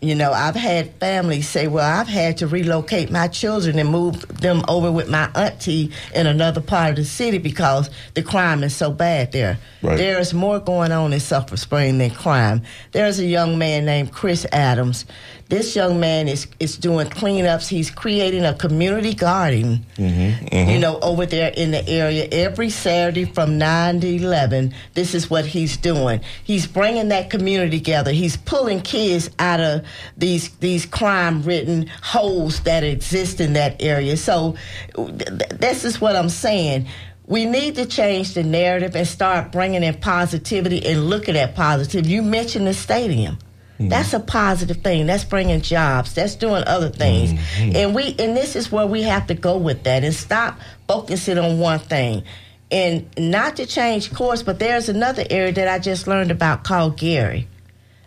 You 0.00 0.14
know, 0.14 0.32
I've 0.32 0.54
had 0.54 0.92
families 0.96 1.48
say, 1.48 1.66
well, 1.66 2.00
I've 2.00 2.08
had 2.08 2.36
to 2.38 2.46
relocate 2.46 3.10
my 3.10 3.26
children 3.26 3.78
and 3.78 3.88
move 3.88 4.20
them 4.28 4.62
over 4.68 4.92
with 4.92 5.08
my 5.08 5.30
auntie 5.34 5.92
in 6.14 6.26
another 6.26 6.60
part 6.60 6.90
of 6.90 6.96
the 6.96 7.04
city 7.06 7.38
because 7.38 7.88
the 8.12 8.22
crime 8.22 8.62
is 8.62 8.76
so 8.76 8.90
bad 8.90 9.32
there. 9.32 9.58
Right. 9.80 9.96
There 9.96 10.18
is 10.18 10.34
more 10.34 10.60
going 10.60 10.92
on 10.92 11.14
in 11.14 11.20
Sulphur 11.20 11.56
Spring 11.56 11.96
than 11.96 12.10
crime. 12.10 12.60
There's 12.92 13.18
a 13.18 13.24
young 13.24 13.56
man 13.56 13.86
named 13.86 14.12
Chris 14.12 14.44
Adams. 14.52 15.06
This 15.48 15.76
young 15.76 16.00
man 16.00 16.26
is, 16.26 16.46
is 16.58 16.76
doing 16.78 17.06
cleanups. 17.08 17.68
He's 17.68 17.90
creating 17.90 18.44
a 18.44 18.54
community 18.54 19.12
garden, 19.12 19.84
mm-hmm, 19.96 20.46
mm-hmm. 20.46 20.70
you 20.70 20.78
know, 20.78 20.98
over 21.00 21.26
there 21.26 21.52
in 21.54 21.70
the 21.70 21.86
area 21.86 22.26
every 22.32 22.70
Saturday 22.70 23.26
from 23.26 23.58
9 23.58 24.00
to 24.00 24.08
11. 24.08 24.74
This 24.94 25.14
is 25.14 25.28
what 25.28 25.44
he's 25.44 25.76
doing. 25.76 26.22
He's 26.44 26.66
bringing 26.66 27.08
that 27.08 27.28
community 27.28 27.78
together. 27.78 28.10
He's 28.10 28.38
pulling 28.38 28.80
kids 28.80 29.30
out 29.38 29.60
of 29.60 29.84
these 30.16 30.48
these 30.56 30.86
crime-ridden 30.86 31.90
holes 32.02 32.60
that 32.60 32.82
exist 32.82 33.40
in 33.40 33.52
that 33.52 33.82
area. 33.82 34.16
So 34.16 34.56
th- 34.96 35.50
this 35.50 35.84
is 35.84 36.00
what 36.00 36.16
I'm 36.16 36.30
saying. 36.30 36.86
We 37.26 37.46
need 37.46 37.74
to 37.76 37.86
change 37.86 38.34
the 38.34 38.42
narrative 38.42 38.96
and 38.96 39.06
start 39.06 39.52
bringing 39.52 39.82
in 39.82 39.94
positivity 39.94 40.84
and 40.86 41.08
looking 41.08 41.36
at 41.36 41.54
positive. 41.54 42.06
You 42.06 42.22
mentioned 42.22 42.66
the 42.66 42.74
stadium. 42.74 43.38
Mm-hmm. 43.84 43.90
That's 43.90 44.12
a 44.12 44.20
positive 44.20 44.78
thing. 44.78 45.06
That's 45.06 45.24
bringing 45.24 45.60
jobs. 45.60 46.14
That's 46.14 46.34
doing 46.34 46.64
other 46.66 46.88
things. 46.88 47.32
Mm-hmm. 47.32 47.76
And 47.76 47.94
we 47.94 48.14
and 48.18 48.36
this 48.36 48.56
is 48.56 48.72
where 48.72 48.86
we 48.86 49.02
have 49.02 49.26
to 49.28 49.34
go 49.34 49.56
with 49.56 49.84
that 49.84 50.04
and 50.04 50.14
stop 50.14 50.58
focusing 50.88 51.38
on 51.38 51.58
one 51.58 51.78
thing. 51.78 52.24
And 52.70 53.08
not 53.18 53.56
to 53.56 53.66
change 53.66 54.12
course, 54.12 54.42
but 54.42 54.58
there's 54.58 54.88
another 54.88 55.24
area 55.30 55.52
that 55.52 55.68
I 55.68 55.78
just 55.78 56.06
learned 56.08 56.30
about 56.30 56.64
called 56.64 56.96
Gary. 56.96 57.46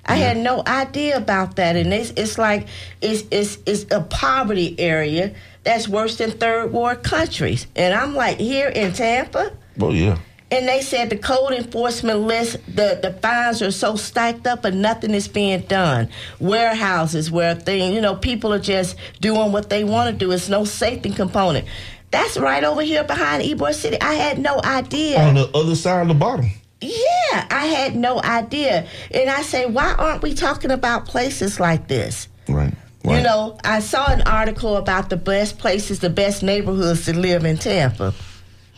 I 0.09 0.15
had 0.15 0.37
no 0.37 0.63
idea 0.65 1.17
about 1.17 1.57
that, 1.57 1.75
and 1.75 1.93
it's, 1.93 2.11
it's 2.11 2.37
like 2.37 2.67
it's, 3.01 3.23
it's 3.29 3.57
it's 3.65 3.91
a 3.93 4.01
poverty 4.01 4.73
area 4.79 5.35
that's 5.63 5.87
worse 5.89 6.17
than 6.17 6.31
third 6.31 6.71
world 6.71 7.03
countries. 7.03 7.67
And 7.75 7.93
I'm 7.93 8.15
like 8.15 8.39
here 8.39 8.69
in 8.69 8.93
Tampa, 8.93 9.51
Oh 9.79 9.91
yeah. 9.91 10.17
And 10.49 10.67
they 10.67 10.81
said 10.81 11.09
the 11.09 11.17
code 11.17 11.51
enforcement 11.53 12.21
list, 12.21 12.57
the, 12.67 12.99
the 13.01 13.17
fines 13.21 13.61
are 13.61 13.71
so 13.71 13.97
stacked 13.97 14.47
up 14.47 14.63
and 14.63 14.81
nothing 14.81 15.13
is 15.13 15.27
being 15.27 15.61
done. 15.61 16.09
Warehouses 16.39 17.29
where 17.29 17.53
things, 17.55 17.93
you 17.93 18.01
know, 18.01 18.15
people 18.15 18.53
are 18.53 18.59
just 18.59 18.95
doing 19.19 19.51
what 19.51 19.69
they 19.69 19.83
want 19.83 20.09
to 20.11 20.17
do. 20.17 20.31
It's 20.31 20.47
no 20.47 20.63
safety 20.63 21.09
component. 21.09 21.67
That's 22.11 22.37
right 22.37 22.63
over 22.63 22.81
here 22.81 23.03
behind 23.03 23.43
Ybor 23.43 23.73
City. 23.73 23.99
I 23.99 24.13
had 24.13 24.39
no 24.39 24.61
idea. 24.63 25.19
On 25.19 25.35
the 25.35 25.49
other 25.53 25.75
side 25.75 26.03
of 26.03 26.07
the 26.07 26.13
bottom. 26.13 26.49
Yeah, 26.79 27.47
I 27.51 27.65
had 27.65 27.97
no 27.97 28.21
idea. 28.21 28.87
And 29.11 29.29
I 29.29 29.41
say, 29.41 29.65
why 29.65 29.93
aren't 29.97 30.21
we 30.21 30.33
talking 30.33 30.71
about 30.71 31.05
places 31.05 31.59
like 31.59 31.89
this? 31.89 32.29
Right. 32.47 32.73
right. 33.03 33.17
You 33.17 33.23
know, 33.23 33.57
I 33.65 33.81
saw 33.81 34.09
an 34.09 34.21
article 34.21 34.77
about 34.77 35.09
the 35.09 35.17
best 35.17 35.57
places, 35.57 35.99
the 35.99 36.09
best 36.09 36.41
neighborhoods 36.41 37.03
to 37.05 37.13
live 37.13 37.43
in 37.43 37.57
Tampa. 37.57 38.13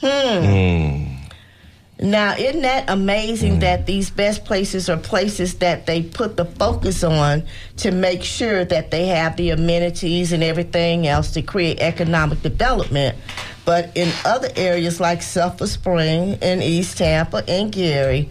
Hmm. 0.02 1.19
Now, 2.02 2.34
isn't 2.38 2.62
that 2.62 2.90
amazing 2.90 3.58
mm. 3.58 3.60
that 3.60 3.86
these 3.86 4.10
best 4.10 4.46
places 4.46 4.90
are 4.90 4.96
places 4.96 5.56
that 5.56 5.86
they 5.86 6.02
put 6.02 6.38
the 6.38 6.46
focus 6.46 7.04
on 7.04 7.44
to 7.78 7.92
make 7.92 8.24
sure 8.24 8.64
that 8.64 8.90
they 8.90 9.08
have 9.08 9.36
the 9.36 9.50
amenities 9.50 10.32
and 10.32 10.42
everything 10.42 11.08
else 11.08 11.32
to 11.32 11.42
create 11.42 11.82
economic 11.82 12.42
development? 12.42 13.18
But 13.66 13.92
in 13.96 14.12
other 14.24 14.48
areas 14.56 15.02
like 15.02 15.22
Sulphur 15.22 15.68
Spring 15.68 16.38
and 16.42 16.64
East 16.64 16.98
Tampa 16.98 17.44
and 17.50 17.70
Gary, 17.70 18.30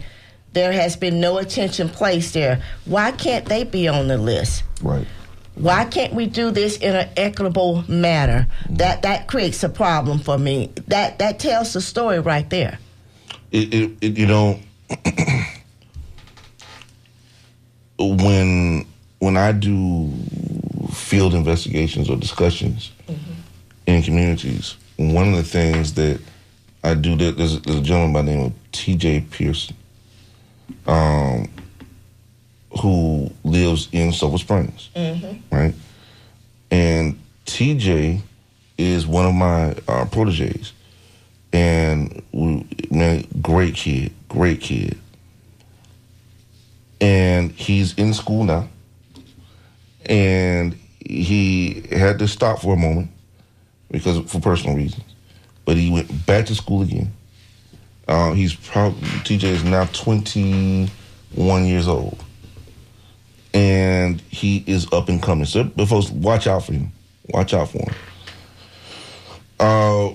there 0.53 0.71
has 0.71 0.95
been 0.95 1.19
no 1.21 1.37
attention 1.37 1.89
placed 1.89 2.33
there. 2.33 2.63
Why 2.85 3.11
can't 3.11 3.45
they 3.45 3.65
be 3.65 3.87
on 3.87 4.07
the 4.07 4.17
list? 4.17 4.63
Right. 4.81 5.05
Why 5.53 5.85
can't 5.85 6.13
we 6.13 6.25
do 6.25 6.49
this 6.49 6.77
in 6.77 6.95
an 6.95 7.09
equitable 7.15 7.83
manner? 7.87 8.47
Mm. 8.63 8.77
That 8.79 9.03
that 9.03 9.27
creates 9.27 9.63
a 9.63 9.69
problem 9.69 10.17
for 10.17 10.39
me. 10.39 10.71
That 10.87 11.19
that 11.19 11.37
tells 11.37 11.73
the 11.73 11.81
story 11.81 12.19
right 12.19 12.49
there. 12.49 12.79
It, 13.51 13.73
it, 13.73 13.91
it 14.01 14.17
you 14.17 14.27
know 14.27 14.59
when 17.99 18.85
when 19.19 19.37
I 19.37 19.51
do 19.51 20.11
field 20.91 21.33
investigations 21.33 22.09
or 22.09 22.15
discussions 22.15 22.91
in 23.85 24.01
communities, 24.03 24.75
one 24.97 25.29
of 25.29 25.35
the 25.35 25.43
things 25.43 25.93
that 25.95 26.19
I 26.83 26.93
do 26.93 27.15
that 27.17 27.37
there's, 27.37 27.59
there's 27.61 27.79
a 27.79 27.81
gentleman 27.81 28.13
by 28.13 28.21
the 28.21 28.31
name 28.37 28.45
of 28.45 28.53
T.J. 28.71 29.21
Pearson, 29.31 29.75
um, 30.87 31.49
who 32.81 33.29
lives 33.43 33.89
in 33.91 34.13
Sulphur 34.13 34.37
Springs, 34.37 34.89
right? 35.51 35.73
And 36.71 37.19
T.J. 37.45 38.21
is 38.77 39.05
one 39.07 39.25
of 39.25 39.33
my 39.33 39.75
uh, 39.87 40.05
proteges 40.05 40.71
and 41.53 42.21
we, 42.31 42.67
man, 42.91 43.25
great 43.41 43.75
kid, 43.75 44.11
great 44.27 44.61
kid. 44.61 44.97
And 47.01 47.51
he's 47.51 47.93
in 47.93 48.13
school 48.13 48.43
now, 48.43 48.67
and 50.05 50.77
he 50.99 51.83
had 51.91 52.19
to 52.19 52.27
stop 52.27 52.61
for 52.61 52.73
a 52.73 52.77
moment 52.77 53.09
because 53.89 54.19
for 54.29 54.39
personal 54.39 54.75
reasons, 54.75 55.03
but 55.65 55.77
he 55.77 55.89
went 55.91 56.25
back 56.25 56.45
to 56.47 56.55
school 56.55 56.81
again. 56.81 57.11
Uh, 58.07 58.33
he's 58.33 58.53
probably 58.53 59.07
TJ 59.19 59.43
is 59.43 59.63
now 59.63 59.85
twenty 59.85 60.89
one 61.35 61.65
years 61.65 61.87
old, 61.87 62.23
and 63.53 64.19
he 64.29 64.63
is 64.67 64.91
up 64.91 65.09
and 65.09 65.21
coming. 65.21 65.45
So, 65.45 65.63
but 65.63 65.85
folks, 65.87 66.09
watch 66.09 66.47
out 66.47 66.65
for 66.65 66.73
him. 66.73 66.91
Watch 67.29 67.53
out 67.53 67.69
for 67.69 67.77
him. 67.77 67.95
Uh, 69.59 70.09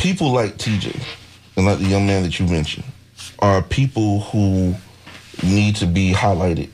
people 0.00 0.32
like 0.32 0.56
TJ 0.56 0.98
and 1.56 1.66
like 1.66 1.78
the 1.78 1.84
young 1.84 2.06
man 2.06 2.22
that 2.22 2.38
you 2.40 2.46
mentioned 2.46 2.84
are 3.40 3.62
people 3.62 4.20
who 4.20 4.74
need 5.42 5.76
to 5.76 5.86
be 5.86 6.12
highlighted, 6.12 6.70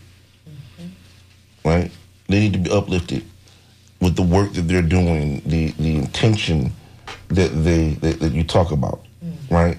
right? 1.65 1.91
They 2.29 2.41
need 2.41 2.53
to 2.53 2.59
be 2.61 2.71
uplifted 2.71 3.25
with 4.01 4.15
the 4.15 4.23
work 4.23 4.53
that 4.53 4.63
they're 4.63 4.83
doing, 4.83 5.43
the 5.45 5.73
the 5.73 5.97
intention 5.97 6.73
that 7.29 7.49
they 7.65 7.95
that, 7.95 8.21
that 8.21 8.33
you 8.33 8.45
talk 8.45 8.71
about, 8.71 9.05
right? 9.51 9.79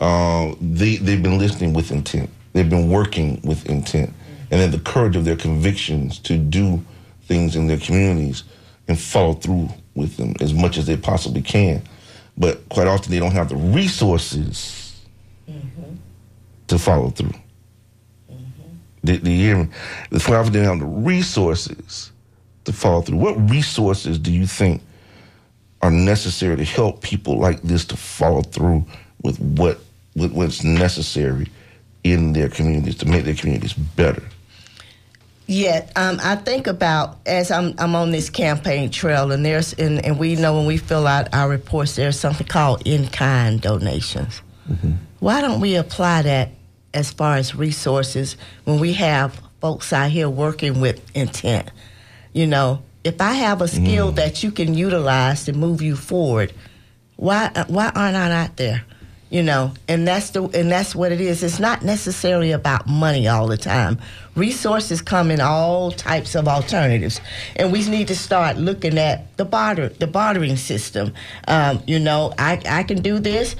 Uh, 0.00 0.54
they 0.60 0.96
they've 0.96 1.22
been 1.22 1.38
listening 1.38 1.72
with 1.72 1.90
intent. 1.90 2.30
They've 2.52 2.70
been 2.70 2.88
working 2.88 3.40
with 3.42 3.66
intent, 3.66 4.12
and 4.50 4.60
then 4.60 4.70
the 4.70 4.78
courage 4.78 5.16
of 5.16 5.24
their 5.24 5.36
convictions 5.36 6.18
to 6.20 6.38
do 6.38 6.84
things 7.24 7.56
in 7.56 7.66
their 7.66 7.78
communities 7.78 8.44
and 8.86 8.98
follow 8.98 9.34
through 9.34 9.68
with 9.96 10.16
them 10.16 10.34
as 10.40 10.54
much 10.54 10.78
as 10.78 10.86
they 10.86 10.96
possibly 10.96 11.42
can. 11.42 11.82
But 12.36 12.68
quite 12.68 12.86
often 12.86 13.10
they 13.10 13.18
don't 13.18 13.32
have 13.32 13.48
the 13.48 13.56
resources 13.56 15.00
to 16.68 16.78
follow 16.78 17.10
through. 17.10 17.32
The 19.02 20.20
quite 20.24 20.36
often 20.36 20.52
they 20.52 20.62
don't 20.62 20.80
have 20.80 20.88
the 20.90 21.00
resources 21.02 22.12
to 22.64 22.72
follow 22.72 23.02
through. 23.02 23.18
What 23.18 23.50
resources 23.50 24.18
do 24.18 24.32
you 24.32 24.46
think 24.46 24.82
are 25.82 25.90
necessary 25.90 26.56
to 26.56 26.64
help 26.64 27.02
people 27.02 27.38
like 27.38 27.62
this 27.62 27.84
to 27.86 27.96
follow 27.96 28.42
through 28.42 28.84
with 29.22 29.38
what 29.40 29.78
with 30.14 30.32
what's 30.32 30.64
necessary 30.64 31.48
in 32.04 32.32
their 32.32 32.48
communities 32.48 32.96
to 32.96 33.06
make 33.06 33.24
their 33.24 33.34
communities 33.34 33.72
better? 33.74 34.22
Yeah, 35.48 35.88
um, 35.94 36.18
I 36.22 36.34
think 36.36 36.66
about 36.66 37.18
as 37.24 37.52
I'm 37.52 37.74
I'm 37.78 37.94
on 37.94 38.10
this 38.10 38.30
campaign 38.30 38.90
trail, 38.90 39.30
and 39.30 39.44
there's 39.44 39.74
and, 39.74 40.04
and 40.04 40.18
we 40.18 40.34
know 40.34 40.56
when 40.56 40.66
we 40.66 40.76
fill 40.76 41.06
out 41.06 41.32
our 41.32 41.48
reports, 41.48 41.94
there's 41.94 42.18
something 42.18 42.46
called 42.46 42.82
in 42.84 43.06
kind 43.08 43.60
donations. 43.60 44.42
Mm-hmm. 44.68 44.92
Why 45.20 45.40
don't 45.40 45.60
we 45.60 45.76
apply 45.76 46.22
that 46.22 46.50
as 46.92 47.12
far 47.12 47.36
as 47.36 47.54
resources 47.54 48.36
when 48.64 48.80
we 48.80 48.92
have 48.94 49.40
folks 49.60 49.92
out 49.92 50.10
here 50.10 50.28
working 50.28 50.80
with 50.80 51.00
intent? 51.14 51.70
You 52.32 52.48
know, 52.48 52.82
if 53.04 53.20
I 53.20 53.34
have 53.34 53.62
a 53.62 53.68
skill 53.68 54.12
mm. 54.12 54.16
that 54.16 54.42
you 54.42 54.50
can 54.50 54.74
utilize 54.74 55.44
to 55.44 55.52
move 55.52 55.80
you 55.80 55.94
forward, 55.94 56.52
why 57.14 57.52
uh, 57.54 57.64
why 57.68 57.92
aren't 57.94 58.16
I 58.16 58.32
out 58.32 58.56
there? 58.56 58.84
You 59.36 59.42
know, 59.42 59.72
and 59.86 60.08
that's 60.08 60.30
the 60.30 60.44
and 60.44 60.70
that's 60.70 60.94
what 60.94 61.12
it 61.12 61.20
is. 61.20 61.42
It's 61.42 61.60
not 61.60 61.82
necessarily 61.82 62.52
about 62.52 62.86
money 62.86 63.28
all 63.28 63.46
the 63.48 63.58
time. 63.58 63.98
Resources 64.34 65.02
come 65.02 65.30
in 65.30 65.42
all 65.42 65.90
types 65.90 66.34
of 66.34 66.48
alternatives, 66.48 67.20
and 67.54 67.70
we 67.70 67.86
need 67.86 68.08
to 68.08 68.16
start 68.16 68.56
looking 68.56 68.96
at 68.96 69.36
the 69.36 69.44
barter 69.44 69.90
the 69.90 70.06
bartering 70.06 70.56
system. 70.56 71.12
Um, 71.48 71.82
you 71.86 71.98
know, 71.98 72.32
I 72.38 72.62
I 72.66 72.82
can 72.84 73.02
do 73.02 73.18
this, 73.18 73.56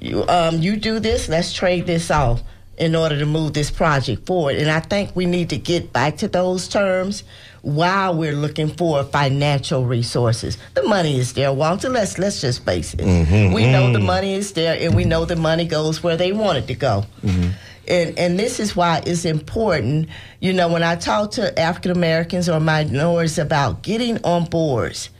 you 0.00 0.26
um, 0.26 0.58
you 0.58 0.74
do 0.74 0.98
this. 0.98 1.28
Let's 1.28 1.52
trade 1.52 1.86
this 1.86 2.10
off 2.10 2.42
in 2.76 2.96
order 2.96 3.16
to 3.16 3.26
move 3.26 3.52
this 3.52 3.70
project 3.70 4.26
forward. 4.26 4.56
And 4.56 4.68
I 4.68 4.80
think 4.80 5.14
we 5.14 5.26
need 5.26 5.50
to 5.50 5.58
get 5.58 5.92
back 5.92 6.16
to 6.16 6.26
those 6.26 6.66
terms 6.66 7.22
while 7.62 8.16
we're 8.16 8.34
looking 8.34 8.68
for 8.68 9.04
financial 9.04 9.84
resources. 9.84 10.56
The 10.74 10.82
money 10.84 11.18
is 11.18 11.32
there, 11.34 11.52
Walter. 11.52 11.88
Let's 11.88 12.18
let's 12.18 12.40
just 12.40 12.64
face 12.64 12.94
it. 12.94 13.00
Mm-hmm. 13.00 13.54
We 13.54 13.70
know 13.70 13.92
the 13.92 13.98
mm. 13.98 14.06
money 14.06 14.34
is 14.34 14.52
there, 14.52 14.76
and 14.80 14.94
we 14.94 15.04
know 15.04 15.24
the 15.24 15.36
money 15.36 15.64
goes 15.66 16.02
where 16.02 16.16
they 16.16 16.32
want 16.32 16.58
it 16.58 16.66
to 16.68 16.74
go. 16.74 17.04
Mm-hmm. 17.22 17.50
And, 17.88 18.16
and 18.18 18.38
this 18.38 18.60
is 18.60 18.76
why 18.76 19.02
it's 19.04 19.24
important. 19.24 20.08
You 20.38 20.52
know, 20.52 20.68
when 20.68 20.84
I 20.84 20.94
talk 20.94 21.32
to 21.32 21.58
African 21.58 21.90
Americans 21.90 22.48
or 22.48 22.60
minorities 22.60 23.36
about 23.38 23.82
getting 23.82 24.22
on 24.24 24.44
boards, 24.44 25.10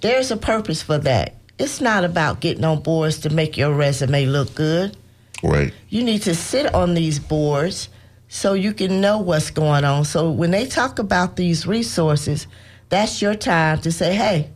there's 0.00 0.30
a 0.30 0.36
purpose 0.36 0.80
for 0.80 0.98
that. 0.98 1.34
It's 1.58 1.80
not 1.80 2.04
about 2.04 2.40
getting 2.40 2.64
on 2.64 2.82
boards 2.82 3.18
to 3.20 3.30
make 3.30 3.56
your 3.56 3.74
resume 3.74 4.26
look 4.26 4.54
good. 4.54 4.96
Right. 5.42 5.74
You 5.88 6.04
need 6.04 6.22
to 6.22 6.36
sit 6.36 6.72
on 6.72 6.94
these 6.94 7.18
boards 7.18 7.88
so 8.28 8.52
you 8.52 8.72
can 8.72 9.00
know 9.00 9.18
what's 9.18 9.50
going 9.50 9.84
on. 9.84 10.04
So 10.04 10.30
when 10.30 10.50
they 10.50 10.66
talk 10.66 10.98
about 10.98 11.36
these 11.36 11.66
resources, 11.66 12.46
that's 12.88 13.20
your 13.22 13.34
time 13.34 13.80
to 13.82 13.92
say, 13.92 14.14
hey, 14.14 14.50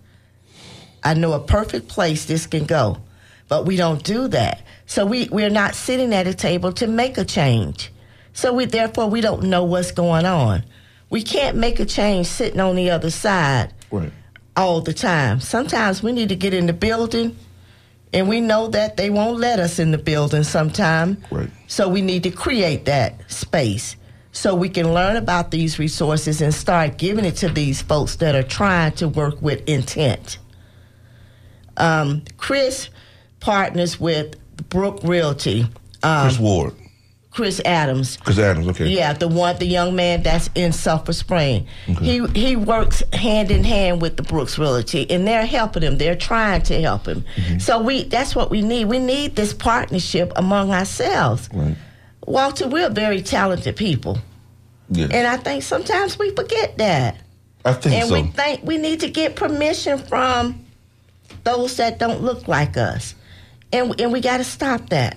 I 1.02 1.14
know 1.14 1.32
a 1.32 1.40
perfect 1.40 1.88
place 1.88 2.24
this 2.26 2.46
can 2.46 2.64
go. 2.64 2.98
But 3.48 3.66
we 3.66 3.76
don't 3.76 4.02
do 4.02 4.28
that. 4.28 4.62
So 4.86 5.04
we, 5.04 5.28
we're 5.30 5.50
not 5.50 5.74
sitting 5.74 6.14
at 6.14 6.26
a 6.26 6.34
table 6.34 6.72
to 6.74 6.86
make 6.86 7.18
a 7.18 7.24
change. 7.24 7.90
So 8.32 8.52
we 8.52 8.64
therefore 8.66 9.08
we 9.08 9.20
don't 9.20 9.44
know 9.44 9.64
what's 9.64 9.90
going 9.92 10.24
on. 10.24 10.64
We 11.10 11.22
can't 11.22 11.56
make 11.56 11.80
a 11.80 11.84
change 11.84 12.26
sitting 12.26 12.60
on 12.60 12.76
the 12.76 12.90
other 12.90 13.10
side 13.10 13.74
Right. 13.90 14.10
all 14.56 14.80
the 14.80 14.94
time. 14.94 15.40
Sometimes 15.40 16.02
we 16.02 16.12
need 16.12 16.30
to 16.30 16.36
get 16.36 16.54
in 16.54 16.66
the 16.66 16.72
building 16.72 17.36
and 18.12 18.28
we 18.28 18.40
know 18.40 18.68
that 18.68 18.96
they 18.96 19.10
won't 19.10 19.38
let 19.38 19.58
us 19.58 19.78
in 19.78 19.90
the 19.90 19.98
building 19.98 20.44
sometime. 20.44 21.22
Right. 21.30 21.50
So 21.66 21.88
we 21.88 22.02
need 22.02 22.22
to 22.24 22.30
create 22.30 22.84
that 22.84 23.30
space 23.30 23.96
so 24.32 24.54
we 24.54 24.68
can 24.68 24.92
learn 24.92 25.16
about 25.16 25.50
these 25.50 25.78
resources 25.78 26.40
and 26.40 26.52
start 26.54 26.96
giving 26.96 27.24
it 27.24 27.36
to 27.36 27.48
these 27.48 27.82
folks 27.82 28.16
that 28.16 28.34
are 28.34 28.42
trying 28.42 28.92
to 28.92 29.08
work 29.08 29.40
with 29.40 29.66
intent. 29.68 30.38
Um, 31.76 32.22
Chris 32.38 32.88
partners 33.40 34.00
with 34.00 34.36
Brook 34.68 35.00
Realty. 35.02 35.66
Um, 36.02 36.28
Chris 36.28 36.38
Ward. 36.38 36.74
Chris 37.32 37.62
Adams. 37.64 38.18
Chris 38.18 38.38
Adams. 38.38 38.68
Okay. 38.68 38.88
Yeah, 38.88 39.14
the 39.14 39.26
one, 39.26 39.56
the 39.58 39.64
young 39.66 39.96
man 39.96 40.22
that's 40.22 40.50
in 40.54 40.70
Sulphur 40.72 41.14
Spring. 41.14 41.66
He 41.86 42.24
he 42.28 42.56
works 42.56 43.02
hand 43.14 43.50
in 43.50 43.64
hand 43.64 44.02
with 44.02 44.18
the 44.18 44.22
Brooks 44.22 44.58
Realty, 44.58 45.10
and 45.10 45.26
they're 45.26 45.46
helping 45.46 45.82
him. 45.82 45.96
They're 45.96 46.14
trying 46.16 46.60
to 46.64 46.80
help 46.82 47.06
him. 47.06 47.24
Mm-hmm. 47.36 47.58
So 47.58 47.80
we 47.80 48.04
that's 48.04 48.36
what 48.36 48.50
we 48.50 48.60
need. 48.60 48.84
We 48.84 48.98
need 48.98 49.34
this 49.34 49.54
partnership 49.54 50.30
among 50.36 50.72
ourselves. 50.72 51.48
Right. 51.54 51.74
Walter, 52.26 52.68
we're 52.68 52.90
very 52.90 53.22
talented 53.22 53.76
people, 53.76 54.18
Yeah. 54.90 55.08
and 55.10 55.26
I 55.26 55.38
think 55.38 55.62
sometimes 55.62 56.18
we 56.18 56.30
forget 56.30 56.76
that, 56.78 57.16
I 57.64 57.72
think 57.72 57.94
and 57.96 58.08
so. 58.08 58.14
we 58.14 58.22
think 58.28 58.60
we 58.62 58.76
need 58.76 59.00
to 59.00 59.08
get 59.10 59.34
permission 59.36 59.98
from 59.98 60.64
those 61.44 61.76
that 61.78 61.98
don't 61.98 62.20
look 62.20 62.46
like 62.46 62.76
us, 62.76 63.14
and 63.72 63.98
and 64.00 64.12
we 64.12 64.20
got 64.20 64.36
to 64.36 64.44
stop 64.44 64.90
that 64.90 65.16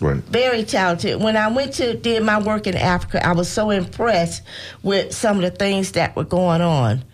right. 0.00 0.16
very 0.24 0.64
talented. 0.64 1.20
When 1.20 1.36
I 1.36 1.48
went 1.48 1.74
to 1.74 1.94
did 1.96 2.22
my 2.22 2.40
work 2.40 2.66
in 2.66 2.76
Africa, 2.76 3.26
I 3.26 3.32
was 3.32 3.48
so 3.48 3.70
impressed 3.70 4.42
with 4.82 5.14
some 5.14 5.36
of 5.36 5.42
the 5.42 5.50
things 5.50 5.92
that 5.92 6.16
were 6.16 6.24
going 6.24 6.60
on. 6.60 7.04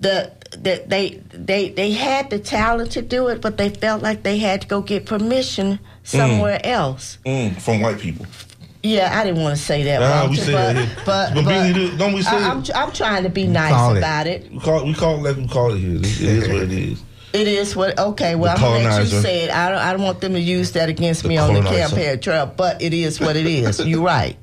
The 0.00 0.32
that 0.58 0.90
they 0.90 1.22
they 1.32 1.70
they 1.70 1.92
had 1.92 2.30
the 2.30 2.38
talent 2.38 2.92
to 2.92 3.02
do 3.02 3.28
it, 3.28 3.40
but 3.40 3.56
they 3.56 3.70
felt 3.70 4.02
like 4.02 4.22
they 4.22 4.38
had 4.38 4.62
to 4.62 4.66
go 4.66 4.82
get 4.82 5.06
permission 5.06 5.78
somewhere 6.02 6.60
else. 6.64 7.18
Mm, 7.24 7.60
from 7.60 7.80
white 7.80 7.98
people. 7.98 8.26
Yeah, 8.82 9.16
I 9.16 9.22
didn't 9.24 9.40
want 9.40 9.56
to 9.56 9.62
say 9.62 9.84
that, 9.84 10.00
Nah, 10.00 10.28
we 10.28 10.36
Walter, 10.38 10.52
but, 10.52 10.74
that 10.74 10.96
but, 11.06 11.34
But 11.34 11.44
but 11.44 11.72
do- 11.72 11.96
don't 11.96 12.12
we 12.14 12.22
say 12.22 12.30
I, 12.36 12.58
it? 12.58 12.70
I'm, 12.74 12.82
I'm 12.86 12.92
trying 12.92 13.22
to 13.22 13.28
be 13.28 13.46
nice 13.46 13.72
call 13.72 13.94
it. 13.94 13.98
about 13.98 14.26
it. 14.26 14.50
We 14.50 14.58
call 14.58 14.84
we 14.84 14.94
call 14.94 15.14
it 15.24 15.28
like 15.28 15.36
we 15.36 15.46
call 15.46 15.72
it 15.72 15.78
here. 15.78 15.96
It 15.98 16.20
is 16.20 16.48
what 16.48 16.62
it 16.62 16.72
is. 16.72 17.02
It 17.32 17.48
is 17.48 17.74
what. 17.74 17.98
Okay, 17.98 18.34
well, 18.34 18.54
The 18.56 18.64
I'm 18.64 18.72
gonna 18.72 18.84
let 18.84 19.04
you 19.04 19.10
colonizer. 19.10 19.20
say 19.22 19.44
it. 19.44 19.50
I 19.50 19.70
don't. 19.70 19.78
I 19.78 19.92
don't 19.92 20.02
want 20.02 20.20
them 20.20 20.34
to 20.34 20.40
use 20.40 20.72
that 20.72 20.88
against 20.88 21.22
The 21.22 21.28
me 21.30 21.38
on 21.38 21.54
the 21.54 21.62
campaign 21.62 22.20
trail. 22.20 22.46
But 22.46 22.82
it 22.82 22.92
is 22.92 23.20
what 23.20 23.36
it 23.36 23.46
is. 23.46 23.80
You're 23.86 24.02
right. 24.02 24.36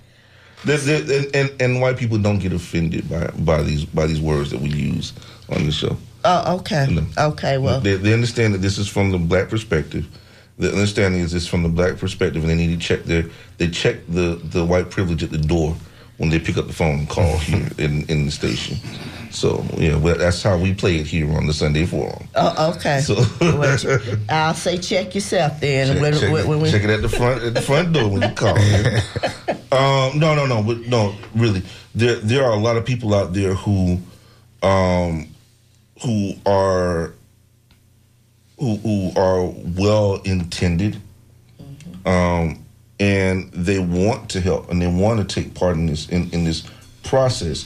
And, 0.68 1.36
and 1.36 1.62
and 1.62 1.82
white 1.82 1.98
people 1.98 2.18
don't 2.18 2.40
get 2.40 2.52
offended 2.52 3.10
by 3.10 3.28
by 3.38 3.62
these 3.64 3.86
by 3.86 4.08
these 4.08 4.20
words 4.20 4.52
that 4.52 4.60
we 4.60 4.70
use 4.70 5.14
on 5.50 5.66
the 5.66 5.72
show. 5.72 5.96
Oh, 6.26 6.58
okay. 6.58 6.88
No. 6.90 7.06
Okay, 7.18 7.58
well, 7.58 7.80
they, 7.80 7.96
they 7.96 8.14
understand 8.14 8.54
that 8.54 8.58
this 8.58 8.78
is 8.78 8.88
from 8.90 9.12
the 9.12 9.18
black 9.18 9.50
perspective. 9.50 10.06
The 10.58 10.70
understanding 10.70 11.22
is 11.22 11.32
this 11.32 11.48
from 11.48 11.64
the 11.64 11.70
black 11.70 11.98
perspective, 11.98 12.42
and 12.44 12.50
they 12.50 12.56
need 12.56 12.78
to 12.78 12.86
check 12.86 13.06
their 13.06 13.24
they 13.58 13.70
check 13.70 13.98
the 14.10 14.36
the 14.44 14.66
white 14.66 14.90
privilege 14.90 15.24
at 15.24 15.32
the 15.32 15.38
door 15.38 15.76
when 16.18 16.30
they 16.30 16.40
pick 16.40 16.58
up 16.58 16.68
the 16.68 16.74
phone 16.74 17.00
and 17.00 17.10
call 17.10 17.38
here 17.50 17.70
in 17.78 18.04
in 18.10 18.26
the 18.26 18.32
station. 18.32 18.78
So 19.32 19.64
yeah, 19.78 19.96
well, 19.96 20.18
that's 20.18 20.42
how 20.42 20.58
we 20.58 20.74
play 20.74 20.98
it 20.98 21.08
here 21.08 21.32
on 21.38 21.46
the 21.46 21.54
Sunday 21.54 21.86
Forum. 21.86 22.28
oh, 22.36 22.74
okay. 22.76 23.00
So- 23.02 23.24
Well, 23.40 23.78
I'll 24.30 24.54
say 24.54 24.78
check 24.78 25.14
yourself 25.16 25.60
then. 25.60 25.88
Check, 25.94 26.02
when, 26.02 26.14
check 26.14 26.32
when, 26.32 26.42
it, 26.44 26.48
when 26.48 26.62
we, 26.62 26.72
check 26.72 26.84
it 26.84 26.90
at 26.90 27.02
the 27.02 27.10
front 27.10 27.44
at 27.44 27.54
the 27.54 27.62
front 27.62 27.94
door 27.94 28.10
when 28.10 28.22
you 28.24 28.36
call. 28.36 28.58
um, 29.72 30.20
no, 30.20 30.34
no, 30.36 30.46
no, 30.46 30.64
but 30.64 30.80
no, 30.88 31.14
really. 31.36 31.62
There 31.96 32.16
there 32.16 32.44
are 32.44 32.52
a 32.54 32.60
lot 32.60 32.76
of 32.78 32.86
people 32.86 33.14
out 33.14 33.34
there 33.34 33.54
who 33.54 34.00
um, 34.64 35.28
who 36.04 36.34
are 36.46 37.14
who 38.60 38.76
who 38.78 39.12
are 39.16 39.46
well 39.78 40.22
intended, 40.24 41.00
um, 42.06 42.64
and 43.00 43.52
they 43.54 43.80
want 43.80 44.30
to 44.32 44.42
help 44.42 44.70
and 44.72 44.82
they 44.82 44.88
want 44.88 45.20
to 45.28 45.42
take 45.42 45.54
part 45.54 45.76
in 45.76 45.86
this 45.86 46.10
in, 46.10 46.30
in 46.32 46.44
this 46.46 46.64
process 47.04 47.64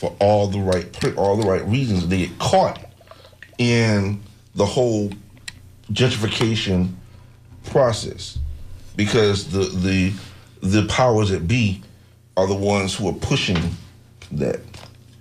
for 0.00 0.16
all 0.18 0.46
the 0.46 0.58
right 0.58 1.16
all 1.18 1.36
the 1.36 1.46
right 1.46 1.64
reasons. 1.66 2.08
They 2.08 2.26
get 2.26 2.38
caught 2.38 2.82
in 3.58 4.22
the 4.54 4.64
whole 4.64 5.10
gentrification 5.92 6.94
process 7.66 8.38
because 8.96 9.50
the 9.50 9.64
the 9.64 10.12
the 10.62 10.86
powers 10.88 11.28
that 11.28 11.46
be 11.46 11.82
are 12.38 12.46
the 12.46 12.54
ones 12.54 12.94
who 12.94 13.08
are 13.10 13.14
pushing 13.14 13.58
that 14.32 14.60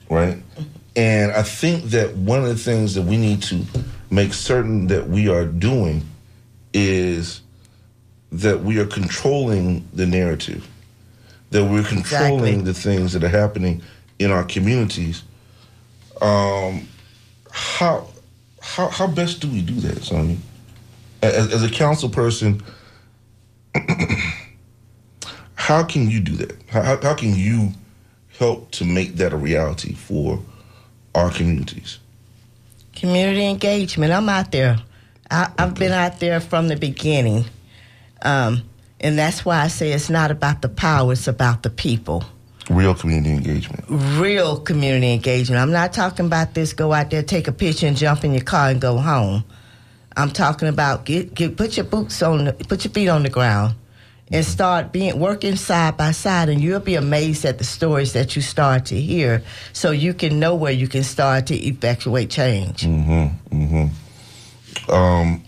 right 0.10 0.38
mm-hmm. 0.38 0.64
and 0.96 1.32
i 1.32 1.42
think 1.42 1.86
that 1.86 2.16
one 2.16 2.40
of 2.40 2.48
the 2.48 2.56
things 2.56 2.94
that 2.94 3.02
we 3.02 3.18
need 3.18 3.42
to 3.42 3.66
make 4.10 4.34
certain 4.34 4.88
that 4.88 5.08
we 5.08 5.28
are 5.28 5.46
doing 5.46 6.02
is 6.74 7.42
that 8.32 8.62
we 8.62 8.80
are 8.80 8.86
controlling 8.86 9.88
the 9.94 10.06
narrative 10.06 10.68
that 11.52 11.66
we're 11.66 11.84
controlling 11.84 12.60
Exactly. 12.60 12.62
the 12.62 12.74
things 12.74 13.14
that 13.14 13.24
are 13.24 13.30
happening 13.30 13.82
in 14.20 14.32
our 14.32 14.44
communities 14.44 15.24
um 16.22 16.88
how 17.52 18.08
how 18.62 18.88
how 18.90 19.08
best 19.08 19.40
do 19.40 19.50
we 19.50 19.62
do 19.62 19.74
that 19.76 20.04
sonia 20.04 20.38
as, 21.22 21.54
as 21.54 21.64
a 21.64 21.70
council 21.70 22.10
person 22.10 22.62
how 25.56 25.84
can 25.84 26.10
you 26.10 26.20
do 26.20 26.36
that 26.36 26.56
how, 26.70 27.00
how, 27.02 27.14
can 27.14 27.36
you 27.36 27.72
help 28.38 28.70
to 28.72 28.86
make 28.86 29.16
that 29.16 29.34
a 29.34 29.38
reality 29.38 29.94
for 29.94 30.40
our 31.16 31.32
communities 31.32 32.00
community 33.00 33.46
engagement. 33.46 34.12
I'm 34.12 34.30
out 34.30 34.52
there. 34.52 34.78
I, 35.32 35.52
I've 35.58 35.76
been 35.76 35.92
out 35.92 36.20
there 36.20 36.40
from 36.40 36.68
the 36.68 36.76
beginning, 36.76 37.46
um, 38.22 38.64
and 39.00 39.18
that's 39.18 39.46
why 39.46 39.62
I 39.62 39.68
say 39.68 39.92
it's 39.92 40.10
not 40.10 40.32
about 40.32 40.62
the 40.62 40.70
power; 40.70 41.14
it's 41.14 41.28
about 41.28 41.64
the 41.64 41.70
people. 41.70 42.24
Real 42.70 42.94
community 42.94 43.34
engagement 43.34 43.84
Real 43.90 44.60
community 44.60 45.14
engagement. 45.14 45.62
I'm 45.62 45.72
not 45.72 45.94
talking 45.94 46.26
about 46.26 46.54
this. 46.54 46.74
Go 46.74 46.94
out 46.94 47.10
there, 47.10 47.24
take 47.24 47.48
a 47.48 47.52
picture, 47.52 47.88
and 47.88 47.98
jump 47.98 48.24
in 48.24 48.34
your 48.34 48.44
car 48.44 48.70
and 48.70 48.80
go 48.80 48.98
home. 48.98 49.44
I'm 50.16 50.32
talking 50.32 50.68
about 50.68 51.06
get, 51.06 51.34
get 51.34 51.58
put 51.58 51.78
your 51.78 51.86
boots 51.86 52.22
on, 52.22 52.46
the, 52.46 52.54
put 52.54 52.84
your 52.84 52.92
feet 52.92 53.08
on 53.08 53.24
the 53.24 53.30
ground, 53.30 53.76
and 54.32 54.46
start 54.46 54.92
being 54.92 55.20
working 55.20 55.56
side 55.56 55.98
by 55.98 56.12
side, 56.12 56.50
and 56.50 56.62
you'll 56.62 56.80
be 56.80 56.96
amazed 56.96 57.46
at 57.46 57.58
the 57.58 57.64
stories 57.64 58.14
that 58.14 58.36
you 58.36 58.42
start 58.42 58.86
to 58.88 59.00
hear, 59.00 59.42
so 59.74 59.92
you 59.92 60.14
can 60.14 60.40
know 60.40 60.56
where 60.56 60.74
you 60.74 60.88
can 60.88 61.04
start 61.04 61.48
to 61.48 61.56
effectuate 61.56 62.30
change. 62.30 62.82
Mm-hmm. 62.82 63.64
Mm-hmm. 63.64 64.92
Um, 64.92 65.44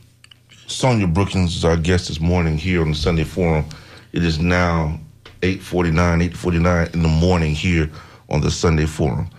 Sonia 0.68 1.08
Brookins 1.08 1.56
is 1.56 1.66
our 1.66 1.78
guest 1.78 2.08
this 2.08 2.20
morning 2.20 2.58
here 2.58 2.82
on 2.82 2.90
the 2.90 2.96
Sunday 2.96 3.26
Forum. 3.26 3.66
It 4.14 4.24
is 4.24 4.40
now 4.40 5.00
8.49, 5.42 6.30
8.49 6.32 6.94
in 6.94 7.04
the 7.04 7.08
morning 7.08 7.54
here 7.54 7.90
on 8.30 8.42
the 8.42 8.52
Sunday 8.52 8.86
Forum. 8.86 9.30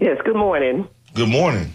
Yes, 0.00 0.16
good 0.24 0.34
morning. 0.34 0.88
Good 1.12 1.28
morning. 1.28 1.70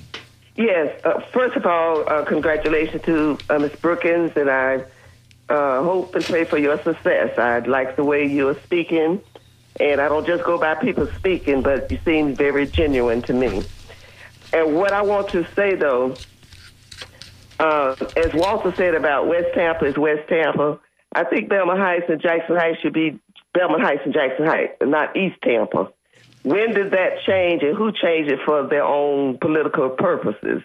Yes, 0.55 0.99
uh, 1.03 1.19
first 1.31 1.55
of 1.55 1.67
all, 1.67 2.09
uh, 2.09 2.25
congratulations 2.25 3.03
to 3.03 3.37
uh, 3.51 3.59
Ms. 3.59 3.73
Brookins, 3.79 4.31
and 4.35 4.49
I 4.49 4.83
uh, 5.47 5.83
hope 5.83 6.15
and 6.15 6.25
pray 6.25 6.43
for 6.43 6.57
your 6.57 6.81
success. 6.81 7.37
I 7.37 7.59
like 7.59 7.95
the 7.95 8.03
way 8.03 8.25
you're 8.25 8.59
speaking 8.61 9.21
And 9.79 10.01
I 10.01 10.09
don't 10.09 10.25
just 10.25 10.43
go 10.43 10.57
by 10.57 10.73
people 10.73 11.05
speaking, 11.19 11.61
but 11.61 11.91
you 11.91 11.99
seem 12.03 12.33
very 12.33 12.65
genuine 12.65 13.21
to 13.23 13.33
me. 13.33 13.63
And 14.51 14.75
what 14.75 14.91
I 14.91 15.03
want 15.03 15.29
to 15.29 15.45
say, 15.53 15.75
though, 15.75 16.15
uh, 17.59 17.95
as 18.17 18.33
Walter 18.33 18.73
said 18.75 18.95
about 18.95 19.27
West 19.27 19.53
Tampa 19.53 19.85
is 19.85 19.99
West 19.99 20.27
Tampa, 20.27 20.79
I 21.13 21.25
think 21.25 21.47
Belmont 21.47 21.79
Heights 21.79 22.05
and 22.09 22.19
Jackson 22.19 22.55
Heights 22.55 22.81
should 22.81 22.93
be 22.93 23.19
Belmont 23.53 23.83
Heights 23.83 24.01
and 24.03 24.15
Jackson 24.15 24.47
Heights, 24.47 24.77
and 24.81 24.89
not 24.89 25.15
East 25.15 25.35
Tampa. 25.43 25.91
When 26.45 26.75
did 26.75 26.91
that 26.91 27.23
change, 27.25 27.63
and 27.63 27.75
who 27.75 27.91
changed 27.91 28.31
it 28.31 28.39
for 28.45 28.67
their 28.67 28.83
own 28.83 29.39
political 29.39 29.89
purposes? 29.89 30.61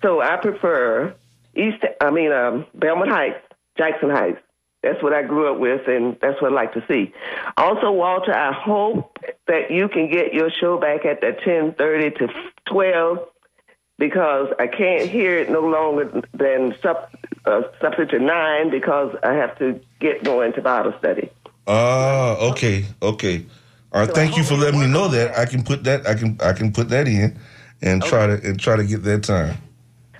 So 0.00 0.22
I 0.22 0.36
prefer 0.36 1.14
East. 1.54 1.84
I 2.00 2.10
mean, 2.10 2.32
um, 2.32 2.64
Belmont 2.74 3.10
Heights, 3.10 3.42
Jackson 3.76 4.08
Heights. 4.08 4.38
That's 4.82 5.02
what 5.02 5.12
I 5.12 5.22
grew 5.22 5.52
up 5.52 5.60
with, 5.60 5.86
and 5.86 6.16
that's 6.22 6.40
what 6.40 6.50
I 6.50 6.54
like 6.54 6.72
to 6.72 6.84
see. 6.88 7.12
Also, 7.58 7.92
Walter, 7.92 8.32
I 8.32 8.54
hope 8.54 9.18
that 9.48 9.70
you 9.70 9.88
can 9.88 10.10
get 10.10 10.32
your 10.32 10.48
show 10.50 10.78
back 10.78 11.04
at 11.04 11.20
the 11.20 11.36
ten 11.44 11.74
thirty 11.74 12.10
to 12.16 12.28
twelve 12.64 13.18
because 13.98 14.48
I 14.58 14.66
can't 14.66 15.10
hear 15.10 15.36
it 15.36 15.50
no 15.50 15.60
longer 15.60 16.22
than 16.32 16.74
sub, 16.80 17.10
uh, 17.44 17.60
to 17.82 18.18
nine 18.18 18.70
because 18.70 19.14
I 19.22 19.34
have 19.34 19.58
to 19.58 19.78
get 20.00 20.24
going 20.24 20.54
to 20.54 20.62
Bible 20.62 20.94
study. 20.98 21.30
Ah, 21.66 22.36
okay, 22.36 22.86
okay. 23.02 23.44
All 23.96 24.04
right, 24.04 24.14
thank 24.14 24.36
you 24.36 24.44
for 24.44 24.56
letting 24.56 24.78
me 24.78 24.86
know 24.86 25.08
that. 25.08 25.34
that. 25.34 25.38
I 25.38 25.46
can 25.46 25.62
put 25.62 25.84
that. 25.84 26.06
I 26.06 26.14
can. 26.14 26.38
I 26.42 26.52
can 26.52 26.70
put 26.70 26.90
that 26.90 27.08
in, 27.08 27.38
and 27.80 28.02
try 28.02 28.26
to 28.26 28.34
and 28.46 28.60
try 28.60 28.76
to 28.76 28.84
get 28.84 29.02
that 29.04 29.24
time. 29.24 29.56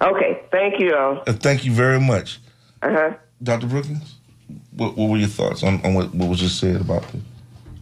Okay, 0.00 0.40
thank 0.50 0.80
you 0.80 0.94
all. 0.94 1.22
And 1.26 1.42
thank 1.42 1.64
you 1.66 1.72
very 1.72 2.00
much, 2.00 2.38
Uh 2.80 2.90
huh. 2.90 3.14
Dr. 3.42 3.66
Brookins, 3.66 4.14
What, 4.74 4.96
what 4.96 5.10
were 5.10 5.18
your 5.18 5.28
thoughts 5.28 5.62
on, 5.62 5.84
on 5.84 5.92
what, 5.92 6.14
what 6.14 6.28
was 6.30 6.38
just 6.40 6.58
said 6.58 6.80
about 6.80 7.02
this? 7.12 7.20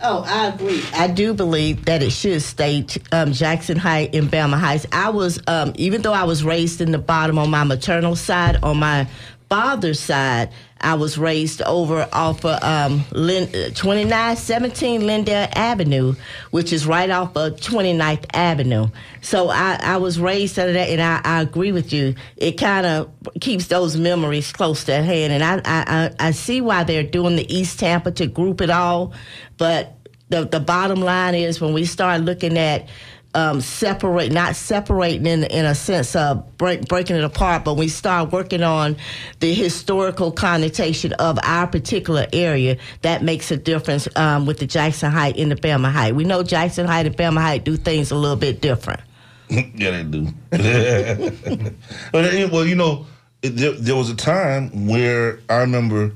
Oh, 0.00 0.24
I 0.26 0.48
agree. 0.48 0.82
I 0.94 1.06
do 1.06 1.32
believe 1.32 1.84
that 1.86 2.02
it 2.02 2.10
should 2.10 2.42
state 2.42 2.98
um, 3.12 3.32
Jackson 3.32 3.78
Heights 3.78 4.16
and 4.16 4.30
Belmont 4.30 4.62
Heights. 4.62 4.86
I 4.92 5.10
was, 5.10 5.40
um, 5.46 5.72
even 5.76 6.02
though 6.02 6.12
I 6.12 6.24
was 6.24 6.44
raised 6.44 6.80
in 6.80 6.90
the 6.90 6.98
bottom 6.98 7.38
on 7.38 7.50
my 7.50 7.64
maternal 7.64 8.14
side, 8.16 8.62
on 8.62 8.78
my 8.78 9.08
father's 9.48 10.00
side, 10.00 10.50
I 10.80 10.94
was 10.94 11.16
raised 11.16 11.62
over 11.62 12.08
off 12.12 12.44
of 12.44 12.62
um, 12.62 13.04
Lin- 13.12 13.48
uh, 13.48 13.70
2917 13.70 15.02
Lindale 15.02 15.48
Avenue, 15.54 16.14
which 16.50 16.72
is 16.72 16.86
right 16.86 17.08
off 17.08 17.36
of 17.36 17.54
29th 17.56 18.26
Avenue. 18.34 18.88
So 19.22 19.48
I, 19.48 19.78
I 19.80 19.96
was 19.96 20.20
raised 20.20 20.58
under 20.58 20.74
that, 20.74 20.88
and 20.88 21.00
I, 21.00 21.20
I 21.24 21.40
agree 21.40 21.72
with 21.72 21.92
you. 21.92 22.14
It 22.36 22.52
kind 22.52 22.84
of 22.86 23.10
keeps 23.40 23.68
those 23.68 23.96
memories 23.96 24.52
close 24.52 24.84
to 24.84 25.02
hand, 25.02 25.32
and 25.32 25.42
I, 25.42 25.62
I 25.64 26.10
I 26.18 26.30
see 26.32 26.60
why 26.60 26.84
they're 26.84 27.02
doing 27.02 27.36
the 27.36 27.54
East 27.54 27.78
Tampa 27.78 28.10
to 28.12 28.26
group 28.26 28.60
it 28.60 28.70
all, 28.70 29.14
but 29.56 29.94
the 30.28 30.44
the 30.46 30.60
bottom 30.60 31.00
line 31.00 31.34
is 31.34 31.60
when 31.60 31.72
we 31.72 31.84
start 31.84 32.20
looking 32.22 32.58
at 32.58 32.88
um, 33.34 33.60
separate, 33.60 34.32
not 34.32 34.56
separating 34.56 35.26
in 35.26 35.44
in 35.44 35.64
a 35.64 35.74
sense 35.74 36.14
of 36.14 36.56
break, 36.56 36.86
breaking 36.86 37.16
it 37.16 37.24
apart, 37.24 37.64
but 37.64 37.74
we 37.74 37.88
start 37.88 38.32
working 38.32 38.62
on 38.62 38.96
the 39.40 39.52
historical 39.52 40.32
connotation 40.32 41.12
of 41.14 41.38
our 41.42 41.66
particular 41.66 42.26
area. 42.32 42.76
That 43.02 43.22
makes 43.22 43.50
a 43.50 43.56
difference 43.56 44.08
um, 44.16 44.46
with 44.46 44.58
the 44.58 44.66
Jackson 44.66 45.10
Height 45.10 45.36
and 45.36 45.50
the 45.50 45.56
Bama 45.56 45.90
Height. 45.90 46.14
We 46.14 46.24
know 46.24 46.42
Jackson 46.42 46.86
Height 46.86 47.06
and 47.06 47.16
Bama 47.16 47.40
Height 47.40 47.64
do 47.64 47.76
things 47.76 48.10
a 48.10 48.16
little 48.16 48.36
bit 48.36 48.60
different. 48.60 49.00
yeah, 49.48 49.90
they 49.90 50.04
do. 50.04 50.28
But, 52.12 52.52
well, 52.52 52.64
you 52.64 52.74
know, 52.74 53.06
there, 53.42 53.72
there 53.72 53.96
was 53.96 54.08
a 54.10 54.16
time 54.16 54.86
where 54.86 55.40
I 55.48 55.56
remember, 55.56 56.12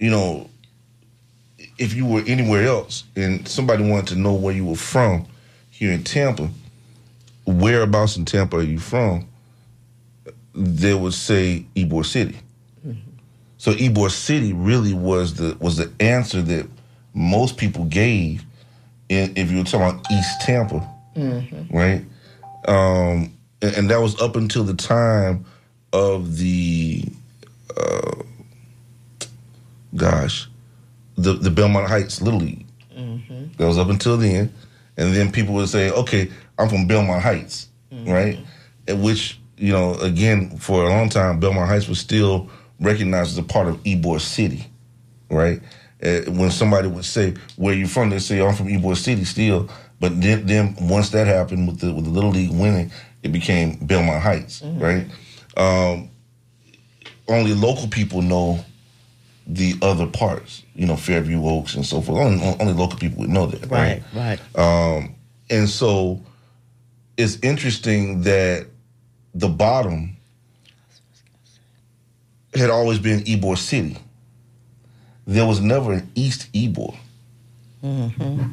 you 0.00 0.10
know, 0.10 0.50
if 1.78 1.94
you 1.94 2.06
were 2.06 2.22
anywhere 2.26 2.66
else 2.66 3.04
and 3.14 3.46
somebody 3.46 3.88
wanted 3.88 4.08
to 4.08 4.16
know 4.16 4.34
where 4.34 4.54
you 4.54 4.64
were 4.64 4.76
from 4.76 5.26
here 5.78 5.92
in 5.92 6.02
Tampa, 6.04 6.48
whereabouts 7.46 8.16
in 8.16 8.24
Tampa 8.24 8.56
are 8.56 8.62
you 8.62 8.78
from? 8.78 9.28
They 10.54 10.94
would 10.94 11.12
say 11.12 11.66
Ybor 11.74 12.04
City. 12.06 12.36
So 13.58 13.72
Ybor 13.72 14.10
City 14.10 14.52
really 14.54 14.94
was 14.94 15.34
the 15.34 15.56
was 15.60 15.76
the 15.76 15.92
answer 16.00 16.40
that 16.42 16.66
most 17.14 17.56
people 17.58 17.84
gave 17.84 18.44
in, 19.08 19.32
if 19.36 19.50
you 19.50 19.58
were 19.58 19.64
talking 19.64 19.98
about 19.98 20.10
East 20.10 20.40
Tampa, 20.42 20.88
right? 21.70 22.04
Um, 22.68 23.32
and, 23.62 23.76
and 23.76 23.90
that 23.90 24.00
was 24.00 24.20
up 24.20 24.36
until 24.36 24.64
the 24.64 24.74
time 24.74 25.44
of 25.92 26.36
the, 26.38 27.04
uh, 27.76 28.22
gosh, 29.94 30.48
the 31.16 31.34
the 31.34 31.50
Belmont 31.50 31.88
Heights 31.88 32.20
Little 32.22 32.40
League. 32.40 32.66
That 33.58 33.66
was 33.66 33.78
up 33.78 33.88
until 33.88 34.16
then, 34.16 34.52
and 34.96 35.14
then 35.14 35.30
people 35.32 35.54
would 35.54 35.68
say, 35.68 35.90
"Okay, 35.90 36.30
I'm 36.58 36.68
from 36.68 36.86
Belmont 36.86 37.22
Heights," 37.22 37.68
right? 38.06 38.38
At 38.88 38.98
which 38.98 39.38
you 39.58 39.72
know, 39.72 39.94
again, 39.94 40.58
for 40.58 40.84
a 40.84 40.88
long 40.88 41.08
time, 41.08 41.40
Belmont 41.40 41.68
Heights 41.68 41.88
was 41.88 41.98
still 41.98 42.48
recognized 42.80 43.30
as 43.32 43.38
a 43.38 43.42
part 43.42 43.68
of 43.68 43.82
Ybor 43.84 44.20
City, 44.20 44.66
right? 45.30 45.60
Uh, 46.02 46.20
when 46.30 46.50
somebody 46.50 46.88
would 46.88 47.04
say, 47.06 47.34
"Where 47.56 47.74
you 47.74 47.86
from?" 47.86 48.10
they 48.10 48.18
say, 48.18 48.40
"I'm 48.40 48.54
from 48.54 48.68
Ybor 48.68 48.96
City." 48.96 49.24
Still, 49.24 49.68
but 49.98 50.20
then, 50.20 50.46
then 50.46 50.76
once 50.80 51.08
that 51.10 51.26
happened 51.26 51.66
with 51.68 51.80
the 51.80 51.92
with 51.92 52.04
the 52.04 52.10
Little 52.10 52.30
League 52.30 52.50
winning, 52.50 52.90
it 53.22 53.32
became 53.32 53.76
Belmont 53.80 54.22
Heights, 54.22 54.62
right? 54.62 55.06
Um, 55.56 56.10
only 57.28 57.54
local 57.54 57.88
people 57.88 58.20
know 58.22 58.62
the 59.46 59.74
other 59.82 60.06
parts, 60.06 60.62
you 60.74 60.86
know, 60.86 60.96
Fairview 60.96 61.44
Oaks 61.46 61.74
and 61.74 61.86
so 61.86 62.00
forth. 62.00 62.18
Only, 62.18 62.56
only 62.60 62.72
local 62.72 62.98
people 62.98 63.20
would 63.20 63.30
know 63.30 63.46
that, 63.46 63.70
right? 63.70 64.02
right. 64.14 64.40
Um, 64.56 65.14
and 65.48 65.68
so 65.68 66.20
it's 67.16 67.38
interesting 67.42 68.22
that 68.22 68.66
the 69.34 69.48
bottom 69.48 70.16
had 72.54 72.70
always 72.70 72.98
been 72.98 73.20
Ybor 73.20 73.56
City. 73.56 73.96
There 75.26 75.46
was 75.46 75.60
never 75.60 75.92
an 75.92 76.10
East 76.14 76.52
Ybor. 76.52 76.96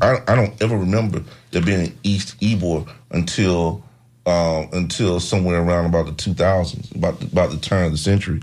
I, 0.02 0.22
I 0.28 0.36
don't 0.36 0.62
ever 0.62 0.78
remember 0.78 1.24
there 1.52 1.62
being 1.62 1.88
an 1.88 2.00
East 2.04 2.40
Ybor 2.40 2.88
until 3.12 3.84
um, 4.26 4.70
until 4.74 5.20
somewhere 5.20 5.62
around 5.62 5.86
about 5.86 6.06
the 6.06 6.12
2000s, 6.14 6.96
about 6.96 7.20
the, 7.20 7.26
about 7.28 7.52
the 7.52 7.58
turn 7.58 7.86
of 7.86 7.92
the 7.92 7.98
century. 7.98 8.42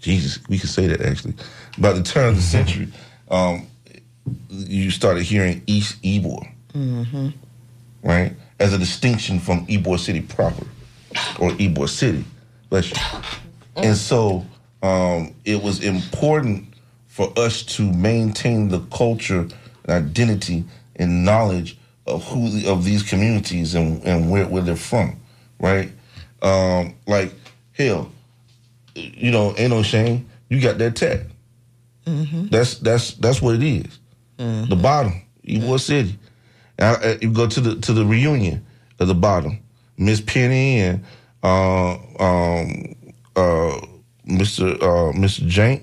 Jesus, 0.00 0.40
we 0.48 0.58
could 0.58 0.70
say 0.70 0.86
that 0.88 1.00
actually. 1.00 1.34
About 1.78 1.96
the 1.96 2.02
turn 2.02 2.28
of 2.28 2.36
the 2.36 2.42
century, 2.42 2.88
um, 3.30 3.66
you 4.50 4.90
started 4.90 5.22
hearing 5.22 5.62
East 5.66 6.00
Ybor, 6.02 6.46
right, 8.02 8.32
as 8.60 8.72
a 8.72 8.78
distinction 8.78 9.38
from 9.40 9.66
Ybor 9.66 9.98
City 9.98 10.20
proper, 10.20 10.66
or 11.40 11.50
Ybor 11.52 11.88
City. 11.88 12.24
Bless 12.68 12.90
you. 12.90 12.96
And 13.76 13.96
so 13.96 14.44
um, 14.82 15.34
it 15.44 15.62
was 15.62 15.82
important 15.82 16.66
for 17.08 17.32
us 17.36 17.62
to 17.62 17.90
maintain 17.92 18.68
the 18.68 18.80
culture 18.94 19.40
and 19.84 19.90
identity 19.90 20.64
and 20.96 21.24
knowledge 21.24 21.78
of 22.06 22.24
who 22.24 22.50
the, 22.50 22.68
of 22.70 22.84
these 22.84 23.02
communities 23.02 23.74
and, 23.74 24.02
and 24.04 24.30
where, 24.30 24.46
where 24.46 24.62
they're 24.62 24.76
from, 24.76 25.16
right? 25.58 25.90
Um, 26.42 26.94
like 27.06 27.32
hell, 27.72 28.10
you 28.94 29.30
know, 29.30 29.54
ain't 29.56 29.70
no 29.70 29.82
shame. 29.82 30.28
You 30.48 30.60
got 30.60 30.78
that 30.78 30.96
tag. 32.04 32.50
That's 32.50 32.78
that's 32.78 33.14
that's 33.14 33.40
what 33.42 33.54
it 33.56 33.62
is. 33.62 33.98
The 34.38 34.76
bottom, 34.76 35.22
Ybor 35.46 35.78
City. 35.78 36.18
I- 36.78 36.94
I- 36.96 37.18
you 37.20 37.30
go 37.32 37.46
to 37.46 37.60
the 37.60 37.76
to 37.76 37.92
the 37.92 38.04
reunion 38.04 38.64
at 38.98 39.06
the 39.06 39.14
bottom. 39.14 39.58
Miss 39.98 40.20
Penny 40.20 40.80
and 40.80 41.04
uh, 41.42 41.92
um, 42.18 42.94
uh, 43.36 43.80
Mr. 44.26 44.74
Uh, 44.82 45.12
Mr. 45.12 45.46
Jank 45.48 45.82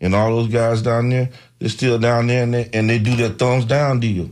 and 0.00 0.14
all 0.14 0.30
those 0.36 0.48
guys 0.48 0.82
down 0.82 1.08
there. 1.10 1.30
They're 1.58 1.68
still 1.68 1.98
down 1.98 2.26
there 2.26 2.42
and 2.42 2.54
they, 2.54 2.70
and 2.72 2.88
they 2.88 2.98
do 2.98 3.14
their 3.16 3.28
thumbs 3.28 3.64
down 3.66 4.00
deal. 4.00 4.30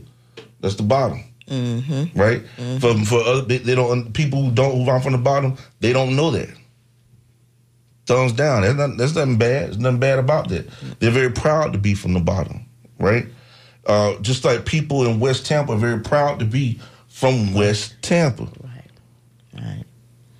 That's 0.61 0.75
the 0.75 0.83
bottom, 0.83 1.23
mm-hmm. 1.47 2.19
right? 2.19 2.41
For 2.81 2.93
for 3.05 3.21
other 3.21 3.41
they, 3.43 3.57
they 3.59 3.75
don't 3.75 4.11
people 4.13 4.43
who 4.43 4.51
don't 4.51 4.75
who 4.83 4.89
aren't 4.89 5.03
from 5.03 5.13
the 5.13 5.19
bottom 5.19 5.57
they 5.79 5.93
don't 5.93 6.15
know 6.15 6.31
that. 6.31 6.49
Thumbs 8.09 8.33
down. 8.33 8.63
There's 8.63 8.75
not 8.75 8.97
that's 8.97 9.13
nothing 9.13 9.37
bad. 9.37 9.67
There's 9.67 9.77
nothing 9.77 9.99
bad 9.99 10.17
about 10.17 10.49
that. 10.49 10.67
They're 10.99 11.11
very 11.11 11.31
proud 11.31 11.73
to 11.73 11.79
be 11.79 11.93
from 11.93 12.13
the 12.13 12.19
bottom, 12.19 12.65
right? 12.99 13.27
Uh, 13.85 14.17
just 14.21 14.43
like 14.43 14.65
people 14.65 15.05
in 15.05 15.19
West 15.19 15.45
Tampa 15.45 15.73
are 15.73 15.77
very 15.77 15.99
proud 15.99 16.39
to 16.39 16.45
be 16.45 16.79
from 17.07 17.53
West 17.53 17.93
Tampa. 18.01 18.43
Right. 18.43 18.89
Right. 19.53 19.83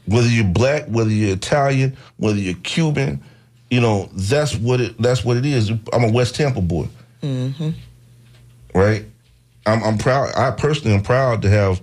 Whether 0.08 0.30
you're 0.30 0.46
black, 0.46 0.88
whether 0.88 1.12
you're 1.12 1.36
Italian, 1.36 1.96
whether 2.18 2.40
you're 2.40 2.56
Cuban, 2.56 3.24
you 3.70 3.80
know 3.82 4.10
that's 4.14 4.56
what 4.56 4.82
it 4.82 5.00
that's 5.00 5.24
what 5.24 5.38
it 5.38 5.46
is. 5.46 5.70
I'm 5.94 6.04
a 6.04 6.12
West 6.12 6.36
Tampa 6.36 6.62
boy, 6.62 6.88
right? 8.74 9.06
I'm, 9.68 9.84
I'm 9.84 9.98
proud. 10.00 10.36
I 10.36 10.50
personally 10.52 10.96
am 10.96 11.04
proud 11.04 11.44
to 11.44 11.50
have 11.50 11.82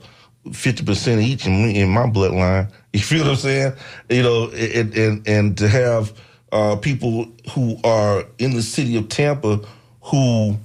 fifty 0.52 0.84
percent 0.84 1.20
each 1.22 1.46
in, 1.46 1.62
me- 1.66 1.80
in 1.80 1.88
my 1.88 2.06
bloodline. 2.06 2.70
You 2.92 3.00
feel 3.00 3.24
what 3.24 3.30
I'm 3.30 3.36
saying? 3.36 3.72
You 4.08 4.22
know, 4.22 4.50
and 4.50 4.94
and, 4.96 5.28
and 5.28 5.58
to 5.58 5.68
have 5.68 6.12
uh, 6.52 6.76
people 6.76 7.30
who 7.52 7.76
are 7.84 8.24
in 8.38 8.54
the 8.54 8.62
city 8.62 8.96
of 8.96 9.08
Tampa 9.08 9.60
who 10.02 10.56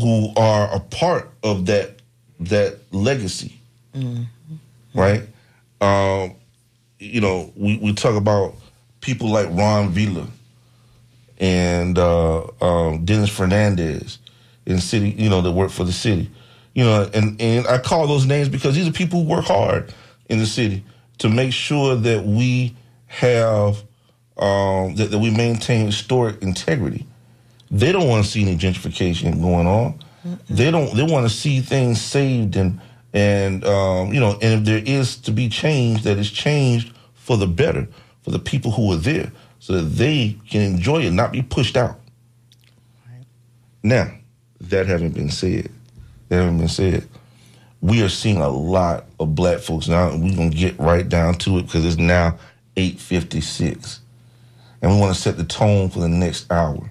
who 0.00 0.32
are 0.36 0.74
a 0.74 0.80
part 0.80 1.30
of 1.42 1.66
that 1.66 2.00
that 2.40 2.78
legacy, 2.92 3.58
right? 4.94 5.22
Um, 5.80 6.34
you 6.98 7.20
know, 7.20 7.52
we, 7.56 7.78
we 7.78 7.94
talk 7.94 8.16
about 8.16 8.54
people 9.00 9.28
like 9.30 9.48
Ron 9.50 9.90
Vila 9.90 10.26
and 11.38 11.98
uh, 11.98 12.44
um, 12.60 13.04
Dennis 13.04 13.30
Fernandez 13.30 14.18
in 14.66 14.78
city, 14.80 15.10
you 15.10 15.28
know, 15.30 15.40
that 15.42 15.52
work 15.52 15.70
for 15.70 15.84
the 15.84 15.92
city. 15.92 16.30
You 16.76 16.84
know, 16.84 17.10
and, 17.14 17.40
and 17.40 17.66
I 17.66 17.78
call 17.78 18.06
those 18.06 18.26
names 18.26 18.50
because 18.50 18.74
these 18.74 18.86
are 18.86 18.92
people 18.92 19.22
who 19.22 19.30
work 19.30 19.46
hard 19.46 19.94
in 20.28 20.38
the 20.38 20.44
city 20.44 20.84
to 21.16 21.30
make 21.30 21.54
sure 21.54 21.96
that 21.96 22.26
we 22.26 22.76
have 23.06 23.82
um, 24.36 24.94
that, 24.96 25.10
that 25.10 25.18
we 25.18 25.30
maintain 25.30 25.86
historic 25.86 26.42
integrity. 26.42 27.06
They 27.70 27.92
don't 27.92 28.06
want 28.06 28.26
to 28.26 28.30
see 28.30 28.42
any 28.42 28.58
gentrification 28.58 29.40
going 29.40 29.66
on. 29.66 29.98
They 30.50 30.70
don't. 30.70 30.94
They 30.94 31.02
want 31.02 31.26
to 31.26 31.34
see 31.34 31.60
things 31.60 31.98
saved 31.98 32.56
and 32.56 32.78
and 33.14 33.64
um, 33.64 34.12
you 34.12 34.20
know, 34.20 34.32
and 34.42 34.60
if 34.60 34.64
there 34.66 34.82
is 34.84 35.16
to 35.22 35.30
be 35.30 35.48
change, 35.48 36.02
that 36.02 36.18
is 36.18 36.30
changed 36.30 36.92
for 37.14 37.38
the 37.38 37.46
better 37.46 37.88
for 38.22 38.32
the 38.32 38.38
people 38.38 38.72
who 38.72 38.92
are 38.92 38.96
there, 38.96 39.32
so 39.60 39.72
that 39.72 39.88
they 39.96 40.36
can 40.50 40.60
enjoy 40.60 41.00
it, 41.04 41.12
not 41.12 41.32
be 41.32 41.40
pushed 41.40 41.78
out. 41.78 41.98
Now, 43.82 44.12
that 44.60 44.86
having 44.86 45.12
been 45.12 45.30
said, 45.30 45.70
that 46.28 46.36
having 46.36 46.58
been 46.58 46.68
said, 46.68 47.08
we 47.80 48.02
are 48.02 48.08
seeing 48.08 48.38
a 48.38 48.48
lot 48.48 49.04
of 49.20 49.34
black 49.34 49.60
folks 49.60 49.88
now. 49.88 50.10
and 50.10 50.22
We're 50.22 50.36
gonna 50.36 50.50
get 50.50 50.78
right 50.78 51.08
down 51.08 51.34
to 51.38 51.58
it 51.58 51.62
because 51.62 51.84
it's 51.84 51.98
now 51.98 52.38
eight 52.76 52.98
fifty 52.98 53.40
six, 53.40 54.00
and 54.82 54.92
we 54.92 54.98
want 54.98 55.14
to 55.14 55.20
set 55.20 55.36
the 55.36 55.44
tone 55.44 55.88
for 55.88 56.00
the 56.00 56.08
next 56.08 56.50
hour. 56.50 56.90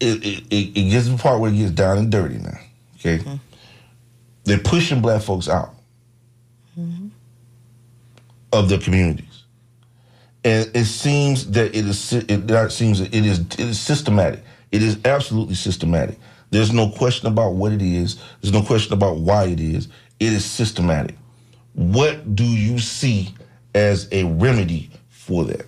It, 0.00 0.24
it, 0.24 0.44
it, 0.50 0.78
it 0.78 0.90
gets 0.90 1.06
to 1.06 1.12
the 1.12 1.18
part 1.18 1.40
where 1.40 1.52
it 1.52 1.56
gets 1.56 1.72
down 1.72 1.98
and 1.98 2.10
dirty 2.10 2.38
now. 2.38 2.58
Okay, 2.98 3.18
mm-hmm. 3.18 3.36
they're 4.44 4.58
pushing 4.58 5.02
black 5.02 5.22
folks 5.22 5.48
out 5.48 5.74
mm-hmm. 6.78 7.08
of 8.52 8.68
their 8.68 8.78
communities, 8.78 9.44
and 10.42 10.70
it 10.74 10.86
seems 10.86 11.50
that 11.50 11.76
it 11.76 11.86
is. 11.86 12.12
It 12.14 12.46
that 12.48 12.72
seems 12.72 13.00
that 13.00 13.14
it 13.14 13.26
is. 13.26 13.40
It 13.40 13.60
is 13.60 13.78
systematic. 13.78 14.42
It 14.72 14.82
is 14.82 14.98
absolutely 15.04 15.54
systematic. 15.54 16.18
There's 16.50 16.72
no 16.72 16.88
question 16.90 17.28
about 17.28 17.54
what 17.54 17.72
it 17.72 17.82
is. 17.82 18.20
There's 18.40 18.52
no 18.52 18.62
question 18.62 18.92
about 18.92 19.18
why 19.18 19.44
it 19.44 19.60
is. 19.60 19.88
It 20.18 20.32
is 20.32 20.44
systematic. 20.44 21.16
What 21.74 22.34
do 22.34 22.44
you 22.44 22.78
see 22.78 23.34
as 23.74 24.08
a 24.12 24.24
remedy 24.24 24.90
for 25.08 25.44
that? 25.44 25.66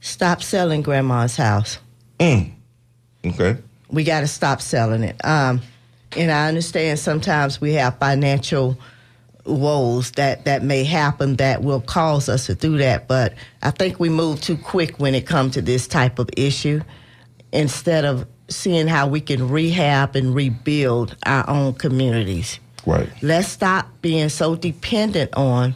Stop 0.00 0.42
selling 0.42 0.82
grandma's 0.82 1.36
house. 1.36 1.78
Okay. 3.24 3.56
we 3.90 4.04
got 4.04 4.20
to 4.20 4.26
stop 4.26 4.60
selling 4.60 5.02
it. 5.02 5.16
Um, 5.24 5.60
and 6.16 6.30
I 6.30 6.48
understand 6.48 6.98
sometimes 6.98 7.60
we 7.60 7.74
have 7.74 7.98
financial 7.98 8.78
woes 9.44 10.10
that, 10.12 10.44
that 10.44 10.62
may 10.62 10.84
happen 10.84 11.36
that 11.36 11.62
will 11.62 11.80
cause 11.80 12.28
us 12.28 12.46
to 12.46 12.54
do 12.54 12.78
that, 12.78 13.08
but 13.08 13.34
I 13.62 13.70
think 13.70 13.98
we 13.98 14.08
move 14.08 14.40
too 14.40 14.56
quick 14.56 14.98
when 14.98 15.14
it 15.14 15.26
comes 15.26 15.54
to 15.54 15.62
this 15.62 15.86
type 15.86 16.18
of 16.18 16.28
issue 16.36 16.80
instead 17.52 18.04
of 18.04 18.26
seeing 18.50 18.86
how 18.86 19.06
we 19.06 19.20
can 19.20 19.48
rehab 19.48 20.16
and 20.16 20.34
rebuild 20.34 21.16
our 21.24 21.48
own 21.48 21.74
communities. 21.74 22.60
Right. 22.86 23.08
Let's 23.22 23.48
stop 23.48 23.88
being 24.02 24.28
so 24.28 24.56
dependent 24.56 25.34
on 25.34 25.74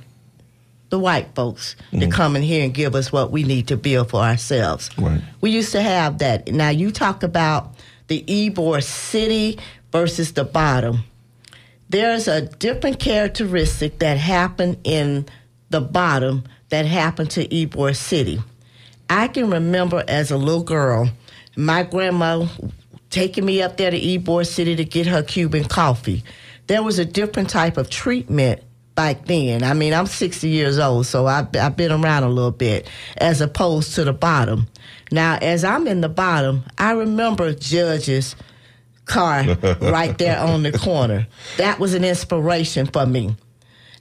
the 0.90 0.98
white 0.98 1.34
folks 1.34 1.76
to 1.90 1.96
mm-hmm. 1.96 2.10
come 2.10 2.36
in 2.36 2.42
here 2.42 2.64
and 2.64 2.72
give 2.72 2.94
us 2.94 3.10
what 3.10 3.30
we 3.30 3.42
need 3.42 3.68
to 3.68 3.76
build 3.76 4.10
for 4.10 4.20
ourselves. 4.20 4.90
Right. 4.98 5.20
We 5.40 5.50
used 5.50 5.72
to 5.72 5.82
have 5.82 6.18
that. 6.18 6.48
Now 6.48 6.70
you 6.70 6.90
talk 6.90 7.22
about 7.22 7.74
the 8.08 8.22
Ybor 8.22 8.82
City 8.82 9.58
versus 9.92 10.32
the 10.32 10.44
bottom. 10.44 11.04
There's 11.88 12.28
a 12.28 12.42
different 12.42 12.98
characteristic 12.98 13.98
that 13.98 14.18
happened 14.18 14.78
in 14.84 15.26
the 15.70 15.80
bottom 15.80 16.44
that 16.68 16.86
happened 16.86 17.30
to 17.32 17.46
Ybor 17.48 17.94
City. 17.96 18.40
I 19.10 19.28
can 19.28 19.50
remember 19.50 20.02
as 20.08 20.30
a 20.30 20.36
little 20.36 20.62
girl, 20.62 21.10
my 21.56 21.82
grandma 21.82 22.46
taking 23.10 23.44
me 23.44 23.62
up 23.62 23.76
there 23.76 23.90
to 23.90 24.00
Ybor 24.00 24.46
City 24.46 24.76
to 24.76 24.84
get 24.84 25.06
her 25.06 25.22
Cuban 25.22 25.64
coffee. 25.64 26.24
There 26.66 26.82
was 26.82 26.98
a 26.98 27.04
different 27.04 27.50
type 27.50 27.76
of 27.76 27.90
treatment 27.90 28.62
back 28.94 29.26
then. 29.26 29.62
I 29.62 29.74
mean, 29.74 29.92
I'm 29.92 30.06
60 30.06 30.48
years 30.48 30.78
old, 30.78 31.06
so 31.06 31.26
I've, 31.26 31.54
I've 31.56 31.76
been 31.76 31.92
around 31.92 32.22
a 32.24 32.28
little 32.28 32.50
bit 32.50 32.88
as 33.16 33.40
opposed 33.40 33.94
to 33.96 34.04
the 34.04 34.12
bottom. 34.12 34.66
Now, 35.12 35.38
as 35.40 35.64
I'm 35.64 35.86
in 35.86 36.00
the 36.00 36.08
bottom, 36.08 36.64
I 36.78 36.92
remember 36.92 37.52
judges 37.54 38.36
car 39.04 39.44
right 39.80 40.16
there 40.18 40.40
on 40.40 40.62
the 40.62 40.72
corner. 40.72 41.26
That 41.58 41.78
was 41.78 41.94
an 41.94 42.04
inspiration 42.04 42.86
for 42.86 43.06
me. 43.06 43.36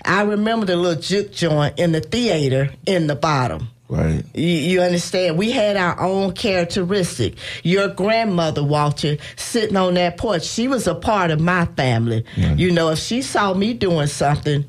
I 0.05 0.23
remember 0.23 0.65
the 0.65 0.75
little 0.75 1.01
juke 1.01 1.31
joint 1.31 1.79
in 1.79 1.91
the 1.91 2.01
theater 2.01 2.73
in 2.85 3.07
the 3.07 3.15
bottom. 3.15 3.69
Right. 3.93 4.25
You, 4.33 4.47
you 4.47 4.81
understand? 4.81 5.37
We 5.37 5.51
had 5.51 5.77
our 5.77 5.99
own 5.99 6.33
characteristic. 6.33 7.35
Your 7.61 7.89
grandmother, 7.89 8.63
Walter, 8.63 9.17
sitting 9.35 9.77
on 9.77 9.93
that 9.93 10.17
porch, 10.17 10.43
she 10.43 10.67
was 10.67 10.87
a 10.87 10.95
part 10.95 11.29
of 11.29 11.39
my 11.39 11.65
family. 11.77 12.25
You 12.35 12.71
know, 12.71 12.89
if 12.89 12.99
she 12.99 13.21
saw 13.21 13.53
me 13.53 13.73
doing 13.73 14.07
something, 14.07 14.65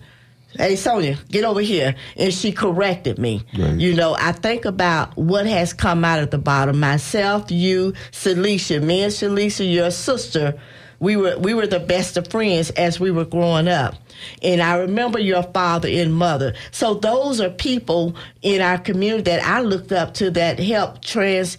hey, 0.58 0.76
Sonia, 0.76 1.18
get 1.30 1.44
over 1.44 1.60
here. 1.62 1.94
And 2.16 2.34
she 2.34 2.52
corrected 2.52 3.18
me. 3.18 3.44
Right. 3.58 3.78
You 3.78 3.94
know, 3.94 4.14
I 4.18 4.32
think 4.32 4.66
about 4.66 5.16
what 5.16 5.46
has 5.46 5.72
come 5.72 6.04
out 6.04 6.18
of 6.20 6.30
the 6.30 6.38
bottom. 6.38 6.78
Myself, 6.78 7.50
you, 7.50 7.94
Celicia, 8.12 8.82
me 8.82 9.02
and 9.02 9.12
Celicia, 9.12 9.64
your 9.64 9.90
sister, 9.90 10.60
we 11.00 11.16
were 11.16 11.36
we 11.38 11.54
were 11.54 11.66
the 11.66 11.80
best 11.80 12.16
of 12.16 12.28
friends 12.28 12.70
as 12.70 12.98
we 12.98 13.10
were 13.10 13.24
growing 13.24 13.68
up. 13.68 13.94
And 14.42 14.62
I 14.62 14.76
remember 14.76 15.18
your 15.18 15.42
father 15.42 15.88
and 15.88 16.14
mother. 16.14 16.54
So 16.70 16.94
those 16.94 17.40
are 17.40 17.50
people 17.50 18.14
in 18.42 18.60
our 18.60 18.78
community 18.78 19.22
that 19.24 19.44
I 19.44 19.60
looked 19.60 19.92
up 19.92 20.14
to 20.14 20.30
that 20.32 20.58
helped 20.58 21.06
trans 21.06 21.58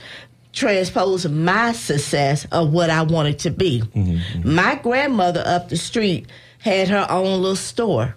transpose 0.54 1.28
my 1.28 1.74
success 1.74 2.48
of 2.52 2.72
what 2.72 2.90
I 2.90 3.04
wanted 3.04 3.40
to 3.40 3.52
be. 3.52 3.82
Mm-hmm, 3.82 4.00
mm-hmm. 4.00 4.56
My 4.56 4.76
grandmother 4.76 5.44
up 5.46 5.70
the 5.70 5.78
street 5.78 6.28
had 6.60 6.88
her 6.88 7.06
own 7.10 7.42
little 7.42 7.56
store. 7.56 8.16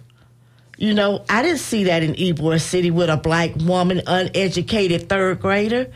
You 0.77 0.93
know, 0.93 1.25
I 1.29 1.41
didn't 1.41 1.59
see 1.59 1.83
that 1.85 2.03
in 2.03 2.13
Ybor 2.13 2.59
City 2.61 2.89
with 2.89 3.09
a 3.09 3.17
black 3.17 3.53
woman, 3.57 4.01
uneducated 4.07 5.09
third 5.09 5.41
grader. 5.41 5.91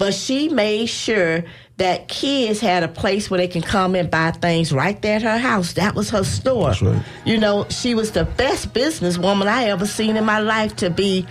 But 0.00 0.14
she 0.14 0.48
made 0.48 0.86
sure 0.86 1.44
that 1.76 2.08
kids 2.08 2.58
had 2.58 2.82
a 2.82 2.88
place 2.88 3.30
where 3.30 3.38
they 3.38 3.48
can 3.48 3.60
come 3.62 3.94
and 3.94 4.10
buy 4.10 4.30
things 4.32 4.72
right 4.72 5.00
there 5.02 5.16
at 5.16 5.22
her 5.22 5.38
house. 5.38 5.74
That 5.74 5.94
was 5.94 6.08
her 6.10 6.24
store. 6.24 6.72
Right. 6.80 7.02
You 7.26 7.36
know, 7.38 7.66
she 7.68 7.94
was 7.94 8.10
the 8.12 8.24
best 8.24 8.72
businesswoman 8.74 9.46
I 9.46 9.66
ever 9.66 9.86
seen 9.86 10.16
in 10.16 10.24
my 10.24 10.38
life 10.40 10.74
to 10.76 10.88
be 10.90 11.26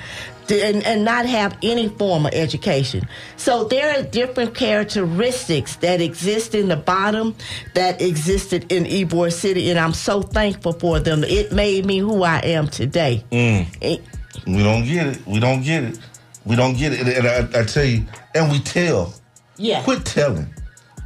and, 0.52 0.84
and 0.86 1.04
not 1.04 1.26
have 1.26 1.58
any 1.64 1.90
form 1.90 2.26
of 2.28 2.34
education. 2.34 3.08
So 3.38 3.64
there 3.66 4.00
are 4.00 4.04
different 4.04 4.54
characteristics 4.56 5.76
that 5.78 6.00
exist 6.02 6.54
in 6.56 6.68
the 6.68 6.76
bottom 6.76 7.36
that 7.76 8.02
existed 8.02 8.72
in 8.72 8.86
Ybor 8.86 9.32
City, 9.34 9.70
and 9.72 9.80
I'm 9.80 9.94
so 9.94 10.22
thankful 10.22 10.74
for 10.74 11.00
them. 11.00 11.24
It 11.24 11.52
made 11.52 11.86
me 11.88 11.98
who 12.00 12.24
I 12.24 12.38
am 12.40 12.68
today. 12.68 13.24
Mm. 13.32 13.66
It- 13.82 14.02
We 14.48 14.64
don't 14.64 14.86
get 14.86 15.08
it. 15.08 15.28
We 15.28 15.40
don't 15.40 15.62
get 15.64 15.84
it. 15.84 16.00
We 16.46 16.56
don't 16.56 16.78
get 16.78 16.94
it. 16.94 17.08
And 17.08 17.28
I, 17.28 17.62
I 17.62 17.64
tell 17.64 17.86
you, 17.86 18.06
and 18.34 18.52
we 18.52 18.60
tell. 18.60 19.14
yeah. 19.58 19.84
Quit 19.84 20.06
telling. 20.06 20.54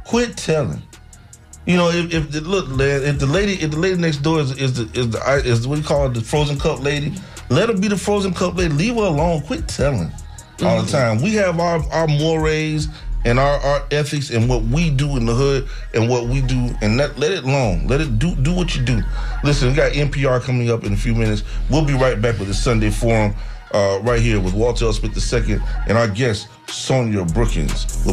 Quit 0.04 0.36
telling. 0.36 0.82
You 1.66 1.76
know, 1.76 1.88
if, 1.88 2.12
if 2.12 2.30
the 2.30 2.40
look, 2.42 2.68
man, 2.68 3.02
if 3.02 3.18
the 3.18 3.26
lady, 3.26 3.54
if 3.54 3.70
the 3.70 3.78
lady 3.78 3.96
next 3.96 4.18
door 4.18 4.40
is 4.40 4.52
is 4.58 4.74
the 4.74 4.98
is 4.98 5.10
the 5.10 5.42
is 5.44 5.66
what 5.66 5.78
you 5.78 5.84
call 5.84 6.06
it, 6.06 6.14
the 6.14 6.20
frozen 6.20 6.58
cup 6.58 6.80
lady, 6.80 7.14
let 7.48 7.68
her 7.68 7.76
be 7.76 7.88
the 7.88 7.96
frozen 7.96 8.34
cup 8.34 8.56
lady. 8.56 8.74
Leave 8.74 8.94
her 8.96 9.02
alone. 9.02 9.40
Quit 9.42 9.66
telling 9.66 10.12
all 10.62 10.82
the 10.82 10.82
mm-hmm. 10.82 10.90
time. 10.90 11.22
We 11.22 11.34
have 11.34 11.58
our 11.58 11.82
our 11.90 12.06
mores 12.06 12.88
and 13.24 13.38
our, 13.38 13.58
our 13.60 13.82
ethics 13.90 14.30
and 14.30 14.48
what 14.48 14.62
we 14.64 14.90
do 14.90 15.16
in 15.16 15.24
the 15.24 15.34
hood 15.34 15.66
and 15.94 16.10
what 16.10 16.26
we 16.26 16.42
do, 16.42 16.74
and 16.82 16.98
let 16.98 17.18
let 17.18 17.32
it 17.32 17.44
alone. 17.44 17.86
Let 17.86 18.02
it 18.02 18.18
do 18.18 18.34
do 18.36 18.54
what 18.54 18.76
you 18.76 18.82
do. 18.82 19.02
Listen, 19.42 19.68
we 19.68 19.74
got 19.74 19.92
NPR 19.92 20.42
coming 20.42 20.70
up 20.70 20.84
in 20.84 20.92
a 20.92 20.96
few 20.96 21.14
minutes. 21.14 21.42
We'll 21.70 21.84
be 21.84 21.94
right 21.94 22.20
back 22.20 22.38
with 22.38 22.48
the 22.48 22.54
Sunday 22.54 22.90
Forum. 22.90 23.34
Uh, 23.74 23.98
right 24.04 24.22
here 24.22 24.38
with 24.38 24.54
Walter 24.54 24.84
L. 24.84 24.92
Smith 24.92 25.16
II 25.32 25.58
and 25.88 25.98
our 25.98 26.06
guest 26.06 26.48
Sonia 26.68 27.24
Brookins. 27.24 27.86
We'll 27.96 28.02